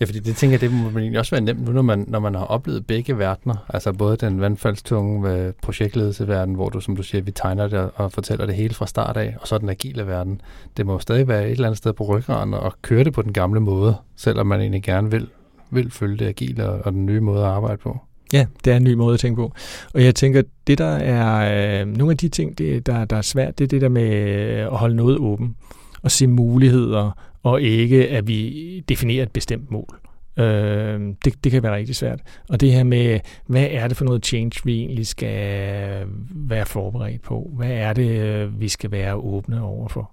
ja, 0.00 0.04
fordi 0.04 0.18
det 0.18 0.36
tænker 0.36 0.52
jeg, 0.52 0.60
det 0.60 0.72
må 0.72 0.88
egentlig 0.88 1.18
også 1.18 1.30
være 1.30 1.40
nemt 1.40 1.64
nu, 1.64 1.72
når 1.72 1.82
man, 1.82 2.04
når 2.08 2.20
man 2.20 2.34
har 2.34 2.44
oplevet 2.44 2.86
begge 2.86 3.18
verdener. 3.18 3.66
Altså 3.68 3.92
både 3.92 4.16
den 4.16 4.40
vandfaldstunge 4.40 5.16
øh, 5.16 5.22
med 5.22 5.52
projektledelseverden, 5.62 6.54
hvor 6.54 6.68
du, 6.68 6.80
som 6.80 6.96
du 6.96 7.02
siger, 7.02 7.22
vi 7.22 7.30
tegner 7.30 7.68
det 7.68 7.90
og 7.94 8.12
fortæller 8.12 8.46
det 8.46 8.54
hele 8.54 8.74
fra 8.74 8.86
start 8.86 9.16
af, 9.16 9.36
og 9.40 9.48
så 9.48 9.58
den 9.58 9.68
agile 9.68 10.06
verden. 10.06 10.40
Det 10.76 10.86
må 10.86 10.92
jo 10.92 10.98
stadig 10.98 11.28
være 11.28 11.44
et 11.44 11.50
eller 11.50 11.66
andet 11.66 11.78
sted 11.78 11.92
på 11.92 12.04
ryggraden 12.04 12.54
og 12.54 12.74
køre 12.82 13.04
det 13.04 13.12
på 13.12 13.22
den 13.22 13.32
gamle 13.32 13.60
måde, 13.60 13.96
selvom 14.16 14.46
man 14.46 14.60
egentlig 14.60 14.82
gerne 14.82 15.10
vil, 15.10 15.28
vil 15.70 15.90
følge 15.90 16.16
det 16.16 16.26
agile 16.26 16.68
og, 16.68 16.80
og 16.84 16.92
den 16.92 17.06
nye 17.06 17.20
måde 17.20 17.40
at 17.40 17.50
arbejde 17.50 17.76
på. 17.76 18.00
Ja, 18.32 18.46
det 18.64 18.72
er 18.72 18.76
en 18.76 18.84
ny 18.84 18.92
måde 18.92 19.14
at 19.14 19.20
tænke 19.20 19.36
på. 19.36 19.52
Og 19.94 20.04
jeg 20.04 20.14
tænker, 20.14 20.42
det 20.66 20.78
der 20.78 20.96
er, 20.96 21.80
øh, 21.80 21.86
nogle 21.86 22.10
af 22.10 22.16
de 22.16 22.28
ting, 22.28 22.58
det, 22.58 22.86
der, 22.86 23.04
der 23.04 23.16
er 23.16 23.22
svært, 23.22 23.58
det 23.58 23.64
er 23.64 23.68
det 23.68 23.80
der 23.80 23.88
med 23.88 24.10
øh, 24.10 24.66
at 24.66 24.76
holde 24.76 24.96
noget 24.96 25.18
åben 25.18 25.56
og 26.02 26.10
se 26.10 26.26
muligheder, 26.26 27.10
og 27.42 27.62
ikke 27.62 28.08
at 28.08 28.28
vi 28.28 28.80
definerer 28.88 29.22
et 29.22 29.30
bestemt 29.30 29.70
mål. 29.70 29.98
Øh, 30.38 31.00
det, 31.24 31.44
det 31.44 31.52
kan 31.52 31.62
være 31.62 31.74
rigtig 31.74 31.96
svært. 31.96 32.20
Og 32.48 32.60
det 32.60 32.72
her 32.72 32.84
med, 32.84 33.20
hvad 33.46 33.68
er 33.70 33.88
det 33.88 33.96
for 33.96 34.04
noget 34.04 34.26
change, 34.26 34.60
vi 34.64 34.78
egentlig 34.80 35.06
skal 35.06 36.06
være 36.30 36.66
forberedt 36.66 37.22
på? 37.22 37.50
Hvad 37.56 37.70
er 37.70 37.92
det, 37.92 38.20
øh, 38.20 38.60
vi 38.60 38.68
skal 38.68 38.90
være 38.90 39.14
åbne 39.14 39.62
overfor? 39.62 40.12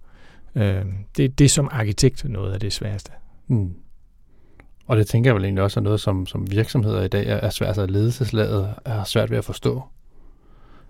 Øh, 0.55 0.85
det, 1.17 1.39
det 1.39 1.45
er 1.45 1.49
som 1.49 1.69
arkitekt 1.71 2.29
noget 2.29 2.53
af 2.53 2.59
det 2.59 2.73
sværeste. 2.73 3.11
Mm. 3.47 3.73
Og 4.87 4.97
det 4.97 5.07
tænker 5.07 5.29
jeg 5.29 5.35
vel 5.35 5.43
egentlig 5.43 5.63
også 5.63 5.79
er 5.79 5.83
noget, 5.83 5.99
som, 5.99 6.25
som 6.25 6.51
virksomheder 6.51 7.03
i 7.03 7.07
dag 7.07 7.25
er 7.27 7.49
svært, 7.49 7.67
altså 7.67 7.85
ledelseslaget 7.85 8.73
er 8.85 9.03
svært 9.03 9.29
ved 9.31 9.37
at 9.37 9.45
forstå. 9.45 9.83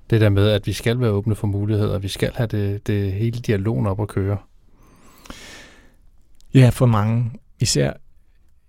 Det 0.09 0.21
der 0.21 0.29
med, 0.29 0.49
at 0.49 0.67
vi 0.67 0.73
skal 0.73 0.99
være 0.99 1.09
åbne 1.09 1.35
for 1.35 1.47
muligheder, 1.47 1.99
vi 1.99 2.07
skal 2.07 2.31
have 2.35 2.47
det, 2.47 2.87
det 2.87 3.13
hele 3.13 3.39
dialogen 3.39 3.87
op 3.87 4.01
at 4.01 4.07
køre. 4.07 4.37
Ja, 6.53 6.69
for 6.69 6.85
mange. 6.85 7.31
Især, 7.59 7.93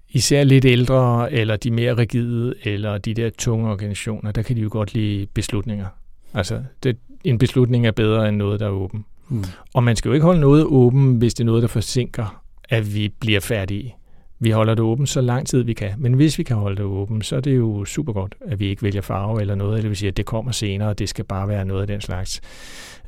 især 0.09 0.45
lidt 0.45 0.65
ældre, 0.65 1.33
eller 1.33 1.57
de 1.57 1.71
mere 1.71 1.97
rigide, 1.97 2.55
eller 2.63 2.99
de 2.99 3.15
der 3.15 3.31
tunge 3.39 3.71
organisationer, 3.71 4.33
der 4.33 4.43
kan 4.43 4.57
de 4.57 4.61
jo 4.61 4.69
godt 4.73 4.95
lide 4.95 5.27
beslutninger. 5.27 5.87
Altså, 6.35 6.63
det, 6.83 6.99
en 7.25 7.39
beslutning 7.39 7.87
er 7.87 7.91
bedre 7.91 8.29
end 8.29 8.37
noget, 8.37 8.61
der 8.61 8.67
er 8.67 8.71
åben. 8.71 9.05
Mm. 9.29 9.45
Og 9.75 9.85
man 9.85 9.97
skal 9.97 10.09
jo 10.09 10.13
ikke 10.13 10.25
holde 10.27 10.41
noget 10.41 10.65
åben, 10.65 11.17
hvis 11.17 11.35
det 11.35 11.41
er 11.41 11.47
noget, 11.47 11.63
der 11.63 11.69
forsinker, 11.69 12.43
at 12.69 12.95
vi 12.95 13.09
bliver 13.21 13.41
færdige. 13.41 13.97
Vi 14.45 14.51
holder 14.51 14.75
det 14.75 14.85
åbent 14.85 15.09
så 15.09 15.21
lang 15.21 15.47
tid 15.47 15.63
vi 15.63 15.73
kan. 15.73 15.91
Men 15.99 16.15
hvis 16.15 16.39
vi 16.39 16.43
kan 16.43 16.57
holde 16.57 16.77
det 16.77 16.85
åbent, 16.85 17.25
så 17.25 17.37
er 17.37 17.41
det 17.41 17.57
jo 17.57 17.85
super 17.85 18.13
godt, 18.13 18.35
at 18.41 18.61
vi 18.61 18.67
ikke 18.67 18.83
vælger 18.83 19.01
farve 19.01 19.41
eller 19.41 19.55
noget. 19.55 19.77
Eller 19.77 19.89
vi 19.89 19.95
siger, 19.95 20.11
at 20.11 20.17
det 20.17 20.27
kommer 20.27 20.53
senere, 20.53 20.89
og 20.89 20.99
det 20.99 21.09
skal 21.09 21.25
bare 21.25 21.49
være 21.49 21.65
noget 21.65 21.81
af 21.81 21.87
den 21.87 22.01
slags. 22.01 22.41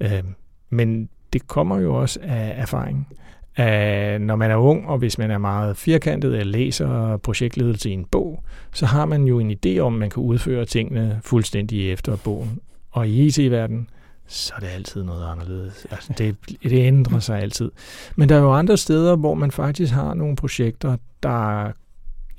Øh, 0.00 0.22
men 0.70 1.08
det 1.32 1.46
kommer 1.46 1.78
jo 1.78 1.94
også 1.94 2.20
af 2.22 2.54
erfaring. 2.56 3.08
Af, 3.56 4.20
når 4.20 4.36
man 4.36 4.50
er 4.50 4.56
ung, 4.56 4.88
og 4.88 4.98
hvis 4.98 5.18
man 5.18 5.30
er 5.30 5.38
meget 5.38 5.76
firkantet 5.76 6.38
eller 6.38 6.52
læser 6.52 7.16
projektledelse 7.16 7.90
i 7.90 7.92
en 7.92 8.04
bog, 8.04 8.42
så 8.72 8.86
har 8.86 9.06
man 9.06 9.24
jo 9.24 9.38
en 9.38 9.50
idé 9.50 9.78
om, 9.78 9.94
at 9.94 9.98
man 9.98 10.10
kan 10.10 10.22
udføre 10.22 10.64
tingene 10.64 11.20
fuldstændig 11.22 11.92
efter 11.92 12.16
bogen. 12.24 12.60
Og 12.90 13.08
i 13.08 13.22
e 13.22 13.26
IT-verdenen, 13.26 13.88
så 14.28 14.52
er 14.56 14.60
det 14.60 14.66
altid 14.66 15.02
noget 15.02 15.26
anderledes. 15.26 15.86
Altså, 15.90 16.12
det, 16.18 16.36
det 16.62 16.72
ændrer 16.72 17.18
sig 17.18 17.40
altid. 17.40 17.70
Men 18.16 18.28
der 18.28 18.36
er 18.36 18.40
jo 18.40 18.52
andre 18.52 18.76
steder, 18.76 19.16
hvor 19.16 19.34
man 19.34 19.50
faktisk 19.50 19.92
har 19.92 20.14
nogle 20.14 20.36
projekter, 20.36 20.96
der 21.22 21.72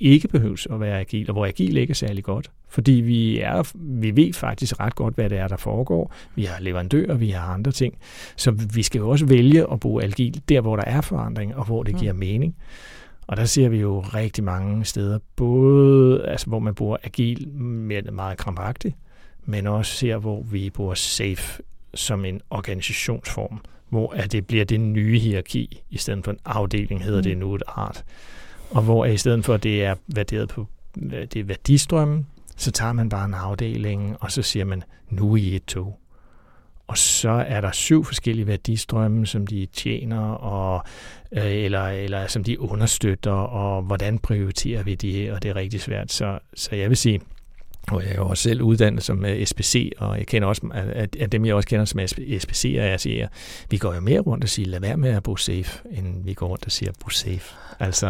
ikke 0.00 0.28
behøves 0.28 0.66
at 0.70 0.80
være 0.80 1.00
agil, 1.00 1.30
og 1.30 1.32
hvor 1.32 1.46
agil 1.46 1.76
ikke 1.76 1.90
er 1.90 1.94
særlig 1.94 2.24
godt. 2.24 2.50
Fordi 2.68 2.92
vi, 2.92 3.40
er, 3.40 3.72
vi 3.74 4.16
ved 4.16 4.32
faktisk 4.32 4.80
ret 4.80 4.94
godt, 4.94 5.14
hvad 5.14 5.30
det 5.30 5.38
er, 5.38 5.48
der 5.48 5.56
foregår. 5.56 6.12
Vi 6.34 6.44
har 6.44 6.60
leverandører, 6.60 7.14
vi 7.14 7.30
har 7.30 7.54
andre 7.54 7.72
ting. 7.72 7.94
Så 8.36 8.50
vi 8.50 8.82
skal 8.82 8.98
jo 8.98 9.08
også 9.08 9.26
vælge 9.26 9.72
at 9.72 9.80
bruge 9.80 10.04
agil 10.04 10.42
der, 10.48 10.60
hvor 10.60 10.76
der 10.76 10.84
er 10.84 11.00
forandring, 11.00 11.56
og 11.56 11.64
hvor 11.64 11.82
det 11.82 11.94
mm. 11.94 12.00
giver 12.00 12.12
mening. 12.12 12.56
Og 13.26 13.36
der 13.36 13.44
ser 13.44 13.68
vi 13.68 13.80
jo 13.80 14.00
rigtig 14.00 14.44
mange 14.44 14.84
steder, 14.84 15.18
både 15.36 16.24
altså, 16.24 16.46
hvor 16.46 16.58
man 16.58 16.74
bruger 16.74 16.96
agil 17.04 17.48
mere 17.58 18.02
meget 18.02 18.38
krampagtigt, 18.38 18.96
men 19.44 19.66
også 19.66 19.92
ser, 19.92 20.16
hvor 20.16 20.42
vi 20.42 20.70
bruger 20.70 20.94
safe 20.94 21.62
som 21.94 22.24
en 22.24 22.40
organisationsform, 22.50 23.60
hvor 23.88 24.12
at 24.12 24.32
det 24.32 24.46
bliver 24.46 24.64
det 24.64 24.80
nye 24.80 25.18
hierarki, 25.18 25.82
i 25.90 25.98
stedet 25.98 26.24
for 26.24 26.32
en 26.32 26.38
afdeling 26.44 27.04
hedder 27.04 27.18
mm. 27.18 27.24
det 27.24 27.38
nu 27.38 27.54
et 27.54 27.62
art. 27.66 28.04
Og 28.70 28.82
hvor 28.82 29.04
i 29.04 29.16
stedet 29.16 29.44
for, 29.44 29.54
at 29.54 29.62
det 29.62 29.84
er 29.84 29.94
værderet 30.06 30.48
på 30.48 30.66
det 31.10 31.36
er 31.36 31.44
værdistrømmen, 31.44 32.26
så 32.56 32.70
tager 32.70 32.92
man 32.92 33.08
bare 33.08 33.24
en 33.24 33.34
afdeling, 33.34 34.16
og 34.20 34.32
så 34.32 34.42
siger 34.42 34.64
man, 34.64 34.82
nu 35.10 35.32
er 35.32 35.36
I 35.36 35.54
et 35.54 35.64
tog. 35.64 35.98
Og 36.86 36.98
så 36.98 37.30
er 37.30 37.60
der 37.60 37.72
syv 37.72 38.04
forskellige 38.04 38.46
værdistrømme, 38.46 39.26
som 39.26 39.46
de 39.46 39.66
tjener, 39.66 40.20
og, 40.30 40.84
øh, 41.32 41.44
eller, 41.44 41.88
eller 41.88 42.26
som 42.26 42.44
de 42.44 42.60
understøtter, 42.60 43.30
og 43.30 43.82
hvordan 43.82 44.18
prioriterer 44.18 44.82
vi 44.82 44.94
de 44.94 45.12
her, 45.12 45.34
og 45.34 45.42
det 45.42 45.48
er 45.48 45.56
rigtig 45.56 45.80
svært. 45.80 46.12
Så, 46.12 46.38
så 46.54 46.76
jeg 46.76 46.88
vil 46.88 46.96
sige, 46.96 47.20
og 47.92 48.02
jeg 48.02 48.10
er 48.10 48.16
jo 48.16 48.28
også 48.28 48.42
selv 48.42 48.62
uddannet 48.62 49.02
som 49.02 49.24
øh, 49.24 49.46
SPC, 49.46 49.92
og 49.98 50.18
jeg 50.18 50.26
kender 50.26 50.48
også, 50.48 50.62
at, 50.72 51.16
at 51.16 51.32
dem 51.32 51.44
jeg 51.44 51.54
også 51.54 51.68
kender 51.68 51.84
som 51.84 52.00
SPC 52.38 52.76
og 52.78 52.94
RC'er, 52.94 53.28
vi 53.70 53.76
går 53.76 53.94
jo 53.94 54.00
mere 54.00 54.20
rundt 54.20 54.44
og 54.44 54.50
siger, 54.50 54.68
lad 54.68 54.80
være 54.80 54.96
med 54.96 55.10
at 55.10 55.22
bo 55.22 55.36
safe, 55.36 55.88
end 55.90 56.24
vi 56.24 56.34
går 56.34 56.46
rundt 56.46 56.66
og 56.66 56.72
siger, 56.72 56.92
bo 57.04 57.08
safe. 57.08 57.54
Altså, 57.80 58.06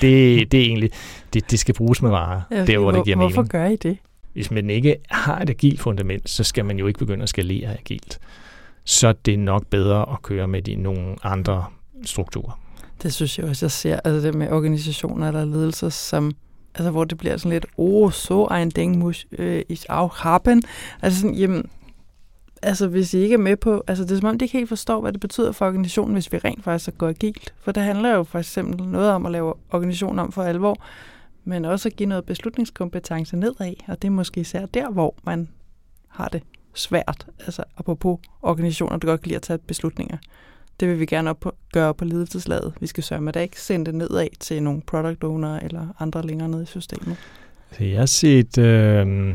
det, 0.00 0.52
det 0.52 0.60
er 0.60 0.64
egentlig, 0.64 0.90
det, 1.34 1.50
det 1.50 1.58
skal 1.58 1.74
bruges 1.74 2.02
med 2.02 2.10
varer, 2.10 2.40
ja, 2.50 2.64
der 2.64 2.78
hvor 2.78 2.90
det 2.90 3.04
giver 3.04 3.16
mening. 3.16 3.34
Hvorfor 3.34 3.48
gør 3.48 3.66
I 3.66 3.76
det? 3.76 3.98
Hvis 4.32 4.50
man 4.50 4.70
ikke 4.70 4.96
har 5.10 5.40
et 5.40 5.50
agilt 5.50 5.80
fundament, 5.80 6.30
så 6.30 6.44
skal 6.44 6.64
man 6.64 6.78
jo 6.78 6.86
ikke 6.86 6.98
begynde 6.98 7.22
at 7.22 7.28
skalere 7.28 7.78
agilt. 7.78 8.18
Så 8.84 9.14
det 9.24 9.34
er 9.34 9.38
nok 9.38 9.66
bedre 9.66 10.12
at 10.12 10.22
køre 10.22 10.48
med 10.48 10.62
de 10.62 10.74
nogle 10.74 11.16
andre 11.22 11.64
strukturer. 12.04 12.60
Det 13.02 13.14
synes 13.14 13.38
jeg 13.38 13.46
også, 13.46 13.66
jeg 13.66 13.70
ser, 13.70 14.00
altså 14.04 14.26
det 14.26 14.34
med 14.34 14.50
organisationer 14.50 15.28
eller 15.28 15.44
ledelser, 15.44 15.88
som 15.88 16.32
altså 16.76 16.90
hvor 16.90 17.04
det 17.04 17.18
bliver 17.18 17.36
sådan 17.36 17.52
lidt, 17.52 17.66
oh, 17.76 18.12
så 18.12 18.48
ein 18.50 18.70
Ding 18.70 18.98
muss 18.98 19.26
øh, 19.38 19.62
ich 19.68 19.86
auch 19.88 20.16
haben. 20.16 20.62
Altså 21.02 21.20
sådan, 21.20 21.36
jamen, 21.36 21.70
altså 22.62 22.88
hvis 22.88 23.14
I 23.14 23.18
ikke 23.18 23.34
er 23.34 23.38
med 23.38 23.56
på, 23.56 23.84
altså 23.86 24.04
det 24.04 24.10
er 24.10 24.16
som 24.16 24.28
om, 24.28 24.38
de 24.38 24.44
ikke 24.44 24.58
helt 24.58 24.68
forstår, 24.68 25.00
hvad 25.00 25.12
det 25.12 25.20
betyder 25.20 25.52
for 25.52 25.66
organisationen, 25.66 26.12
hvis 26.12 26.32
vi 26.32 26.38
rent 26.38 26.64
faktisk 26.64 26.98
går 26.98 27.08
agilt. 27.08 27.54
For 27.60 27.72
det 27.72 27.82
handler 27.82 28.14
jo 28.14 28.24
for 28.24 28.38
eksempel 28.38 28.88
noget 28.88 29.10
om 29.10 29.26
at 29.26 29.32
lave 29.32 29.54
organisationen 29.70 30.18
om 30.18 30.32
for 30.32 30.42
alvor, 30.42 30.76
men 31.44 31.64
også 31.64 31.88
at 31.88 31.96
give 31.96 32.08
noget 32.08 32.24
beslutningskompetence 32.24 33.36
nedad, 33.36 33.74
og 33.88 34.02
det 34.02 34.08
er 34.08 34.12
måske 34.12 34.40
især 34.40 34.66
der, 34.66 34.90
hvor 34.90 35.14
man 35.24 35.48
har 36.08 36.28
det 36.28 36.42
svært, 36.74 37.26
altså 37.38 37.64
apropos 37.76 38.18
organisationer, 38.42 38.96
der 38.96 39.08
godt 39.08 39.20
kan 39.20 39.28
lide 39.28 39.36
at 39.36 39.42
tage 39.42 39.58
beslutninger. 39.58 40.16
Det 40.80 40.88
vil 40.88 41.00
vi 41.00 41.06
gerne 41.06 41.30
op 41.30 41.40
på, 41.40 41.52
gøre 41.72 41.94
på 41.94 42.04
ledelseslaget. 42.04 42.72
Vi 42.80 42.86
skal 42.86 43.04
sørge 43.04 43.22
med, 43.22 43.28
at 43.28 43.34
der 43.34 43.40
ikke 43.40 43.60
sende 43.60 43.86
det 43.86 43.94
nedad 43.94 44.28
til 44.40 44.62
nogle 44.62 44.82
product 44.86 45.24
owner 45.24 45.60
eller 45.60 45.86
andre 45.98 46.22
længere 46.22 46.48
nede 46.48 46.62
i 46.62 46.66
systemet. 46.66 47.16
Så 47.72 47.84
jeg 47.84 47.98
har 47.98 48.06
set 48.06 48.58
øh, 48.58 49.34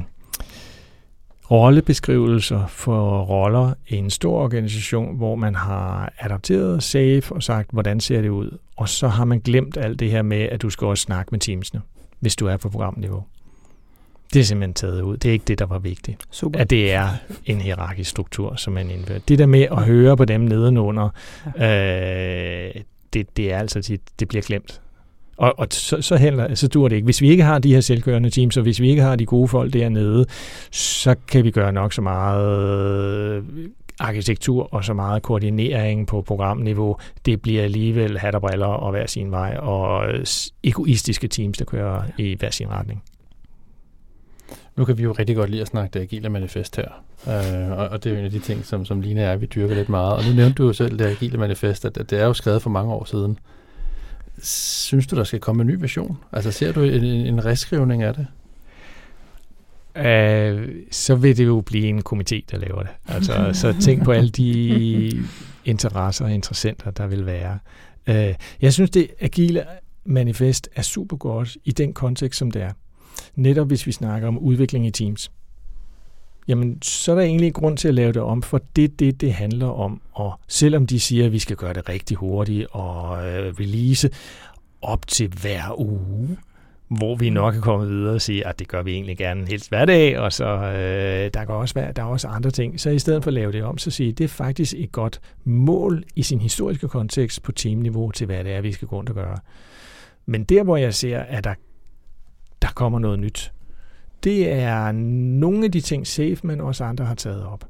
rollebeskrivelser 1.51 2.67
for 2.67 3.21
roller 3.21 3.73
i 3.87 3.95
en 3.95 4.09
stor 4.09 4.43
organisation, 4.43 5.17
hvor 5.17 5.35
man 5.35 5.55
har 5.55 6.13
adapteret 6.19 6.83
SAFE 6.83 7.35
og 7.35 7.43
sagt, 7.43 7.71
hvordan 7.71 7.99
ser 7.99 8.21
det 8.21 8.29
ud? 8.29 8.57
Og 8.75 8.89
så 8.89 9.07
har 9.07 9.25
man 9.25 9.39
glemt 9.39 9.77
alt 9.77 9.99
det 9.99 10.11
her 10.11 10.21
med, 10.21 10.41
at 10.41 10.61
du 10.61 10.69
skal 10.69 10.87
også 10.87 11.01
snakke 11.01 11.29
med 11.31 11.39
teamsene, 11.39 11.81
hvis 12.19 12.35
du 12.35 12.47
er 12.47 12.57
på 12.57 12.69
programniveau. 12.69 13.23
Det 14.33 14.39
er 14.39 14.43
simpelthen 14.43 14.73
taget 14.73 15.01
ud. 15.01 15.17
Det 15.17 15.29
er 15.29 15.33
ikke 15.33 15.45
det, 15.45 15.59
der 15.59 15.65
var 15.65 15.79
vigtigt. 15.79 16.17
Super. 16.31 16.59
At 16.59 16.69
det 16.69 16.93
er 16.93 17.09
en 17.45 17.61
hierarkisk 17.61 18.09
struktur, 18.09 18.55
som 18.55 18.73
man 18.73 18.89
indfører. 18.89 19.19
Det 19.27 19.39
der 19.39 19.45
med 19.45 19.67
at 19.71 19.83
høre 19.83 20.17
på 20.17 20.25
dem 20.25 20.41
nedenunder, 20.41 21.09
ja. 21.59 22.67
øh, 22.67 22.75
det, 23.13 23.37
det 23.37 23.53
er 23.53 23.57
altså 23.57 23.81
tit, 23.81 24.01
det 24.19 24.27
bliver 24.27 24.41
glemt. 24.41 24.81
Og, 25.37 25.59
og 25.59 25.67
så, 25.69 26.01
så, 26.01 26.15
heller, 26.15 26.55
så 26.55 26.67
dur 26.67 26.87
det 26.87 26.95
ikke. 26.95 27.05
Hvis 27.05 27.21
vi 27.21 27.29
ikke 27.29 27.43
har 27.43 27.59
de 27.59 27.73
her 27.73 27.81
selvkørende 27.81 28.29
teams, 28.29 28.57
og 28.57 28.63
hvis 28.63 28.81
vi 28.81 28.89
ikke 28.89 29.01
har 29.01 29.15
de 29.15 29.25
gode 29.25 29.47
folk 29.47 29.73
dernede, 29.73 30.25
så 30.71 31.15
kan 31.27 31.43
vi 31.43 31.51
gøre 31.51 31.73
nok 31.73 31.93
så 31.93 32.01
meget 32.01 33.43
arkitektur 33.99 34.73
og 34.73 34.85
så 34.85 34.93
meget 34.93 35.23
koordinering 35.23 36.07
på 36.07 36.21
programniveau. 36.21 36.97
Det 37.25 37.41
bliver 37.41 37.63
alligevel 37.63 38.19
hat 38.19 38.35
og 38.35 38.41
briller 38.41 38.65
og 38.65 38.91
hver 38.91 39.05
sin 39.05 39.31
vej, 39.31 39.57
og 39.59 40.13
egoistiske 40.63 41.27
teams, 41.27 41.57
der 41.57 41.65
kører 41.65 42.03
i 42.17 42.35
hver 42.39 42.49
sin 42.49 42.69
retning. 42.69 43.03
Nu 44.75 44.85
kan 44.85 44.97
vi 44.97 45.03
jo 45.03 45.11
rigtig 45.11 45.35
godt 45.35 45.49
lide 45.49 45.61
at 45.61 45.67
snakke 45.67 45.93
det 45.93 45.99
agile 45.99 46.29
manifest 46.29 46.75
her. 46.75 47.03
øh, 47.27 47.71
og, 47.71 47.87
og 47.87 48.03
det 48.03 48.09
er 48.09 48.13
jo 48.13 48.19
en 48.19 48.25
af 48.25 48.31
de 48.31 48.39
ting, 48.39 48.65
som, 48.65 48.85
som 48.85 49.01
Line 49.01 49.21
og 49.21 49.25
jeg, 49.25 49.41
vi 49.41 49.45
dyrker 49.45 49.75
lidt 49.75 49.89
meget. 49.89 50.13
Og 50.13 50.23
nu 50.23 50.33
nævnte 50.35 50.53
du 50.53 50.65
jo 50.65 50.73
selv 50.73 50.99
det 50.99 51.05
agile 51.05 51.37
manifest, 51.37 51.85
at, 51.85 51.97
at 51.97 52.09
det 52.09 52.19
er 52.19 52.25
jo 52.25 52.33
skrevet 52.33 52.61
for 52.61 52.69
mange 52.69 52.93
år 52.93 53.05
siden. 53.05 53.39
Synes 54.43 55.07
du, 55.07 55.15
der 55.15 55.23
skal 55.23 55.39
komme 55.39 55.61
en 55.61 55.67
ny 55.67 55.75
version? 55.79 56.17
Altså 56.31 56.51
ser 56.51 56.71
du 56.71 56.83
en, 56.83 57.03
en 57.03 57.45
reskrivning 57.45 58.03
af 58.03 58.13
det? 58.13 58.27
Uh, 59.95 60.69
så 60.91 61.15
vil 61.15 61.37
det 61.37 61.45
jo 61.45 61.61
blive 61.61 61.87
en 61.87 61.99
komité, 61.99 62.41
der 62.51 62.57
laver 62.57 62.81
det. 62.81 62.91
Altså, 63.07 63.49
så 63.53 63.75
tænk 63.81 64.03
på 64.03 64.11
alle 64.11 64.29
de 64.29 65.23
interesser 65.65 66.25
og 66.25 66.33
interessenter, 66.33 66.91
der 66.91 67.07
vil 67.07 67.25
være. 67.25 67.59
Uh, 68.07 68.35
jeg 68.61 68.73
synes, 68.73 68.89
det 68.89 69.07
agile 69.19 69.63
manifest 70.05 70.69
er 70.75 70.81
super 70.81 71.17
godt 71.17 71.57
i 71.63 71.71
den 71.71 71.93
kontekst, 71.93 72.39
som 72.39 72.51
det 72.51 72.61
er 72.61 72.71
netop 73.35 73.67
hvis 73.67 73.87
vi 73.87 73.91
snakker 73.91 74.27
om 74.27 74.37
udvikling 74.37 74.85
i 74.85 74.91
teams, 74.91 75.31
jamen 76.47 76.81
så 76.81 77.11
er 77.11 77.15
der 77.15 77.21
egentlig 77.21 77.53
grund 77.53 77.77
til 77.77 77.87
at 77.87 77.93
lave 77.93 78.13
det 78.13 78.21
om, 78.21 78.41
for 78.41 78.61
det 78.75 78.99
det, 78.99 79.21
det 79.21 79.33
handler 79.33 79.67
om. 79.67 80.01
Og 80.11 80.39
selvom 80.47 80.87
de 80.87 80.99
siger, 80.99 81.25
at 81.25 81.31
vi 81.31 81.39
skal 81.39 81.55
gøre 81.55 81.73
det 81.73 81.89
rigtig 81.89 82.17
hurtigt 82.17 82.67
og 82.71 83.27
øh, 83.27 83.53
release 83.59 84.09
op 84.81 85.07
til 85.07 85.27
hver 85.41 85.79
uge, 85.79 86.37
hvor 86.87 87.15
vi 87.15 87.29
nok 87.29 87.55
er 87.55 87.61
kommet 87.61 87.89
videre 87.89 88.15
og 88.15 88.21
sige, 88.21 88.47
at 88.47 88.59
det 88.59 88.67
gør 88.67 88.83
vi 88.83 88.93
egentlig 88.93 89.17
gerne 89.17 89.47
helst 89.47 89.69
hver 89.69 89.85
dag, 89.85 90.19
og 90.19 90.33
så 90.33 90.45
øh, 90.45 91.31
der, 91.33 91.45
kan 91.45 91.55
også 91.55 91.73
være, 91.73 91.91
der 91.91 92.01
er 92.01 92.07
også 92.07 92.27
andre 92.27 92.51
ting. 92.51 92.79
Så 92.79 92.89
i 92.89 92.99
stedet 92.99 93.23
for 93.23 93.29
at 93.29 93.33
lave 93.33 93.51
det 93.51 93.63
om, 93.63 93.77
så 93.77 93.91
sige, 93.91 94.11
det 94.11 94.23
er 94.23 94.27
faktisk 94.27 94.73
et 94.77 94.91
godt 94.91 95.21
mål 95.43 96.03
i 96.15 96.23
sin 96.23 96.41
historiske 96.41 96.87
kontekst 96.87 97.43
på 97.43 97.51
teamniveau 97.51 98.11
til, 98.11 98.25
hvad 98.25 98.43
det 98.43 98.51
er, 98.51 98.61
vi 98.61 98.71
skal 98.71 98.87
gå 98.87 98.95
rundt 98.95 99.09
og 99.09 99.15
gøre. 99.15 99.37
Men 100.25 100.43
der, 100.43 100.63
hvor 100.63 100.77
jeg 100.77 100.93
ser, 100.93 101.19
at 101.19 101.43
der 101.43 101.53
der 102.61 102.67
kommer 102.75 102.99
noget 102.99 103.19
nyt. 103.19 103.51
Det 104.23 104.51
er 104.51 104.91
nogle 104.91 105.65
af 105.65 105.71
de 105.71 105.81
ting, 105.81 106.07
Safe, 106.07 106.37
men 106.43 106.61
også 106.61 106.83
andre 106.83 107.05
har 107.05 107.15
taget 107.15 107.45
op. 107.45 107.65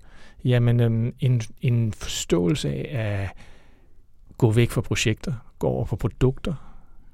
Jamen, 0.45 0.79
øhm, 0.79 1.13
en, 1.19 1.41
en 1.61 1.93
forståelse 1.93 2.69
af 2.69 3.23
at 3.23 3.29
gå 4.37 4.51
væk 4.51 4.69
fra 4.69 4.81
projekter, 4.81 5.33
gå 5.59 5.67
over 5.67 5.85
på 5.85 5.95
produkter. 5.95 6.53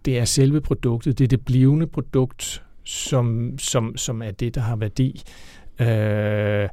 Det 0.05 0.19
er 0.19 0.25
selve 0.25 0.61
produktet, 0.61 1.17
det 1.17 1.23
er 1.23 1.27
det 1.27 1.45
blivende 1.45 1.87
produkt, 1.87 2.63
som, 2.83 3.53
som, 3.57 3.97
som 3.97 4.21
er 4.21 4.31
det, 4.31 4.55
der 4.55 4.61
har 4.61 4.75
værdi. 4.75 5.21
Øh, 5.79 6.69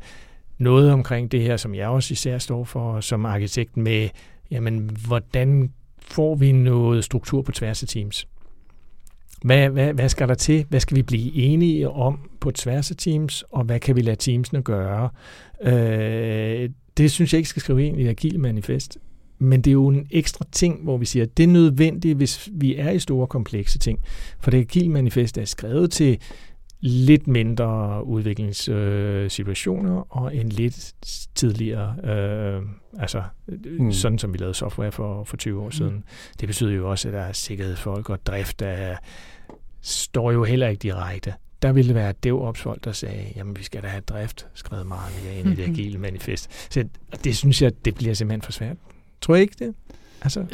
noget 0.59 0.92
omkring 0.92 1.32
det 1.32 1.42
her, 1.42 1.57
som 1.57 1.74
jeg 1.74 1.88
også 1.88 2.12
især 2.12 2.38
står 2.38 2.64
for 2.64 3.00
som 3.00 3.26
arkitekt 3.26 3.76
med, 3.76 4.09
jamen, 4.50 4.90
hvordan 5.07 5.72
får 5.98 6.34
vi 6.34 6.52
noget 6.52 7.05
struktur 7.05 7.42
på 7.42 7.52
tværs 7.52 7.82
af 7.82 7.88
teams? 7.88 8.28
Hvad, 9.45 9.68
hvad, 9.68 9.92
hvad 9.95 10.09
skal 10.09 10.28
der 10.28 10.34
til? 10.34 10.66
Hvad 10.68 10.80
skal 10.80 10.97
vi 10.97 11.03
blive 11.03 11.34
enige 11.34 11.90
om 11.90 12.30
på 12.40 12.51
tværs 12.51 12.90
af 12.90 12.97
teams, 12.97 13.45
og 13.51 13.64
hvad 13.64 13.80
kan 13.80 13.97
vi 13.97 14.01
lade 14.01 14.16
teamsene 14.16 14.62
gøre? 14.62 15.09
Øh, 15.62 16.70
det 16.97 17.11
synes 17.11 17.32
jeg 17.32 17.38
ikke 17.38 17.49
skal 17.49 17.62
skrive 17.62 17.84
ind 17.84 18.01
i 18.01 18.07
Agile 18.07 18.38
Manifest. 18.38 18.99
Men 19.38 19.61
det 19.61 19.70
er 19.70 19.72
jo 19.72 19.88
en 19.88 20.07
ekstra 20.11 20.45
ting, 20.53 20.82
hvor 20.82 20.97
vi 20.97 21.07
siger, 21.07 21.22
at 21.22 21.36
det 21.36 21.42
er 21.42 21.49
nødvendigt, 21.49 22.16
hvis 22.16 22.49
vi 22.53 22.76
er 22.76 22.90
i 22.90 22.99
store 22.99 23.26
komplekse 23.26 23.78
ting. 23.78 23.99
For 24.40 24.51
det 24.51 24.59
Agile 24.59 24.90
Manifest 24.90 25.38
er 25.38 25.45
skrevet 25.45 25.90
til 25.90 26.18
lidt 26.80 27.26
mindre 27.26 28.01
udviklingssituationer 28.07 29.99
øh, 29.99 30.05
og 30.09 30.36
en 30.36 30.49
lidt 30.49 30.95
tidligere, 31.34 31.97
øh, 32.05 32.62
altså 32.99 33.22
mm. 33.78 33.92
sådan 33.92 34.18
som 34.18 34.32
vi 34.32 34.38
lavede 34.38 34.55
software 34.55 34.92
for, 34.92 35.24
for 35.24 35.36
20 35.36 35.61
år 35.61 35.64
mm. 35.64 35.72
siden. 35.72 36.05
Det 36.40 36.49
betyder 36.49 36.70
jo 36.70 36.90
også, 36.90 37.09
at 37.09 37.14
der 37.14 37.20
er 37.20 37.32
sikkerhedsfolk 37.32 38.11
og 38.11 38.26
drift 38.26 38.62
af 38.62 38.97
står 39.85 40.32
jo 40.32 40.45
heller 40.45 40.68
ikke 40.68 40.80
direkte. 40.80 41.35
Der 41.62 41.72
ville 41.72 41.95
være 41.95 42.12
DevOps-folk, 42.22 42.85
der 42.85 42.93
sagde, 42.93 43.26
jamen 43.37 43.57
vi 43.57 43.62
skal 43.62 43.82
da 43.82 43.87
have 43.87 44.01
drift 44.01 44.47
skrevet 44.55 44.87
meget 44.87 45.12
mere 45.24 45.35
ind 45.39 45.49
i 45.49 45.55
det 45.55 45.68
agile 45.72 45.99
manifest. 45.99 46.72
Så 46.72 46.85
det 47.24 47.37
synes 47.37 47.62
jeg, 47.62 47.72
det 47.85 47.95
bliver 47.95 48.14
simpelthen 48.14 48.43
for 48.43 48.53
svært. 48.53 48.76
Tror 49.20 49.35
I 49.35 49.41
ikke 49.41 49.64
det? 49.64 49.74
Altså, 50.22 50.45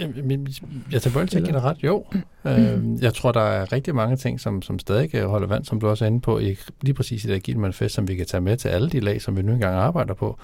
jeg 0.92 1.02
tager 1.02 1.26
til 1.26 1.44
generelt, 1.44 1.82
jo. 1.82 2.04
Mm. 2.44 2.98
Jeg 3.02 3.14
tror, 3.14 3.32
der 3.32 3.40
er 3.40 3.72
rigtig 3.72 3.94
mange 3.94 4.16
ting, 4.16 4.40
som, 4.40 4.62
som 4.62 4.78
stadig 4.78 5.22
holder 5.22 5.48
vand, 5.48 5.64
som 5.64 5.80
du 5.80 5.88
også 5.88 6.04
er 6.04 6.06
inde 6.06 6.20
på, 6.20 6.38
i, 6.38 6.56
lige 6.82 6.94
præcis 6.94 7.24
i 7.24 7.28
det 7.28 7.34
agile 7.34 7.58
manifest, 7.58 7.94
som 7.94 8.08
vi 8.08 8.16
kan 8.16 8.26
tage 8.26 8.40
med 8.40 8.56
til 8.56 8.68
alle 8.68 8.90
de 8.90 9.00
lag, 9.00 9.22
som 9.22 9.36
vi 9.36 9.42
nu 9.42 9.52
engang 9.52 9.74
arbejder 9.74 10.14
på. 10.14 10.38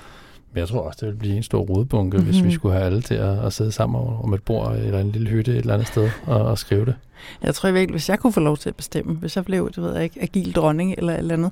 Men 0.53 0.61
jeg 0.61 0.69
tror 0.69 0.81
også, 0.81 0.99
det 1.01 1.09
vil 1.09 1.19
blive 1.19 1.37
en 1.37 1.43
stor 1.43 1.61
rodbunke, 1.61 2.17
mm-hmm. 2.17 2.31
hvis 2.31 2.43
vi 2.43 2.49
mhm. 2.49 2.55
skulle 2.55 2.75
have 2.75 2.87
alle 2.87 3.03
til 3.03 3.15
at, 3.15 3.45
at 3.45 3.53
sidde 3.53 3.73
sammen 3.73 4.03
om 4.23 4.35
et 4.35 4.43
bord 4.43 4.77
eller 4.77 5.01
en 5.01 5.11
lille 5.11 5.29
hytte 5.29 5.53
et 5.53 5.57
eller 5.57 5.75
andet 5.75 5.89
sted 5.89 6.11
og, 6.27 6.43
og 6.43 6.59
skrive 6.59 6.85
det. 6.85 6.95
Jeg 7.43 7.55
tror 7.55 7.71
virkelig, 7.71 7.93
hvis 7.93 8.09
jeg 8.09 8.19
kunne 8.19 8.33
få 8.33 8.41
lov 8.41 8.57
til 8.57 8.69
at 8.69 8.77
bestemme, 8.77 9.15
hvis 9.15 9.37
jeg 9.37 9.45
blev, 9.45 9.71
det 9.71 9.83
ved 9.83 9.95
jeg 9.95 10.05
ikke, 10.05 10.23
agil 10.23 10.55
dronning 10.55 10.95
eller 10.99 11.13
et 11.13 11.19
eller 11.19 11.35
andet. 11.35 11.51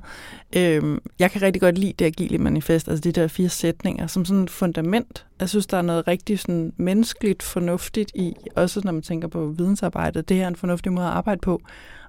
Øhm, 0.55 1.01
jeg 1.19 1.31
kan 1.31 1.41
rigtig 1.41 1.61
godt 1.61 1.77
lide 1.77 1.93
det 1.99 2.05
agile 2.05 2.37
manifest, 2.37 2.87
altså 2.87 3.01
de 3.01 3.11
der 3.11 3.27
fire 3.27 3.49
sætninger, 3.49 4.07
som 4.07 4.25
sådan 4.25 4.43
et 4.43 4.49
fundament. 4.49 5.25
Jeg 5.39 5.49
synes, 5.49 5.67
der 5.67 5.77
er 5.77 5.81
noget 5.81 6.07
rigtig 6.07 6.39
sådan 6.39 6.73
menneskeligt 6.77 7.43
fornuftigt 7.43 8.11
i, 8.15 8.33
også 8.55 8.81
når 8.83 8.91
man 8.91 9.01
tænker 9.01 9.27
på 9.27 9.53
vidensarbejdet. 9.57 10.29
Det 10.29 10.37
her 10.37 10.43
er 10.43 10.47
en 10.47 10.55
fornuftig 10.55 10.93
måde 10.93 11.07
at 11.07 11.13
arbejde 11.13 11.41
på. 11.41 11.61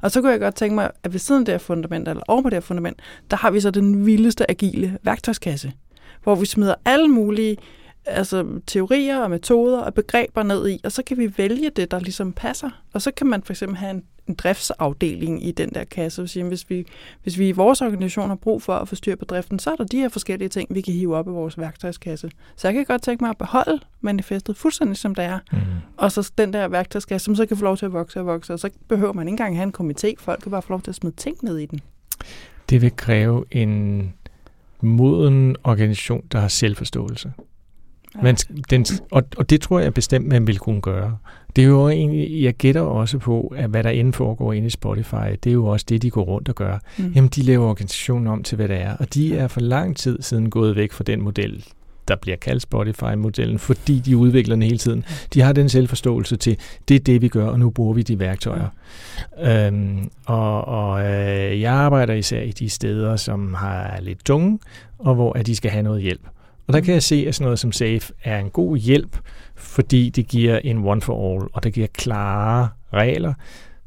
Og 0.03 0.11
så 0.11 0.21
kunne 0.21 0.33
jeg 0.33 0.41
godt 0.41 0.55
tænke 0.55 0.75
mig, 0.75 0.91
at 1.03 1.13
ved 1.13 1.21
siden 1.21 1.41
af 1.41 1.45
det 1.45 1.53
her 1.53 1.59
fundament, 1.59 2.09
eller 2.09 2.23
over 2.29 2.43
på 2.43 2.51
det 2.51 2.57
her 2.57 2.61
fundament, 2.61 3.01
der 3.31 3.37
har 3.37 3.51
vi 3.51 3.61
så 3.61 3.71
den 3.71 4.07
vildeste 4.07 4.51
agile 4.51 4.99
værktøjskasse 5.03 5.73
hvor 6.27 6.35
vi 6.35 6.47
smider 6.47 6.75
alle 6.85 7.09
mulige 7.09 7.57
altså, 8.07 8.47
teorier 8.67 9.19
og 9.19 9.31
metoder 9.31 9.79
og 9.79 9.95
begreber 9.95 10.43
ned 10.43 10.69
i, 10.69 10.81
og 10.85 10.93
så 10.93 11.03
kan 11.03 11.19
vi 11.19 11.33
vælge 11.39 11.71
det, 11.71 11.91
der 11.91 12.01
ligesom 12.01 12.33
passer. 12.33 12.71
Og 12.93 13.03
så 13.03 13.11
kan 13.11 13.27
man 13.27 13.43
for 13.43 13.53
eksempel 13.53 13.79
have 13.79 13.91
en, 13.91 14.03
en 14.27 14.35
driftsafdeling 14.35 15.47
i 15.47 15.53
den 15.53 15.71
der 15.71 15.85
kasse, 15.85 16.23
og 16.23 16.29
sige, 16.29 16.45
hvis 16.45 16.71
vi, 16.71 16.87
hvis 17.23 17.39
vi 17.39 17.49
i 17.49 17.53
vores 17.53 17.83
organisation 17.83 18.29
har 18.29 18.37
brug 18.37 18.63
for 18.63 18.75
at 18.75 18.89
få 18.89 18.95
styr 18.95 19.17
på 19.17 19.25
driften, 19.25 19.59
så 19.59 19.71
er 19.71 19.77
der 19.77 19.85
de 19.85 19.97
her 19.97 20.09
forskellige 20.09 20.49
ting, 20.49 20.75
vi 20.75 20.81
kan 20.81 20.95
hive 20.95 21.17
op 21.17 21.27
i 21.27 21.31
vores 21.31 21.59
værktøjskasse. 21.59 22.31
Så 22.57 22.69
jeg 22.69 22.75
kan 22.75 22.85
godt 22.85 23.03
tænke 23.03 23.25
mig 23.25 23.31
at 23.31 23.39
beholde 23.39 23.81
manifestet 24.01 24.57
fuldstændig 24.57 24.97
som 24.97 25.15
det 25.15 25.25
er, 25.25 25.39
mm. 25.53 25.59
og 25.97 26.13
så 26.13 26.33
den 26.39 26.53
der 26.53 26.69
værktøjskasse, 26.69 27.25
som 27.25 27.35
så 27.35 27.47
kan 27.47 27.57
få 27.57 27.65
lov 27.65 27.77
til 27.77 27.87
at 27.87 27.93
vokse 27.93 28.21
og 28.21 28.27
vokse, 28.27 28.53
og 28.53 28.59
så 28.59 28.71
behøver 28.89 29.13
man 29.13 29.29
ikke 29.29 29.33
engang 29.33 29.57
have 29.57 29.73
en 29.79 29.91
komité, 29.91 30.15
folk 30.19 30.41
kan 30.41 30.51
bare 30.51 30.63
få 30.63 30.73
lov 30.73 30.83
til 30.83 30.91
at 30.91 30.95
smide 30.95 31.17
ting 31.17 31.37
ned 31.43 31.59
i 31.59 31.67
den. 31.67 31.81
Det 32.71 32.83
vil 32.83 32.97
kræve 32.97 33.45
en 33.51 34.13
moden 34.81 35.57
organisation, 35.65 36.23
der 36.33 36.39
har 36.39 36.49
selvforståelse. 36.49 37.33
Men 38.23 38.37
den, 38.71 38.87
og, 39.11 39.23
og 39.37 39.51
det 39.51 39.61
tror 39.61 39.81
jeg 39.81 39.95
bestemt, 39.95 40.27
man 40.27 40.47
vil 40.47 40.59
kunne 40.59 40.81
gøre. 40.81 41.17
Det 41.57 41.65
er 41.65 41.69
jo 41.69 41.89
egentlig, 41.89 42.43
jeg 42.43 42.55
gætter 42.55 42.81
også 42.81 43.19
på, 43.19 43.53
at 43.57 43.71
hvad 43.71 43.83
der 43.83 43.91
inden 43.91 44.13
foregår 44.13 44.53
inde 44.53 44.67
i 44.67 44.71
Spotify, 44.71 45.37
det 45.45 45.51
er 45.51 45.55
jo 45.55 45.67
også 45.67 45.87
det, 45.89 46.03
de 46.03 46.11
går 46.11 46.23
rundt 46.23 46.49
og 46.49 46.55
gør. 46.55 46.79
Mm. 46.99 47.13
Jamen, 47.15 47.31
de 47.31 47.43
laver 47.43 47.67
organisationen 47.67 48.27
om 48.27 48.43
til, 48.43 48.57
hvad 48.57 48.69
det 48.69 48.77
er. 48.77 48.97
Og 48.97 49.15
de 49.15 49.39
er 49.39 49.49
for 49.49 49.61
lang 49.61 49.97
tid 49.97 50.23
siden 50.23 50.51
gået 50.51 50.77
væk 50.77 50.93
fra 50.93 51.05
den 51.05 51.23
model, 51.23 51.65
der 52.09 52.17
bliver 52.17 52.37
kaldt 52.37 52.63
Spotify-modellen, 52.63 53.59
fordi 53.59 53.99
de 53.99 54.17
udvikler 54.17 54.55
den 54.55 54.63
hele 54.63 54.79
tiden. 54.79 55.05
De 55.35 55.41
har 55.41 55.53
den 55.53 55.69
selvforståelse 55.69 56.37
til, 56.37 56.57
det 56.89 56.95
er 56.95 57.01
det, 57.01 57.23
vi 57.23 57.29
gør, 57.29 57.47
og 57.47 57.59
nu 57.59 57.71
bruger 57.71 57.95
vi 57.95 58.03
de 58.03 58.19
værktøjer. 58.19 58.69
Ja. 59.39 59.67
Øhm, 59.67 60.11
og 60.27 60.65
og 60.69 61.01
øh, 61.01 61.61
jeg 61.61 61.73
arbejder 61.73 62.15
især 62.15 62.41
i 62.41 62.51
de 62.51 62.69
steder, 62.69 63.17
som 63.17 63.55
har 63.55 63.99
lidt 64.01 64.25
tunge, 64.25 64.59
og 64.99 65.15
hvor 65.15 65.39
at 65.39 65.47
de 65.47 65.57
skal 65.57 65.71
have 65.71 65.83
noget 65.83 66.03
hjælp. 66.03 66.23
Og 66.67 66.73
der 66.73 66.81
kan 66.81 66.95
jeg 66.95 67.03
se, 67.03 67.25
at 67.29 67.35
sådan 67.35 67.45
noget 67.45 67.59
som 67.59 67.73
SAFE 67.73 68.13
er 68.25 68.39
en 68.39 68.51
god 68.51 68.77
hjælp, 68.77 69.19
fordi 69.55 70.11
det 70.11 70.29
giver 70.29 70.59
en 70.59 70.85
one 70.85 71.01
for 71.01 71.35
all, 71.35 71.49
og 71.53 71.65
det 71.65 71.73
giver 71.73 71.87
klare 71.87 72.69
regler, 72.93 73.35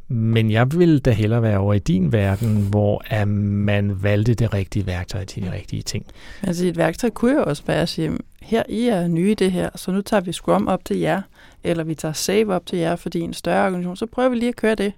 men 0.10 0.52
jeg 0.52 0.74
vil 0.74 1.00
da 1.00 1.12
hellere 1.12 1.42
være 1.42 1.58
over 1.58 1.74
i 1.74 1.80
din 1.80 2.12
verden, 2.12 2.68
hvor 2.70 3.04
at 3.06 3.28
man 3.28 4.04
valgte 4.04 4.34
det 4.34 4.54
rigtige 4.54 4.86
værktøj 4.86 5.26
til 5.26 5.44
de 5.44 5.52
rigtige 5.52 5.82
ting. 5.82 6.06
Altså 6.44 6.66
et 6.66 6.78
værktøj 6.78 7.10
kunne 7.10 7.32
jo 7.32 7.44
også 7.44 7.64
være 7.68 7.82
at 7.82 7.90
sige, 7.90 8.12
her 8.42 8.64
I 8.70 8.88
er 8.88 9.08
nye 9.08 9.32
i 9.32 9.34
det 9.34 9.52
her, 9.52 9.70
så 9.76 9.92
nu 9.92 10.02
tager 10.02 10.22
vi 10.22 10.32
Scrum 10.32 10.68
op 10.68 10.86
til 10.86 10.98
jer, 10.98 11.22
eller 11.64 11.84
vi 11.84 11.96
tager 11.96 12.14
Save 12.14 12.54
op 12.54 12.66
til 12.66 12.80
jer, 12.80 12.96
fordi 12.96 13.20
en 13.20 13.34
større 13.34 13.66
organisation, 13.66 13.96
så 13.96 14.06
prøver 14.06 14.30
vi 14.30 14.36
lige 14.36 14.50
at 14.50 14.56
køre 14.56 14.76
det. 14.76 14.94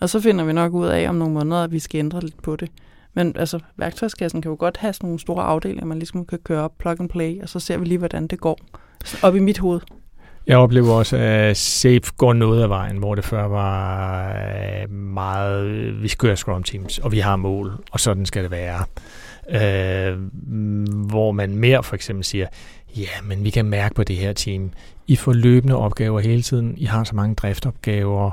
Og 0.00 0.08
så 0.08 0.20
finder 0.20 0.44
vi 0.44 0.52
nok 0.52 0.72
ud 0.72 0.86
af 0.86 1.08
om 1.08 1.14
nogle 1.14 1.34
måneder, 1.34 1.64
at 1.64 1.72
vi 1.72 1.78
skal 1.78 1.98
ændre 1.98 2.20
lidt 2.20 2.42
på 2.42 2.56
det. 2.56 2.70
Men 3.14 3.36
altså, 3.36 3.58
værktøjskassen 3.76 4.42
kan 4.42 4.50
jo 4.50 4.56
godt 4.58 4.76
have 4.76 4.92
sådan 4.92 5.06
nogle 5.06 5.20
store 5.20 5.44
afdelinger, 5.44 5.86
man 5.86 5.98
ligesom 5.98 6.26
kan 6.26 6.38
køre 6.38 6.62
op, 6.62 6.78
plug 6.78 7.00
and 7.00 7.08
play, 7.08 7.42
og 7.42 7.48
så 7.48 7.60
ser 7.60 7.76
vi 7.76 7.84
lige, 7.84 7.98
hvordan 7.98 8.26
det 8.26 8.40
går. 8.40 8.58
Op 9.22 9.36
i 9.36 9.40
mit 9.40 9.58
hoved. 9.58 9.80
Jeg 10.48 10.56
oplever 10.58 10.92
også, 10.92 11.16
at 11.16 11.56
Safe 11.56 12.00
går 12.16 12.32
noget 12.32 12.62
af 12.62 12.68
vejen, 12.68 12.96
hvor 12.96 13.14
det 13.14 13.24
før 13.24 13.46
var 13.46 14.28
øh, 14.28 14.90
meget, 14.90 16.02
vi 16.02 16.08
skal 16.08 16.36
Scrum 16.36 16.62
Teams, 16.62 16.98
og 16.98 17.12
vi 17.12 17.18
har 17.18 17.36
mål, 17.36 17.72
og 17.90 18.00
sådan 18.00 18.26
skal 18.26 18.42
det 18.42 18.50
være. 18.50 18.84
Øh, 19.50 20.18
hvor 21.08 21.32
man 21.32 21.56
mere 21.56 21.82
for 21.82 21.94
eksempel 21.94 22.24
siger, 22.24 22.46
ja, 22.96 23.08
men 23.24 23.44
vi 23.44 23.50
kan 23.50 23.64
mærke 23.64 23.94
på 23.94 24.04
det 24.04 24.16
her 24.16 24.32
team, 24.32 24.70
I 25.06 25.16
får 25.16 25.32
løbende 25.32 25.76
opgaver 25.76 26.20
hele 26.20 26.42
tiden, 26.42 26.74
I 26.76 26.84
har 26.84 27.04
så 27.04 27.16
mange 27.16 27.34
driftopgaver, 27.34 28.30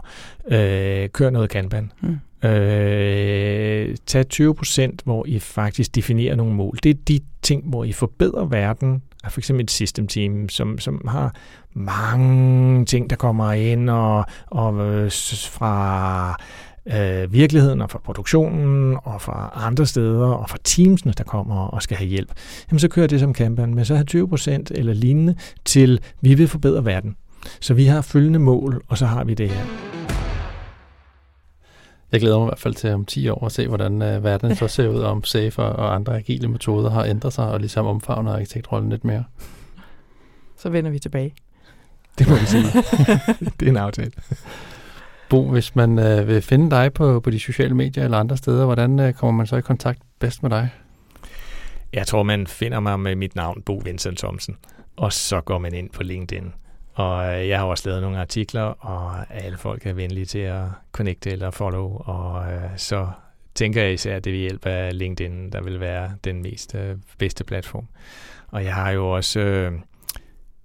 øh, 0.48 1.10
kør 1.10 1.30
noget 1.30 1.50
Kanban. 1.50 1.92
Mm. 2.02 2.50
Øh, 2.50 3.96
tag 4.06 4.28
20 4.28 4.56
procent, 4.56 5.02
hvor 5.06 5.26
I 5.26 5.40
faktisk 5.40 5.96
definerer 5.96 6.36
nogle 6.36 6.54
mål. 6.54 6.78
Det 6.84 6.90
er 6.90 7.00
de 7.08 7.20
ting, 7.42 7.70
hvor 7.70 7.84
I 7.84 7.92
forbedrer 7.92 8.46
verden, 8.46 9.02
for 9.30 9.40
eksempel 9.40 9.64
et 9.64 9.72
system 9.72 10.08
team, 10.08 10.50
som, 10.50 10.80
som 10.80 11.08
har 11.08 11.36
mange 11.74 12.86
ting, 12.86 13.10
der 13.10 13.16
kommer 13.16 13.52
ind 13.52 13.90
og, 13.90 14.26
og 14.48 14.80
øh, 14.80 15.12
fra 15.50 16.36
øh, 16.94 17.34
virkeligheden 17.34 17.82
og 17.82 17.90
fra 17.92 18.00
produktionen 18.00 18.98
og 19.04 19.22
fra 19.22 19.52
andre 19.56 19.86
steder 19.86 20.28
og 20.28 20.50
fra 20.50 20.58
teamsene, 20.64 21.14
der 21.18 21.24
kommer 21.24 21.68
og 21.68 21.82
skal 21.82 21.98
have 21.98 22.08
hjælp, 22.08 22.32
jamen 22.70 22.80
så 22.80 22.88
kører 22.88 23.08
det 23.08 23.20
som 23.20 23.34
Kanban 23.34 23.74
men 23.74 23.86
så 23.86 23.96
har 23.96 24.04
20% 24.12 24.50
eller 24.72 24.94
lignende 24.94 25.36
til, 25.66 26.02
vi 26.22 26.34
vil 26.34 26.48
forbedre 26.48 26.86
verden. 26.86 27.16
Så 27.60 27.74
vi 27.74 27.86
har 27.86 28.02
følgende 28.02 28.40
mål, 28.40 28.84
og 28.88 28.98
så 28.98 29.06
har 29.06 29.24
vi 29.24 29.34
det 29.34 29.50
her. 29.50 30.05
Jeg 32.16 32.22
glæder 32.22 32.38
mig 32.38 32.46
i 32.46 32.50
hvert 32.50 32.60
fald 32.60 32.74
til 32.74 32.94
om 32.94 33.06
10 33.06 33.30
år 33.30 33.46
at 33.46 33.52
se, 33.52 33.68
hvordan 33.68 33.94
uh, 33.94 34.24
verden 34.24 34.56
så 34.56 34.68
ser 34.68 34.88
ud, 34.88 35.00
om 35.00 35.24
SAFE 35.24 35.62
og 35.62 35.96
andre 35.96 36.16
agile 36.18 36.48
metoder 36.48 36.90
har 36.90 37.04
ændret 37.04 37.34
sig, 37.34 37.48
og 37.48 37.60
ligesom 37.60 37.86
omfavner 37.86 38.34
arkitektrollen 38.34 38.90
lidt 38.90 39.04
mere. 39.04 39.24
Så 40.58 40.70
vender 40.70 40.92
vi 40.92 41.00
tilbage. 41.00 41.34
Det 42.20 42.30
må 42.30 42.36
vi 42.36 42.46
sige. 42.46 42.64
det 43.60 43.66
er 43.66 43.70
en 43.70 43.78
aftale. 43.78 44.12
Bo, 45.30 45.52
hvis 45.52 45.76
man 45.76 46.00
øh, 46.00 46.28
vil 46.28 46.42
finde 46.42 46.70
dig 46.70 46.94
på, 46.94 47.20
på 47.20 47.30
de 47.30 47.40
sociale 47.40 47.74
medier 47.74 48.04
eller 48.04 48.18
andre 48.18 48.38
steder, 48.38 48.66
hvordan 48.66 49.00
øh, 49.00 49.14
kommer 49.14 49.38
man 49.38 49.48
så 49.48 49.56
i 49.56 49.62
kontakt 49.62 50.00
bedst 50.20 50.44
med 50.44 50.50
dig? 50.50 50.70
Jeg 51.94 52.08
tror, 52.08 52.24
man 52.24 52.48
finder 52.48 52.80
mig 52.80 53.00
med 53.00 53.16
mit 53.16 53.36
navn, 53.36 53.62
Bo 53.62 53.82
Vincent 53.86 54.18
Thomsen, 54.18 54.56
og 54.96 55.14
så 55.14 55.42
går 55.42 55.58
man 55.58 55.74
ind 55.74 55.90
på 55.90 56.04
LinkedIn. 56.04 56.54
Og 56.96 57.34
øh, 57.34 57.48
jeg 57.48 57.60
har 57.60 57.66
også 57.66 57.90
lavet 57.90 58.02
nogle 58.02 58.20
artikler, 58.20 58.62
og 58.62 59.26
alle 59.30 59.58
folk 59.58 59.86
er 59.86 59.94
venlige 59.94 60.26
til 60.26 60.40
at 60.40 60.64
connecte 60.92 61.32
eller 61.32 61.52
follow, 61.52 61.98
og 61.98 62.54
øh, 62.54 62.70
så 62.78 63.08
tænker 63.56 63.84
jeg 63.84 63.94
især, 63.94 64.16
at 64.16 64.24
det 64.24 64.34
vil 64.34 64.40
hjælpe 64.40 64.70
af 64.70 64.98
LinkedIn, 64.98 65.50
der 65.50 65.62
vil 65.62 65.80
være 65.80 66.12
den 66.24 66.42
mest 66.42 66.76
øh, 66.76 66.96
bedste 67.18 67.44
platform. 67.44 67.88
Og 68.48 68.64
jeg 68.64 68.76
har 68.76 68.92
jo 68.92 69.10
også... 69.10 69.40
Øh, 69.40 69.72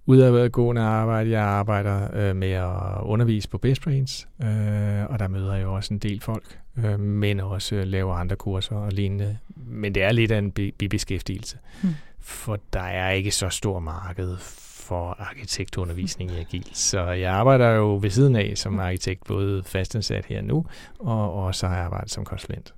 udadgående 0.05 0.81
arbejde. 0.81 1.29
Jeg 1.29 1.41
arbejder 1.41 2.07
øh, 2.13 2.35
med 2.35 2.51
at 2.51 3.01
undervise 3.01 3.49
på 3.49 3.57
Best 3.57 3.81
Brains, 3.81 4.27
øh, 4.43 5.05
og 5.09 5.19
der 5.19 5.27
møder 5.27 5.53
jeg 5.53 5.63
jo 5.63 5.73
også 5.73 5.93
en 5.93 5.99
del 5.99 6.21
folk, 6.21 6.59
øh, 6.77 6.99
men 6.99 7.39
også 7.39 7.75
øh, 7.75 7.83
laver 7.87 8.15
andre 8.15 8.35
kurser 8.35 8.75
og 8.75 8.91
lignende. 8.91 9.37
Men 9.55 9.95
det 9.95 10.03
er 10.03 10.11
lidt 10.11 10.31
af 10.31 10.37
en 10.37 10.51
bibeskæftigelse, 10.51 11.57
hmm. 11.83 11.93
for 12.19 12.59
der 12.73 12.83
er 12.83 13.09
ikke 13.09 13.31
så 13.31 13.49
stor 13.49 13.79
marked 13.79 14.37
for 14.81 15.15
arkitektundervisning 15.19 16.31
i 16.31 16.39
Agil. 16.39 16.67
Så 16.73 17.03
jeg 17.03 17.31
arbejder 17.31 17.69
jo 17.69 17.99
ved 18.01 18.09
siden 18.09 18.35
af 18.35 18.53
som 18.55 18.79
arkitekt, 18.79 19.23
både 19.27 19.63
fastansat 19.63 20.25
her 20.25 20.41
nu, 20.41 20.65
og 20.99 21.33
også 21.33 21.67
har 21.67 21.75
jeg 21.75 21.85
arbejdet 21.85 22.11
som 22.11 22.25
konsulent. 22.25 22.73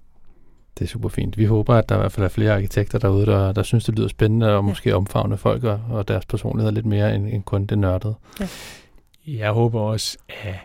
Det 0.80 0.86
er 0.86 0.90
super 0.90 1.10
fint. 1.10 1.38
Vi 1.38 1.46
håber, 1.46 1.76
at 1.76 1.90
der 1.90 1.96
i 1.96 1.98
hvert 1.98 2.12
fald 2.12 2.26
er 2.26 2.30
flere 2.30 2.56
arkitekter 2.56 3.00
derude, 3.00 3.26
der, 3.26 3.52
der 3.52 3.64
synes, 3.64 3.86
det 3.86 3.96
lyder 3.96 4.08
spændende 4.08 4.48
og 4.48 4.54
ja. 4.54 4.62
måske 4.62 4.96
omfavne 4.96 5.38
folk 5.38 5.64
og, 5.64 5.82
og 5.90 6.08
deres 6.08 6.26
personlighed 6.26 6.72
lidt 6.72 6.86
mere 6.86 7.16
end, 7.16 7.28
end 7.28 7.44
kun 7.44 7.66
det 7.66 7.78
nørdede. 7.78 8.16
Ja. 8.40 8.48
Jeg 9.28 9.52
håber 9.52 9.80
også, 9.80 10.18
at 10.44 10.56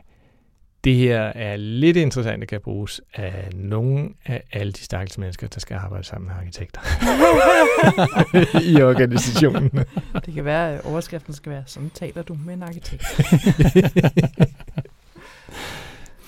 det 0.84 0.94
her 0.94 1.20
er 1.20 1.56
lidt 1.56 1.96
interessant, 1.96 2.42
at 2.42 2.48
kan 2.48 2.60
bruges 2.60 3.00
af 3.14 3.50
nogle 3.54 4.08
af 4.26 4.42
alle 4.52 4.72
de 4.72 4.78
stakkels 4.80 5.18
mennesker, 5.18 5.46
der 5.46 5.60
skal 5.60 5.74
arbejde 5.74 6.04
sammen 6.04 6.28
med 6.28 6.36
arkitekter 6.36 6.80
i 8.76 8.82
organisationen. 8.82 9.70
Det 10.26 10.34
kan 10.34 10.44
være, 10.44 10.74
at 10.74 10.84
overskriften 10.84 11.34
skal 11.34 11.52
være, 11.52 11.62
sådan 11.66 11.90
taler 11.90 12.22
du 12.22 12.36
med 12.44 12.54
en 12.54 12.62
arkitekt. 12.62 13.04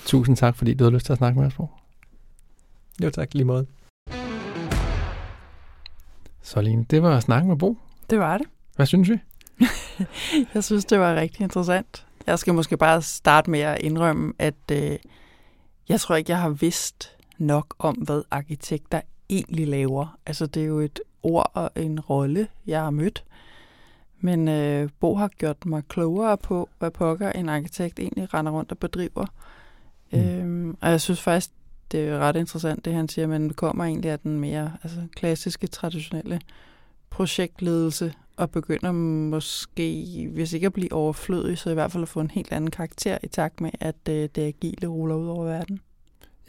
Tusind 0.05 0.37
tak, 0.37 0.55
fordi 0.55 0.73
du 0.73 0.83
havde 0.83 0.93
lyst 0.93 1.05
til 1.05 1.13
at 1.13 1.17
snakke 1.17 1.39
med 1.39 1.47
os, 1.47 1.53
Bo. 1.53 1.69
Jo 3.03 3.09
tak, 3.09 3.33
lige 3.33 3.45
måde. 3.45 3.65
Så 6.41 6.61
Line, 6.61 6.85
det 6.89 7.01
var 7.01 7.19
snakken 7.19 7.49
med 7.49 7.57
Bo. 7.57 7.77
Det 8.09 8.19
var 8.19 8.37
det. 8.37 8.47
Hvad 8.75 8.85
synes 8.85 9.09
vi? 9.09 9.17
jeg 10.53 10.63
synes, 10.63 10.85
det 10.85 10.99
var 10.99 11.15
rigtig 11.15 11.41
interessant. 11.41 12.05
Jeg 12.27 12.39
skal 12.39 12.53
måske 12.53 12.77
bare 12.77 13.01
starte 13.01 13.51
med 13.51 13.59
at 13.59 13.81
indrømme, 13.81 14.33
at 14.39 14.71
øh, 14.71 14.97
jeg 15.89 15.99
tror 15.99 16.15
ikke, 16.15 16.31
jeg 16.31 16.41
har 16.41 16.49
vidst 16.49 17.17
nok 17.37 17.75
om, 17.79 17.95
hvad 17.95 18.23
arkitekter 18.31 19.01
egentlig 19.29 19.67
laver. 19.67 20.17
Altså, 20.25 20.45
det 20.45 20.63
er 20.63 20.67
jo 20.67 20.79
et 20.79 20.99
ord 21.23 21.51
og 21.53 21.71
en 21.75 21.99
rolle, 21.99 22.47
jeg 22.67 22.81
har 22.81 22.89
mødt. 22.89 23.23
Men 24.19 24.47
øh, 24.47 24.89
Bo 24.99 25.15
har 25.15 25.27
gjort 25.27 25.65
mig 25.65 25.83
klogere 25.87 26.37
på, 26.37 26.69
hvad 26.79 26.91
pokker 26.91 27.31
en 27.31 27.49
arkitekt 27.49 27.99
egentlig 27.99 28.33
render 28.33 28.51
rundt 28.51 28.71
og 28.71 28.77
bedriver. 28.77 29.25
Mm. 30.11 30.19
Øhm, 30.19 30.77
og 30.81 30.89
jeg 30.89 31.01
synes 31.01 31.21
faktisk, 31.21 31.49
det 31.91 32.09
er 32.09 32.19
ret 32.19 32.35
interessant, 32.35 32.85
det 32.85 32.93
han 32.93 33.09
siger, 33.09 33.27
men 33.27 33.47
det 33.47 33.55
kommer 33.55 33.83
egentlig 33.83 34.11
af 34.11 34.19
den 34.19 34.39
mere 34.39 34.71
altså, 34.83 34.99
klassiske, 35.15 35.67
traditionelle 35.67 36.41
projektledelse, 37.09 38.13
og 38.41 38.51
begynder 38.51 38.91
måske, 38.91 40.27
hvis 40.33 40.53
ikke 40.53 40.65
at 40.65 40.73
blive 40.73 40.93
overflødig, 40.93 41.57
så 41.57 41.69
i 41.69 41.73
hvert 41.73 41.91
fald 41.91 42.03
at 42.03 42.09
få 42.09 42.19
en 42.19 42.31
helt 42.31 42.51
anden 42.51 42.71
karakter 42.71 43.17
i 43.23 43.27
takt 43.27 43.61
med, 43.61 43.71
at 43.79 43.95
øh, 44.09 44.29
det 44.35 44.37
agile 44.37 44.87
ruller 44.87 45.15
ud 45.15 45.27
over 45.27 45.45
verden. 45.45 45.79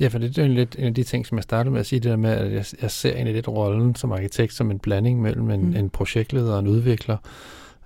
Ja, 0.00 0.08
for 0.08 0.18
det 0.18 0.38
er 0.38 0.46
jo 0.46 0.52
lidt 0.52 0.76
en 0.78 0.84
af 0.84 0.94
de 0.94 1.02
ting, 1.02 1.26
som 1.26 1.36
jeg 1.38 1.42
startede 1.42 1.72
med 1.72 1.80
at 1.80 1.86
sige, 1.86 2.00
det 2.00 2.10
der 2.10 2.16
med, 2.16 2.30
at 2.30 2.52
jeg, 2.52 2.64
jeg 2.82 2.90
ser 2.90 3.12
egentlig 3.12 3.34
lidt 3.34 3.48
rollen 3.48 3.94
som 3.94 4.12
arkitekt 4.12 4.54
som 4.54 4.70
en 4.70 4.78
blanding 4.78 5.22
mellem 5.22 5.50
en, 5.50 5.60
mm. 5.60 5.76
en 5.76 5.90
projektleder 5.90 6.52
og 6.52 6.58
en 6.58 6.66
udvikler. 6.66 7.16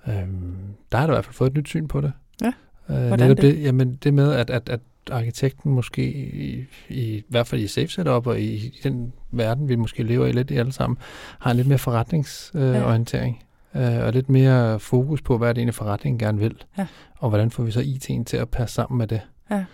Øhm, 0.09 0.57
der 0.93 0.99
har 0.99 1.07
du 1.07 1.13
i 1.13 1.15
hvert 1.15 1.25
fald 1.25 1.35
fået 1.35 1.51
et 1.51 1.57
nyt 1.57 1.69
syn 1.69 1.89
på 1.89 2.01
det. 2.01 2.13
Ja, 2.43 2.53
øh, 2.91 3.09
hvordan 3.09 3.31
det? 3.31 3.43
det? 3.43 3.63
Jamen 3.63 3.99
det 4.05 4.15
med, 4.15 4.33
at, 4.33 4.51
at, 4.51 4.69
at 4.69 4.81
arkitekten 5.11 5.73
måske, 5.73 6.13
i, 6.13 6.65
i, 6.89 7.17
i 7.17 7.25
hvert 7.29 7.47
fald 7.47 7.61
i 7.61 7.67
safe 7.67 7.89
setup 7.89 8.27
og 8.27 8.41
i, 8.41 8.55
i 8.55 8.81
den 8.83 9.13
verden, 9.31 9.69
vi 9.69 9.77
måske 9.77 10.03
lever 10.03 10.27
i 10.27 10.33
lidt 10.33 10.51
i 10.51 10.57
alle 10.57 10.73
sammen, 10.73 10.99
har 11.39 11.51
en 11.51 11.57
lidt 11.57 11.69
mere 11.69 11.79
forretningsorientering. 11.79 13.35
Øh, 13.35 13.41
ja. 13.41 13.46
Øh, 13.77 14.05
og 14.05 14.13
lidt 14.13 14.29
mere 14.29 14.81
fokus 14.81 15.23
på, 15.23 15.39
hvad 15.39 15.49
er 15.49 15.53
det 15.53 15.61
egentlig 15.61 15.75
forretningen 15.75 16.19
gerne 16.19 16.39
vil. 16.39 16.65
Ja. 16.79 16.87
Og 17.19 17.29
hvordan 17.29 17.51
får 17.51 17.63
vi 17.63 17.71
så 17.71 17.81
IT'en 17.81 18.25
til 18.25 18.37
at 18.37 18.49
passe 18.49 18.75
sammen 18.75 18.99
med 18.99 19.07
det. 19.07 19.21
Ja. 19.51 19.65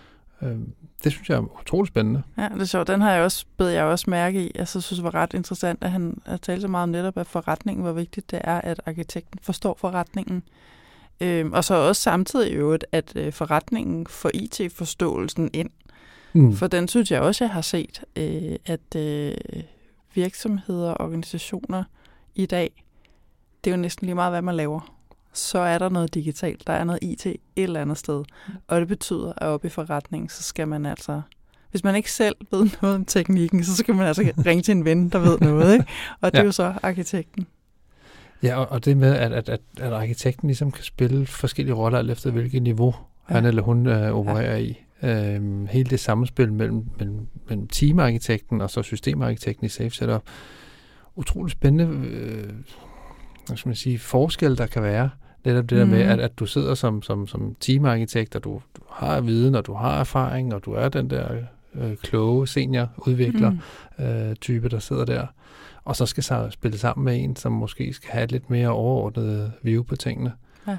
Øh, 0.41 0.57
det 1.03 1.11
synes 1.11 1.29
jeg 1.29 1.35
er 1.35 1.61
utroligt 1.61 1.93
spændende. 1.93 2.23
Ja, 2.37 2.49
det 2.53 2.61
er 2.61 2.65
sjovt. 2.65 2.87
Den 2.87 3.01
har 3.01 3.11
jeg 3.11 3.23
også, 3.23 3.45
bed 3.57 3.69
jeg 3.69 3.83
også 3.83 4.09
mærke 4.09 4.45
i. 4.47 4.51
Jeg 4.55 4.67
synes, 4.67 4.89
det 4.89 5.03
var 5.03 5.15
ret 5.15 5.33
interessant, 5.33 5.83
at 5.83 5.91
han 5.91 6.21
har 6.25 6.37
talt 6.37 6.61
så 6.61 6.67
meget 6.67 6.83
om 6.83 6.89
netop, 6.89 7.17
at 7.17 7.27
forretningen, 7.27 7.83
hvor 7.83 7.93
vigtigt 7.93 8.31
det 8.31 8.41
er, 8.43 8.61
at 8.61 8.81
arkitekten 8.85 9.39
forstår 9.41 9.77
forretningen. 9.79 10.43
Øh, 11.21 11.51
og 11.51 11.63
så 11.63 11.75
også 11.75 12.01
samtidig 12.01 12.57
jo, 12.57 12.77
at 12.91 13.13
øh, 13.15 13.33
forretningen 13.33 14.07
får 14.07 14.31
IT-forståelsen 14.33 15.49
ind. 15.53 15.69
Mm. 16.33 16.53
For 16.53 16.67
den 16.67 16.87
synes 16.87 17.11
jeg 17.11 17.21
også, 17.21 17.43
jeg 17.43 17.51
har 17.53 17.61
set, 17.61 18.03
øh, 18.15 18.55
at 18.65 18.95
øh, 18.95 19.33
virksomheder 20.13 20.91
og 20.91 21.05
organisationer 21.05 21.83
i 22.35 22.45
dag, 22.45 22.82
det 23.63 23.71
er 23.71 23.75
jo 23.75 23.81
næsten 23.81 24.05
lige 24.05 24.15
meget, 24.15 24.31
hvad 24.31 24.41
man 24.41 24.55
laver. 24.55 24.93
Så 25.33 25.59
er 25.59 25.77
der 25.77 25.89
noget 25.89 26.13
digitalt, 26.13 26.67
der 26.67 26.73
er 26.73 26.83
noget 26.83 26.99
IT 27.03 27.25
et 27.25 27.39
eller 27.55 27.81
andet 27.81 27.97
sted. 27.97 28.23
Mm. 28.47 28.53
Og 28.67 28.79
det 28.79 28.87
betyder, 28.87 29.33
at 29.37 29.47
oppe 29.47 29.67
i 29.67 29.69
forretningen, 29.69 30.29
så 30.29 30.43
skal 30.43 30.67
man 30.67 30.85
altså 30.85 31.21
hvis 31.73 31.83
man 31.83 31.95
ikke 31.95 32.11
selv 32.11 32.35
ved 32.51 32.69
noget 32.81 32.95
om 32.95 33.05
teknikken, 33.05 33.63
så 33.63 33.75
skal 33.75 33.95
man 33.95 34.07
altså 34.07 34.31
ringe 34.45 34.63
til 34.63 34.71
en 34.71 34.85
ven, 34.85 35.09
der 35.09 35.19
ved 35.19 35.39
noget. 35.39 35.73
Ikke? 35.73 35.85
Og 36.21 36.31
det 36.31 36.37
ja. 36.37 36.41
er 36.41 36.45
jo 36.45 36.51
så 36.51 36.73
arkitekten. 36.83 37.47
Ja, 38.43 38.55
og, 38.55 38.71
og 38.71 38.85
det 38.85 38.97
med, 38.97 39.15
at, 39.15 39.33
at, 39.33 39.49
at, 39.49 39.61
at 39.79 39.93
arkitekten 39.93 40.47
ligesom 40.47 40.71
kan 40.71 40.83
spille 40.83 41.25
forskellige 41.25 41.75
roller, 41.75 41.99
alt 41.99 42.11
efter 42.11 42.31
hvilket 42.31 42.63
niveau 42.63 42.95
ja. 43.29 43.35
han 43.35 43.45
eller 43.45 43.61
hun 43.61 43.87
øh, 43.87 44.13
opererer 44.13 44.57
ja. 44.57 44.63
i. 44.63 44.79
Øhm, 45.03 45.67
hele 45.67 45.89
det 45.89 45.99
samspil 45.99 46.53
mellem, 46.53 46.85
mellem, 46.99 47.27
mellem 47.49 47.67
teamarkitekten 47.67 48.61
og 48.61 48.69
så 48.69 48.81
systemarkitekten 48.81 49.65
i 49.65 49.69
Safe 49.69 49.89
Setup. 49.89 50.23
Utrolig 51.15 51.51
spændende 51.51 52.07
øh, 52.07 52.49
hvad 53.47 53.57
skal 53.57 53.69
man 53.69 53.75
sige, 53.75 53.99
forskel, 53.99 54.57
der 54.57 54.65
kan 54.65 54.83
være. 54.83 55.09
Netop 55.45 55.69
det 55.69 55.77
mm. 55.77 55.79
der 55.79 55.97
med, 55.97 56.05
mm. 56.05 56.11
at, 56.11 56.19
at 56.19 56.39
du 56.39 56.45
sidder 56.45 56.73
som, 56.73 57.01
som, 57.01 57.27
som 57.27 57.55
teamarkitekt, 57.59 58.35
og 58.35 58.43
du, 58.43 58.61
du 58.77 58.81
har 58.89 59.21
viden, 59.21 59.55
og 59.55 59.65
du 59.65 59.73
har 59.73 59.99
erfaring, 59.99 60.53
og 60.53 60.65
du 60.65 60.73
er 60.73 60.89
den 60.89 61.09
der 61.09 61.27
øh, 61.75 61.95
kloge 61.95 62.47
seniorudvikler 62.47 63.51
mm. 63.97 64.03
øh, 64.05 64.35
type, 64.35 64.69
der 64.69 64.79
sidder 64.79 65.05
der 65.05 65.27
og 65.85 65.95
så 65.95 66.05
skal 66.05 66.23
så 66.23 66.49
spille 66.49 66.77
sammen 66.77 67.05
med 67.05 67.23
en, 67.23 67.35
som 67.35 67.51
måske 67.51 67.93
skal 67.93 68.09
have 68.11 68.23
et 68.23 68.31
lidt 68.31 68.49
mere 68.49 68.69
overordnet 68.69 69.51
view 69.61 69.83
på 69.83 69.95
tingene. 69.95 70.33
Ja. 70.67 70.77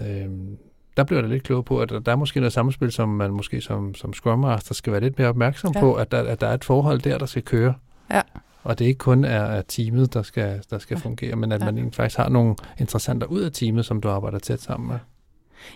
Øhm, 0.00 0.58
der 0.96 1.04
bliver 1.04 1.20
jeg 1.20 1.30
lidt 1.30 1.42
klog 1.42 1.64
på, 1.64 1.80
at 1.80 1.88
der 1.90 2.12
er 2.12 2.16
måske 2.16 2.40
noget 2.40 2.52
samspil, 2.52 2.92
som 2.92 3.08
man 3.08 3.30
måske 3.30 3.60
som, 3.60 3.94
som 3.94 4.12
Scrum 4.12 4.38
Master 4.38 4.74
skal 4.74 4.92
være 4.92 5.00
lidt 5.00 5.18
mere 5.18 5.28
opmærksom 5.28 5.72
ja. 5.74 5.80
på, 5.80 5.94
at 5.94 6.12
der, 6.12 6.22
at 6.22 6.40
der 6.40 6.46
er 6.46 6.54
et 6.54 6.64
forhold 6.64 7.00
der, 7.00 7.18
der 7.18 7.26
skal 7.26 7.42
køre. 7.42 7.74
Ja. 8.10 8.20
Og 8.64 8.78
det 8.78 8.84
ikke 8.84 8.98
kun 8.98 9.24
er, 9.24 9.62
teamet, 9.62 10.14
der 10.14 10.22
skal, 10.22 10.62
der 10.70 10.78
skal 10.78 10.94
ja. 10.94 11.00
fungere, 11.00 11.36
men 11.36 11.52
at 11.52 11.60
ja. 11.60 11.70
man 11.70 11.92
faktisk 11.92 12.16
har 12.16 12.28
nogle 12.28 12.56
interessenter 12.78 13.26
ud 13.26 13.40
af 13.40 13.52
teamet, 13.52 13.86
som 13.86 14.00
du 14.00 14.08
arbejder 14.08 14.38
tæt 14.38 14.60
sammen 14.60 14.88
med. 14.88 14.98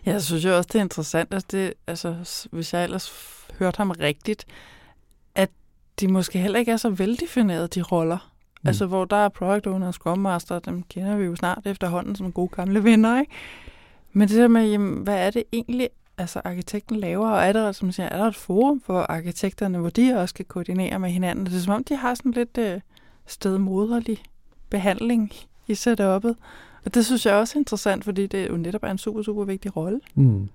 Ja, 0.06 0.12
jeg 0.12 0.22
synes 0.22 0.44
jo 0.44 0.56
også, 0.56 0.68
det 0.72 0.78
er 0.78 0.82
interessant, 0.82 1.34
at 1.34 1.52
det, 1.52 1.74
altså, 1.86 2.14
hvis 2.52 2.74
jeg 2.74 2.84
ellers 2.84 3.12
hørte 3.58 3.76
ham 3.76 3.90
rigtigt, 3.90 4.46
at 5.34 5.50
de 6.00 6.08
måske 6.08 6.38
heller 6.38 6.58
ikke 6.58 6.72
er 6.72 6.76
så 6.76 6.90
veldefinerede, 6.90 7.68
de 7.68 7.82
roller. 7.82 8.32
Mm. 8.62 8.68
Altså, 8.68 8.86
hvor 8.86 9.04
der 9.04 9.16
er 9.16 9.28
product 9.28 9.66
owner 9.66 9.86
og 9.86 9.94
scrum 9.94 10.18
master, 10.18 10.58
dem 10.58 10.82
kender 10.82 11.16
vi 11.16 11.24
jo 11.24 11.36
snart 11.36 11.62
efterhånden 11.64 12.16
som 12.16 12.32
gode 12.32 12.48
gamle 12.48 12.84
venner, 12.84 13.20
ikke? 13.20 13.32
Men 14.12 14.28
det 14.28 14.36
der 14.36 14.48
med, 14.48 14.70
jamen, 14.70 15.02
hvad 15.02 15.26
er 15.26 15.30
det 15.30 15.44
egentlig, 15.52 15.88
altså 16.18 16.40
arkitekten 16.44 16.96
laver, 16.96 17.28
og 17.28 17.42
er 17.42 17.52
der, 17.52 17.72
som 17.72 17.92
siger, 17.92 18.08
er 18.08 18.18
der 18.18 18.24
et 18.24 18.36
forum 18.36 18.80
for 18.80 19.00
arkitekterne, 19.00 19.78
hvor 19.78 19.90
de 19.90 20.14
også 20.16 20.34
kan 20.34 20.44
koordinere 20.44 20.98
med 20.98 21.10
hinanden? 21.10 21.46
Det 21.46 21.54
er 21.54 21.58
som 21.58 21.74
om, 21.74 21.84
de 21.84 21.96
har 21.96 22.14
sådan 22.14 22.32
lidt 22.32 22.58
øh, 22.58 22.80
stedmoderlig 23.26 24.18
behandling 24.70 25.32
i 25.66 25.72
setup'et. 25.72 26.34
Og 26.84 26.94
det 26.94 27.06
synes 27.06 27.26
jeg 27.26 27.34
også 27.34 27.58
er 27.58 27.60
interessant, 27.60 28.04
fordi 28.04 28.26
det 28.26 28.42
er 28.42 28.46
jo 28.46 28.56
netop 28.56 28.82
er 28.82 28.90
en 28.90 28.98
super, 28.98 29.22
super 29.22 29.44
vigtig 29.44 29.76
rolle. 29.76 30.00
Mm. 30.14 30.48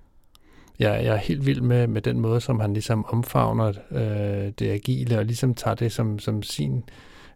Jeg, 0.79 1.03
jeg 1.05 1.13
er 1.13 1.17
helt 1.17 1.45
vild 1.45 1.61
med, 1.61 1.87
med 1.87 2.01
den 2.01 2.19
måde, 2.19 2.41
som 2.41 2.59
han 2.59 2.73
ligesom 2.73 3.05
omfavner 3.05 3.67
øh, 3.91 4.51
det 4.59 4.61
agile, 4.61 5.17
og 5.17 5.25
ligesom 5.25 5.53
tager 5.53 5.75
det 5.75 5.91
som, 5.91 6.19
som 6.19 6.43
sin, 6.43 6.83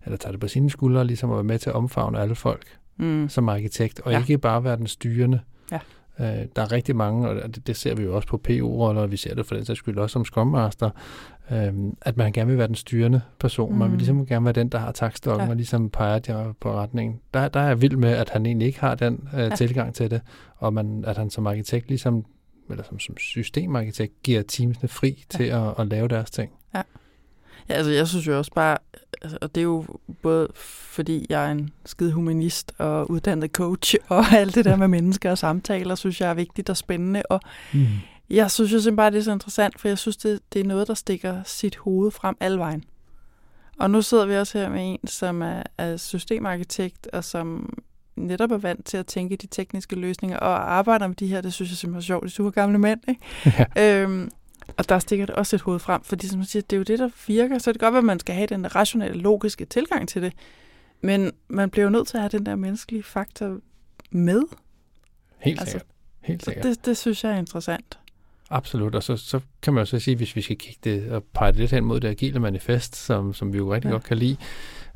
eller 0.05 0.17
tager 0.17 0.31
det 0.31 0.39
på 0.39 0.47
sine 0.47 0.69
skuldre, 0.69 1.05
ligesom 1.05 1.29
at 1.31 1.35
være 1.35 1.43
med 1.43 1.59
til 1.59 1.69
at 1.69 1.75
omfavne 1.75 2.19
alle 2.19 2.35
folk 2.35 2.77
mm. 2.97 3.29
som 3.29 3.49
arkitekt, 3.49 3.99
og 3.99 4.11
ja. 4.11 4.19
ikke 4.19 4.37
bare 4.37 4.63
være 4.63 4.77
den 4.77 4.87
styrende. 4.87 5.39
Ja. 5.71 5.79
Øh, 6.19 6.45
der 6.55 6.61
er 6.61 6.71
rigtig 6.71 6.95
mange, 6.95 7.29
og 7.29 7.55
det, 7.55 7.67
det 7.67 7.75
ser 7.75 7.95
vi 7.95 8.03
jo 8.03 8.15
også 8.15 8.27
på 8.27 8.37
PO-roller, 8.37 9.01
og 9.01 9.11
vi 9.11 9.17
ser 9.17 9.35
det 9.35 9.45
for 9.45 9.55
den 9.55 9.65
sags 9.65 9.79
skyld 9.79 9.97
også 9.97 10.13
som 10.13 10.25
Scrum 10.25 10.47
Master, 10.47 10.89
øh, 11.51 11.73
at 12.01 12.17
man 12.17 12.31
gerne 12.31 12.49
vil 12.49 12.57
være 12.57 12.67
den 12.67 12.75
styrende 12.75 13.21
person. 13.39 13.71
Mm. 13.71 13.77
Man 13.77 13.87
vil 13.87 13.93
mm. 13.93 13.97
ligesom 13.97 14.25
gerne 14.25 14.45
være 14.45 14.53
den, 14.53 14.69
der 14.69 14.77
har 14.77 14.91
takstokken 14.91 15.45
ja. 15.45 15.49
og 15.49 15.55
ligesom 15.55 15.89
peger 15.89 16.19
jer 16.27 16.53
på 16.59 16.73
retningen. 16.73 17.19
Der, 17.33 17.47
der 17.47 17.59
er 17.59 17.67
jeg 17.67 17.81
vild 17.81 17.95
med, 17.95 18.09
at 18.09 18.29
han 18.29 18.45
egentlig 18.45 18.67
ikke 18.67 18.79
har 18.79 18.95
den 18.95 19.29
øh, 19.33 19.39
ja. 19.39 19.55
tilgang 19.55 19.95
til 19.95 20.11
det, 20.11 20.21
og 20.57 20.73
man, 20.73 21.03
at 21.07 21.17
han 21.17 21.29
som 21.29 21.47
arkitekt 21.47 21.87
ligesom 21.87 22.25
eller 22.69 22.83
som, 22.83 22.99
som 22.99 23.17
systemarkitekt, 23.17 24.23
giver 24.23 24.41
teamsene 24.41 24.89
fri 24.89 25.09
ja. 25.09 25.37
til 25.37 25.43
at, 25.43 25.73
at 25.79 25.87
lave 25.87 26.07
deres 26.07 26.31
ting. 26.31 26.51
Ja. 26.75 26.81
Ja, 27.69 27.73
altså 27.73 27.91
jeg 27.91 28.07
synes 28.07 28.27
jo 28.27 28.37
også 28.37 28.51
bare, 28.55 28.77
altså, 29.21 29.37
og 29.41 29.55
det 29.55 29.61
er 29.61 29.65
jo 29.65 29.85
både 30.21 30.47
fordi 30.55 31.25
jeg 31.29 31.47
er 31.47 31.51
en 31.51 31.69
skide 31.85 32.11
humanist 32.11 32.73
og 32.77 33.11
uddannet 33.11 33.51
coach, 33.51 33.95
og 34.07 34.25
alt 34.31 34.55
det 34.55 34.65
der 34.65 34.75
med 34.75 34.87
mennesker 34.87 35.31
og 35.31 35.37
samtaler, 35.37 35.95
synes 35.95 36.21
jeg 36.21 36.29
er 36.29 36.33
vigtigt 36.33 36.69
og 36.69 36.77
spændende, 36.77 37.23
og 37.29 37.41
mm. 37.73 37.85
jeg 38.29 38.51
synes 38.51 38.73
jo 38.73 38.79
simpelthen 38.79 38.95
bare, 38.95 39.11
det 39.11 39.17
er 39.17 39.23
så 39.23 39.31
interessant, 39.31 39.79
for 39.79 39.87
jeg 39.87 39.97
synes, 39.97 40.17
det, 40.17 40.39
det 40.53 40.59
er 40.59 40.65
noget, 40.65 40.87
der 40.87 40.93
stikker 40.93 41.43
sit 41.45 41.75
hoved 41.75 42.11
frem 42.11 42.37
alle 42.39 42.59
vejen. 42.59 42.83
Og 43.79 43.91
nu 43.91 44.01
sidder 44.01 44.25
vi 44.25 44.35
også 44.35 44.57
her 44.57 44.69
med 44.69 44.81
en, 44.83 45.07
som 45.07 45.41
er, 45.41 45.63
er 45.77 45.97
systemarkitekt, 45.97 47.07
og 47.07 47.23
som 47.23 47.73
netop 48.15 48.51
er 48.51 48.57
vant 48.57 48.85
til 48.85 48.97
at 48.97 49.05
tænke 49.05 49.35
de 49.35 49.47
tekniske 49.47 49.95
løsninger, 49.95 50.37
og 50.37 50.73
arbejder 50.73 51.07
med 51.07 51.15
de 51.15 51.27
her, 51.27 51.41
det 51.41 51.53
synes 51.53 51.71
jeg 51.71 51.77
simpelthen 51.77 51.99
er 51.99 52.05
sjovt, 52.05 52.23
de 52.23 52.29
super 52.29 52.49
gamle 52.49 52.77
mænd. 52.77 52.99
Ikke? 53.07 53.21
Ja. 53.75 54.01
Øhm, 54.01 54.31
og 54.77 54.89
der 54.89 54.99
stikker 54.99 55.25
det 55.25 55.35
også 55.35 55.55
et 55.55 55.61
hoved 55.61 55.79
frem, 55.79 56.03
fordi 56.03 56.27
som 56.27 56.37
man 56.37 56.45
siger, 56.45 56.63
det 56.69 56.75
er 56.75 56.77
jo 56.77 56.83
det, 56.83 56.99
der 56.99 57.09
virker, 57.27 57.57
så 57.57 57.71
det 57.71 57.79
kan 57.79 57.85
godt 57.85 57.93
være, 57.93 57.99
at 57.99 58.05
man 58.05 58.19
skal 58.19 58.35
have 58.35 58.47
den 58.47 58.75
rationelle, 58.75 59.21
logiske 59.21 59.65
tilgang 59.65 60.09
til 60.09 60.21
det, 60.21 60.33
men 61.01 61.31
man 61.47 61.69
bliver 61.69 61.83
jo 61.83 61.89
nødt 61.89 62.07
til 62.07 62.17
at 62.17 62.21
have 62.21 62.29
den 62.29 62.45
der 62.45 62.55
menneskelige 62.55 63.03
faktor 63.03 63.59
med. 64.09 64.41
Helt 65.39 65.59
altså, 65.59 65.71
sikkert. 65.71 65.87
Helt 66.21 66.45
sikkert. 66.45 66.63
Det, 66.63 66.85
det 66.85 66.97
synes 66.97 67.23
jeg 67.23 67.31
er 67.31 67.37
interessant. 67.37 67.99
Absolut, 68.49 68.95
og 68.95 69.03
så, 69.03 69.17
så 69.17 69.39
kan 69.61 69.73
man 69.73 69.81
jo 69.81 69.85
så 69.85 69.99
sige, 69.99 70.15
hvis 70.15 70.35
vi 70.35 70.41
skal 70.41 70.57
kigge 70.57 70.79
det 70.83 71.11
og 71.11 71.23
pege 71.23 71.51
det 71.51 71.59
lidt 71.59 71.71
hen 71.71 71.85
mod 71.85 71.99
det 71.99 72.07
agile 72.07 72.39
manifest, 72.39 72.95
som, 72.95 73.33
som 73.33 73.53
vi 73.53 73.57
jo 73.57 73.73
rigtig 73.73 73.87
ja. 73.87 73.91
godt 73.91 74.03
kan 74.03 74.17
lide, 74.17 74.37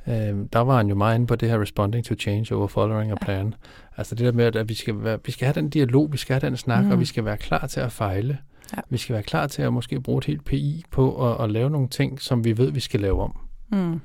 øh, 0.08 0.46
der 0.54 0.60
var 0.60 0.78
han 0.78 0.88
jo 0.88 0.96
meget 0.96 1.16
inde 1.16 1.28
på 1.28 1.36
det 1.36 1.50
her 1.50 1.62
responding 1.62 2.06
to 2.06 2.16
change 2.16 2.56
over 2.56 2.68
following 2.68 3.12
a 3.12 3.16
plan. 3.16 3.48
Ja. 3.48 3.68
Altså 3.98 4.16
det 4.16 4.26
der 4.26 4.32
med, 4.32 4.56
at 4.56 4.70
vi 4.70 4.74
skal, 4.74 5.04
være, 5.04 5.20
vi 5.26 5.32
skal 5.32 5.46
have 5.46 5.54
den 5.54 5.70
dialog, 5.70 6.12
vi 6.12 6.18
skal 6.18 6.34
have 6.34 6.50
den 6.50 6.58
snak, 6.58 6.86
mm. 6.86 6.92
og 6.92 7.00
vi 7.00 7.06
skal 7.06 7.26
være 7.26 7.38
klar 7.38 7.68
til 7.68 7.80
at 7.80 7.92
fejle. 7.92 8.38
Ja. 8.78 8.82
Vi 8.90 8.98
skal 8.98 9.14
være 9.14 9.24
klar 9.24 9.48
til 9.48 9.62
at 9.62 9.74
måske 9.74 10.02
bruge 10.02 10.18
et 10.18 10.26
helt 10.26 10.46
PI 10.46 10.84
på 10.92 11.32
at, 11.32 11.44
at 11.44 11.52
lave 11.52 11.70
nogle 11.70 11.88
ting, 11.88 12.22
som 12.22 12.44
vi 12.44 12.58
ved, 12.58 12.72
vi 12.72 12.80
skal 12.80 13.00
lave 13.00 13.22
om. 13.22 13.36
Mm. 13.72 14.02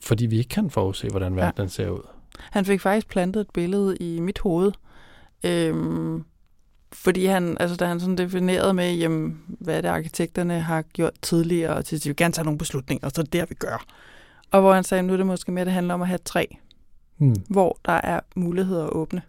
Fordi 0.00 0.26
vi 0.26 0.38
ikke 0.38 0.48
kan 0.48 0.70
forudse, 0.70 1.08
hvordan 1.08 1.36
verden 1.36 1.64
ja. 1.64 1.68
ser 1.68 1.88
ud. 1.88 2.02
Han 2.40 2.64
fik 2.64 2.80
faktisk 2.80 3.08
plantet 3.08 3.40
et 3.40 3.50
billede 3.54 3.96
i 3.96 4.20
mit 4.20 4.38
hoved, 4.38 4.72
øhm, 5.44 6.24
fordi 6.92 7.24
han, 7.24 7.56
altså 7.60 7.76
da 7.76 7.86
han 7.86 8.00
sådan 8.00 8.18
definerede 8.18 8.74
med, 8.74 8.94
jamen, 8.94 9.42
hvad 9.48 9.82
det 9.82 9.88
arkitekterne 9.88 10.60
har 10.60 10.82
gjort 10.82 11.12
tidligere, 11.22 11.74
og 11.74 11.84
til 11.84 11.96
at 11.96 12.06
vil 12.06 12.16
gerne 12.16 12.32
tage 12.32 12.44
nogle 12.44 12.58
beslutninger, 12.58 13.06
og 13.06 13.12
så 13.14 13.20
er 13.20 13.24
det 13.24 13.32
der, 13.32 13.46
vi 13.48 13.54
gør. 13.54 13.84
Og 14.50 14.60
hvor 14.60 14.74
han 14.74 14.84
sagde, 14.84 15.02
nu 15.02 15.12
er 15.12 15.16
det 15.16 15.26
måske 15.26 15.52
mere, 15.52 15.64
det 15.64 15.72
handler 15.72 15.94
om 15.94 16.02
at 16.02 16.08
have 16.08 16.18
tre, 16.24 16.56
hmm. 17.16 17.36
hvor 17.48 17.78
der 17.84 17.92
er 17.92 18.20
muligheder 18.36 18.84
at 18.84 18.90
åbne. 18.92 19.22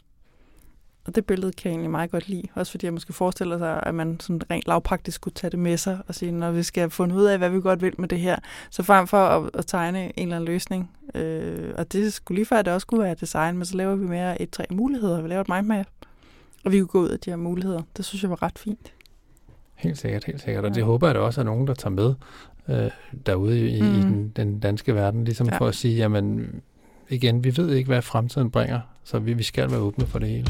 Og 1.05 1.15
det 1.15 1.26
billede 1.26 1.51
kan 1.51 1.70
jeg 1.70 1.74
egentlig 1.74 1.91
meget 1.91 2.11
godt 2.11 2.28
lide. 2.28 2.43
Også 2.55 2.72
fordi 2.72 2.86
jeg 2.86 2.93
måske 2.93 3.13
forestiller 3.13 3.57
sig, 3.57 3.84
at 3.84 3.95
man 3.95 4.20
sådan 4.20 4.41
rent 4.51 4.67
lavpraktisk 4.67 5.15
skulle 5.15 5.34
tage 5.34 5.51
det 5.51 5.59
med 5.59 5.78
sig 5.78 5.99
og 6.07 6.15
sige, 6.15 6.32
når 6.32 6.51
vi 6.51 6.63
skal 6.63 6.89
finde 6.89 7.15
ud 7.15 7.24
af, 7.24 7.38
hvad 7.38 7.49
vi 7.49 7.61
godt 7.61 7.82
vil 7.82 7.93
med 7.97 8.07
det 8.07 8.20
her. 8.20 8.36
Så 8.70 8.84
frem 8.84 9.07
for 9.07 9.17
at, 9.17 9.49
at 9.53 9.65
tegne 9.67 10.05
en 10.05 10.11
eller 10.17 10.36
anden 10.36 10.47
løsning, 10.47 10.91
øh, 11.15 11.74
og 11.78 11.93
det 11.93 12.13
skulle 12.13 12.36
lige 12.36 12.45
før, 12.45 12.57
at 12.57 12.65
det 12.65 12.74
også 12.74 12.86
skulle 12.86 13.03
være 13.03 13.15
design, 13.15 13.57
men 13.57 13.65
så 13.65 13.78
laver 13.78 13.95
vi 13.95 14.07
mere 14.07 14.41
et 14.41 14.49
tre 14.49 14.65
muligheder. 14.72 15.22
Vi 15.22 15.28
laver 15.28 15.41
et 15.41 15.49
mindmap, 15.49 15.88
og 16.65 16.72
vi 16.72 16.80
kunne 16.80 16.88
gå 16.88 17.01
ud 17.01 17.09
af 17.09 17.20
de 17.20 17.30
her 17.30 17.38
muligheder. 17.38 17.82
Det 17.97 18.05
synes 18.05 18.24
jeg 18.24 18.30
var 18.30 18.43
ret 18.43 18.59
fint. 18.59 18.93
Helt 19.80 19.98
sikkert, 19.98 20.24
helt 20.24 20.42
sikkert. 20.42 20.66
Og 20.66 20.76
det 20.76 20.84
håber 20.84 21.08
jeg 21.08 21.16
da 21.16 21.20
også, 21.20 21.42
at 21.42 21.46
nogen, 21.46 21.68
der 21.68 21.74
tager 21.74 21.90
med 21.90 22.14
øh, 22.70 22.92
derude 23.26 23.70
i, 23.70 23.82
mm. 23.82 23.88
i 23.88 24.02
den, 24.02 24.32
den 24.36 24.60
danske 24.60 24.96
verden, 24.96 25.24
ligesom 25.24 25.48
ja. 25.48 25.58
for 25.58 25.68
at 25.68 25.76
sige, 25.76 25.98
jamen 25.98 26.48
igen, 27.10 27.44
vi 27.44 27.58
ved 27.58 27.70
ikke, 27.70 27.88
hvad 27.88 28.02
fremtiden 28.02 28.52
bringer, 28.52 28.80
så 29.04 29.20
vi, 29.20 29.34
vi 29.34 29.44
skal 29.44 29.72
være 29.72 29.80
åbne 29.80 30.06
for 30.06 30.20
det 30.20 30.30
hele. 30.30 30.48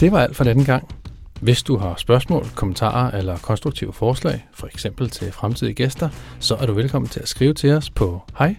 Det 0.00 0.12
var 0.12 0.18
alt 0.18 0.36
for 0.36 0.44
denne 0.44 0.64
gang. 0.64 0.94
Hvis 1.40 1.62
du 1.62 1.76
har 1.76 1.94
spørgsmål, 1.96 2.46
kommentarer 2.54 3.18
eller 3.18 3.36
konstruktive 3.36 3.92
forslag, 3.92 4.46
for 4.52 4.66
eksempel 4.66 5.10
til 5.10 5.32
fremtidige 5.32 5.74
gæster, 5.74 6.08
så 6.40 6.54
er 6.54 6.66
du 6.66 6.72
velkommen 6.72 7.08
til 7.08 7.20
at 7.20 7.28
skrive 7.28 7.54
til 7.54 7.70
os 7.70 7.90
på 7.90 8.22
hej 8.38 8.56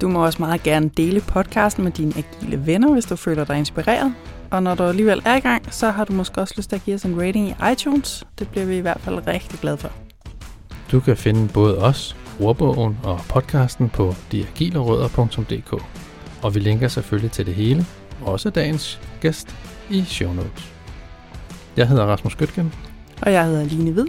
du 0.00 0.08
må 0.08 0.24
også 0.24 0.38
meget 0.38 0.62
gerne 0.62 0.90
dele 0.96 1.20
podcasten 1.20 1.84
med 1.84 1.92
dine 1.92 2.12
agile 2.16 2.66
venner, 2.66 2.92
hvis 2.92 3.04
du 3.04 3.16
føler 3.16 3.44
dig 3.44 3.58
inspireret. 3.58 4.14
Og 4.50 4.62
når 4.62 4.74
du 4.74 4.82
alligevel 4.82 5.22
er 5.24 5.36
i 5.36 5.40
gang, 5.40 5.74
så 5.74 5.90
har 5.90 6.04
du 6.04 6.12
måske 6.12 6.40
også 6.40 6.54
lyst 6.56 6.68
til 6.68 6.76
at 6.76 6.84
give 6.84 6.94
os 6.94 7.04
en 7.04 7.20
rating 7.20 7.48
i 7.48 7.54
iTunes. 7.72 8.24
Det 8.38 8.48
bliver 8.48 8.66
vi 8.66 8.76
i 8.76 8.80
hvert 8.80 9.00
fald 9.00 9.26
rigtig 9.26 9.58
glade 9.60 9.76
for. 9.76 9.90
Du 10.92 11.00
kan 11.00 11.16
finde 11.16 11.48
både 11.48 11.78
os, 11.78 12.16
ordbogen 12.40 12.98
og 13.04 13.20
podcasten 13.28 13.88
på 13.88 14.14
deagilerødder.dk. 14.32 15.84
Og 16.42 16.54
vi 16.54 16.60
linker 16.60 16.88
selvfølgelig 16.88 17.30
til 17.30 17.46
det 17.46 17.54
hele, 17.54 17.86
også 18.22 18.50
dagens 18.50 19.00
gæst, 19.20 19.56
i 19.90 20.04
show 20.04 20.32
notes. 20.32 20.72
Jeg 21.76 21.88
hedder 21.88 22.04
Rasmus 22.04 22.34
Gøtgen. 22.34 22.74
Og 23.22 23.32
jeg 23.32 23.44
hedder 23.44 23.64
Line 23.64 23.90
Hvid. 23.90 24.06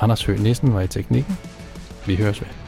Anders 0.00 0.24
Høgh 0.24 0.42
Nissen 0.42 0.74
var 0.74 0.80
i 0.80 0.88
teknikken. 0.88 1.38
Vi 2.06 2.16
høres 2.16 2.40
ved. 2.40 2.63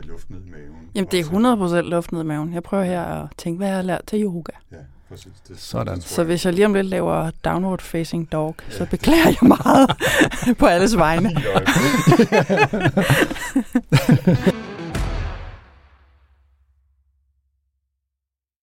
Med 0.00 0.08
luft 0.08 0.30
ned 0.30 0.38
i 0.46 0.50
maven. 0.50 0.90
Jamen, 0.94 1.08
det 1.10 1.20
er 1.20 1.24
100% 1.84 1.88
luft 1.88 2.12
ned 2.12 2.20
i 2.20 2.24
maven. 2.24 2.54
Jeg 2.54 2.62
prøver 2.62 2.84
her 2.84 3.02
at 3.02 3.28
tænke, 3.36 3.56
hvad 3.58 3.66
jeg 3.68 3.76
har 3.76 3.82
lært 3.82 4.00
til 4.06 4.22
yoga. 4.22 4.52
Ja, 4.72 4.76
præcis. 5.08 5.32
Det, 5.48 5.60
Sådan. 5.60 5.94
Det, 5.96 6.04
så 6.04 6.24
hvis 6.24 6.44
jeg 6.44 6.52
lige 6.52 6.66
om 6.66 6.74
lidt 6.74 6.86
laver 6.86 7.30
downward 7.44 7.80
facing 7.80 8.32
dog, 8.32 8.54
ja. 8.70 8.76
så 8.76 8.86
beklager 8.90 9.26
jeg 9.26 9.36
meget 9.48 9.90
på 10.58 10.66
alles 10.66 10.96
vegne. 10.96 11.30